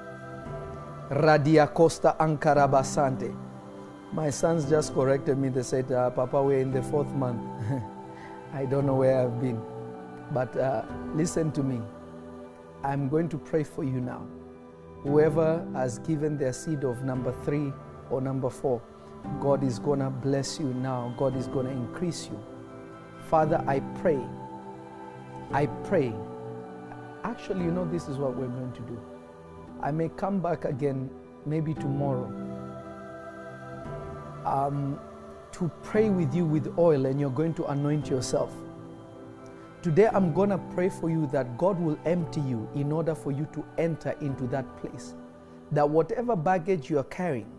Radia 1.10 1.66
Costa 1.66 2.16
Ankarabasante. 2.16 3.34
My 4.12 4.30
sons 4.30 4.70
just 4.70 4.94
corrected 4.94 5.36
me. 5.36 5.48
They 5.48 5.64
said, 5.64 5.90
uh, 5.90 6.10
Papa, 6.10 6.40
we're 6.40 6.60
in 6.60 6.70
the 6.70 6.82
fourth 6.82 7.12
month. 7.12 7.40
I 8.54 8.66
don't 8.66 8.86
know 8.86 8.94
where 8.94 9.22
I've 9.22 9.40
been. 9.40 9.60
But 10.32 10.56
uh, 10.56 10.84
listen 11.14 11.50
to 11.52 11.62
me. 11.64 11.80
I'm 12.84 13.08
going 13.08 13.28
to 13.30 13.38
pray 13.38 13.64
for 13.64 13.82
you 13.82 14.00
now. 14.00 14.26
Whoever 15.02 15.66
has 15.74 15.98
given 15.98 16.38
their 16.38 16.52
seed 16.52 16.84
of 16.84 17.02
number 17.02 17.34
three 17.44 17.72
or 18.10 18.20
number 18.20 18.48
four, 18.48 18.80
God 19.40 19.64
is 19.64 19.80
going 19.80 19.98
to 20.00 20.10
bless 20.10 20.60
you 20.60 20.72
now. 20.74 21.12
God 21.18 21.36
is 21.36 21.48
going 21.48 21.66
to 21.66 21.72
increase 21.72 22.28
you. 22.28 22.38
Father, 23.28 23.62
I 23.66 23.80
pray. 24.00 24.20
I 25.52 25.66
pray. 25.66 26.14
Actually, 27.24 27.64
you 27.64 27.70
know, 27.70 27.84
this 27.84 28.08
is 28.08 28.16
what 28.16 28.34
we're 28.36 28.48
going 28.48 28.72
to 28.72 28.80
do. 28.82 29.00
I 29.82 29.90
may 29.90 30.08
come 30.08 30.40
back 30.40 30.64
again 30.64 31.10
maybe 31.46 31.74
tomorrow 31.74 32.26
um, 34.44 34.98
to 35.52 35.70
pray 35.82 36.10
with 36.10 36.34
you 36.34 36.44
with 36.44 36.78
oil 36.78 37.06
and 37.06 37.20
you're 37.20 37.30
going 37.30 37.54
to 37.54 37.66
anoint 37.66 38.08
yourself. 38.08 38.52
Today, 39.82 40.08
I'm 40.12 40.34
going 40.34 40.50
to 40.50 40.58
pray 40.74 40.90
for 40.90 41.08
you 41.08 41.26
that 41.28 41.56
God 41.56 41.80
will 41.80 41.98
empty 42.04 42.40
you 42.42 42.68
in 42.74 42.92
order 42.92 43.14
for 43.14 43.32
you 43.32 43.48
to 43.54 43.64
enter 43.78 44.10
into 44.20 44.46
that 44.48 44.76
place. 44.76 45.14
That 45.72 45.88
whatever 45.88 46.36
baggage 46.36 46.90
you 46.90 46.98
are 46.98 47.04
carrying 47.04 47.50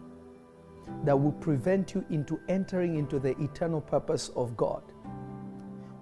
that 1.03 1.20
will 1.20 1.32
prevent 1.34 1.95
you 1.95 2.05
into 2.09 2.39
entering 2.47 2.97
into 2.97 3.18
the 3.20 3.39
eternal 3.41 3.82
purpose 3.82 4.30
of 4.36 4.55
God 4.55 4.84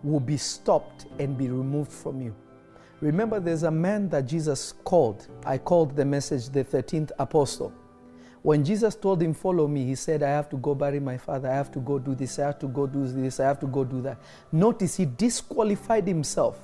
will 0.03 0.19
be 0.19 0.37
stopped 0.37 1.05
and 1.19 1.37
be 1.37 1.49
removed 1.49 1.91
from 1.91 2.21
you. 2.21 2.35
Remember, 3.01 3.39
there's 3.39 3.63
a 3.63 3.71
man 3.71 4.09
that 4.09 4.25
Jesus 4.25 4.73
called. 4.83 5.27
I 5.45 5.57
called 5.57 5.95
the 5.95 6.05
message 6.05 6.49
the 6.49 6.63
13th 6.63 7.11
apostle. 7.17 7.71
When 8.41 8.63
Jesus 8.63 8.95
told 8.95 9.21
him, 9.21 9.33
Follow 9.33 9.67
me, 9.67 9.85
he 9.85 9.95
said, 9.95 10.23
I 10.23 10.29
have 10.29 10.49
to 10.49 10.57
go 10.57 10.75
bury 10.75 10.99
my 10.99 11.17
father. 11.17 11.49
I 11.49 11.55
have 11.55 11.71
to 11.73 11.79
go 11.79 11.99
do 11.99 12.15
this. 12.15 12.39
I 12.39 12.47
have 12.47 12.59
to 12.59 12.67
go 12.67 12.87
do 12.87 13.07
this. 13.07 13.39
I 13.39 13.45
have 13.45 13.59
to 13.59 13.67
go 13.67 13.83
do 13.83 14.01
that. 14.01 14.17
Notice 14.51 14.97
he 14.97 15.05
disqualified 15.05 16.07
himself 16.07 16.59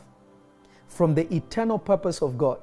from 0.87 1.13
the 1.13 1.33
eternal 1.33 1.79
purpose 1.79 2.21
of 2.21 2.37
God. 2.37 2.59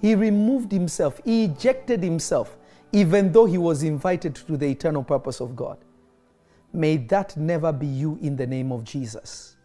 He 0.00 0.14
removed 0.14 0.70
himself, 0.70 1.20
he 1.24 1.44
ejected 1.44 2.02
himself, 2.02 2.56
even 2.92 3.32
though 3.32 3.46
he 3.46 3.58
was 3.58 3.82
invited 3.82 4.34
to 4.36 4.56
the 4.56 4.66
eternal 4.66 5.02
purpose 5.02 5.40
of 5.40 5.56
God. 5.56 5.78
May 6.72 6.98
that 6.98 7.36
never 7.36 7.72
be 7.72 7.86
you 7.86 8.18
in 8.22 8.36
the 8.36 8.46
name 8.46 8.70
of 8.70 8.84
Jesus. 8.84 9.56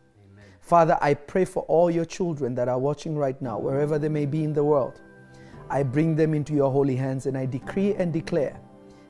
Father, 0.64 0.98
I 1.02 1.14
pray 1.14 1.44
for 1.44 1.64
all 1.64 1.92
your 1.92 2.06
children 2.06 2.56
that 2.56 2.70
are 2.70 2.80
watching 2.80 3.18
right 3.18 3.40
now, 3.42 3.60
wherever 3.60 4.00
they 4.00 4.08
may 4.08 4.26
be 4.26 4.46
in 4.46 4.54
the 4.54 4.64
world. 4.64 5.02
I 5.70 5.84
bring 5.84 6.16
them 6.16 6.34
into 6.34 6.54
your 6.54 6.72
holy 6.72 6.96
hands 6.96 7.26
and 7.26 7.38
I 7.38 7.46
decree 7.46 7.96
and 7.96 8.14
declare 8.14 8.58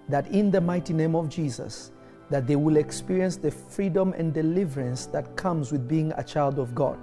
that 0.09 0.27
in 0.29 0.49
the 0.49 0.59
mighty 0.59 0.93
name 0.93 1.15
of 1.15 1.29
Jesus, 1.29 1.91
that 2.31 2.47
they 2.47 2.55
will 2.55 2.77
experience 2.77 3.37
the 3.37 3.51
freedom 3.51 4.13
and 4.13 4.33
deliverance 4.33 5.05
that 5.07 5.35
comes 5.35 5.71
with 5.71 5.87
being 5.87 6.11
a 6.17 6.23
child 6.23 6.57
of 6.57 6.73
God. 6.73 6.97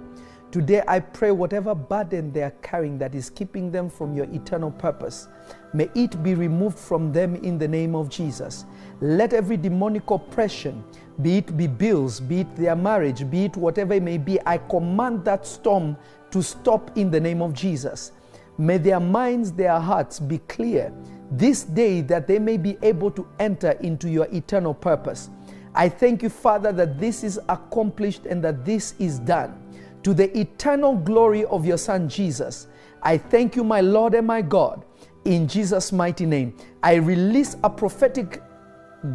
Today, 0.51 0.83
I 0.85 0.99
pray 0.99 1.31
whatever 1.31 1.73
burden 1.73 2.33
they 2.33 2.43
are 2.43 2.53
carrying 2.61 2.97
that 2.97 3.15
is 3.15 3.29
keeping 3.29 3.71
them 3.71 3.89
from 3.89 4.13
your 4.13 4.25
eternal 4.25 4.69
purpose, 4.69 5.29
may 5.73 5.89
it 5.95 6.21
be 6.21 6.35
removed 6.35 6.77
from 6.77 7.13
them 7.13 7.35
in 7.35 7.57
the 7.57 7.67
name 7.69 7.95
of 7.95 8.09
Jesus. 8.09 8.65
Let 8.99 9.31
every 9.31 9.55
demonic 9.55 10.09
oppression, 10.11 10.83
be 11.21 11.37
it 11.37 11.55
be 11.55 11.67
bills, 11.67 12.19
be 12.19 12.41
it 12.41 12.53
their 12.57 12.75
marriage, 12.75 13.29
be 13.29 13.45
it 13.45 13.55
whatever 13.55 13.93
it 13.93 14.03
may 14.03 14.17
be, 14.17 14.39
I 14.45 14.57
command 14.57 15.23
that 15.23 15.47
storm 15.47 15.95
to 16.31 16.43
stop 16.43 16.97
in 16.97 17.09
the 17.11 17.19
name 17.21 17.41
of 17.41 17.53
Jesus. 17.53 18.11
May 18.57 18.77
their 18.77 18.99
minds, 18.99 19.53
their 19.53 19.79
hearts 19.79 20.19
be 20.19 20.39
clear 20.49 20.91
this 21.31 21.63
day 21.63 22.01
that 22.01 22.27
they 22.27 22.39
may 22.39 22.57
be 22.57 22.77
able 22.81 23.09
to 23.11 23.25
enter 23.39 23.71
into 23.79 24.09
your 24.09 24.27
eternal 24.33 24.73
purpose. 24.73 25.29
I 25.73 25.87
thank 25.87 26.21
you, 26.23 26.29
Father, 26.29 26.73
that 26.73 26.99
this 26.99 27.23
is 27.23 27.39
accomplished 27.47 28.25
and 28.25 28.43
that 28.43 28.65
this 28.65 28.95
is 28.99 29.17
done. 29.19 29.60
To 30.03 30.13
the 30.13 30.37
eternal 30.37 30.95
glory 30.95 31.45
of 31.45 31.65
your 31.65 31.77
Son 31.77 32.09
Jesus, 32.09 32.67
I 33.03 33.17
thank 33.17 33.55
you, 33.55 33.63
my 33.63 33.81
Lord 33.81 34.15
and 34.15 34.25
my 34.25 34.41
God, 34.41 34.85
in 35.25 35.47
Jesus' 35.47 35.91
mighty 35.91 36.25
name. 36.25 36.57
I 36.81 36.95
release 36.95 37.55
a 37.63 37.69
prophetic 37.69 38.41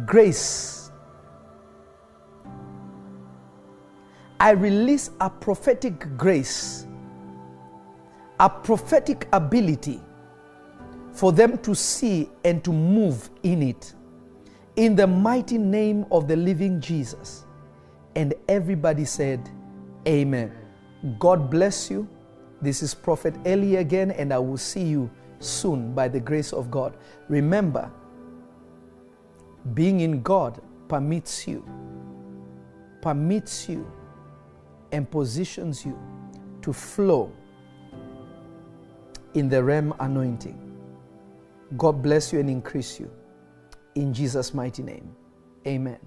grace. 0.05 0.91
I 4.39 4.51
release 4.51 5.09
a 5.19 5.29
prophetic 5.29 6.15
grace, 6.17 6.85
a 8.39 8.49
prophetic 8.49 9.27
ability 9.33 9.99
for 11.11 11.31
them 11.31 11.57
to 11.59 11.73
see 11.73 12.29
and 12.45 12.63
to 12.63 12.71
move 12.71 13.29
in 13.43 13.63
it. 13.63 13.95
In 14.75 14.95
the 14.95 15.07
mighty 15.07 15.57
name 15.57 16.05
of 16.11 16.27
the 16.27 16.35
living 16.35 16.79
Jesus. 16.79 17.45
And 18.15 18.35
everybody 18.47 19.05
said, 19.05 19.49
Amen. 20.07 20.51
God 21.19 21.49
bless 21.49 21.91
you. 21.91 22.07
This 22.61 22.81
is 22.81 22.93
Prophet 22.93 23.35
Eli 23.45 23.79
again, 23.79 24.11
and 24.11 24.33
I 24.33 24.39
will 24.39 24.57
see 24.57 24.83
you 24.83 25.09
soon 25.39 25.93
by 25.93 26.07
the 26.07 26.19
grace 26.19 26.53
of 26.53 26.71
God. 26.71 26.97
Remember, 27.29 27.91
being 29.73 29.99
in 29.99 30.21
God 30.21 30.61
permits 30.87 31.47
you, 31.47 31.67
permits 33.01 33.69
you, 33.69 33.89
and 34.91 35.09
positions 35.09 35.85
you 35.85 35.97
to 36.61 36.73
flow 36.73 37.31
in 39.33 39.49
the 39.49 39.63
realm 39.63 39.93
anointing. 39.99 40.59
God 41.75 42.01
bless 42.01 42.33
you 42.33 42.39
and 42.39 42.49
increase 42.49 42.99
you. 42.99 43.11
In 43.95 44.13
Jesus' 44.13 44.53
mighty 44.53 44.83
name, 44.83 45.15
amen. 45.67 45.99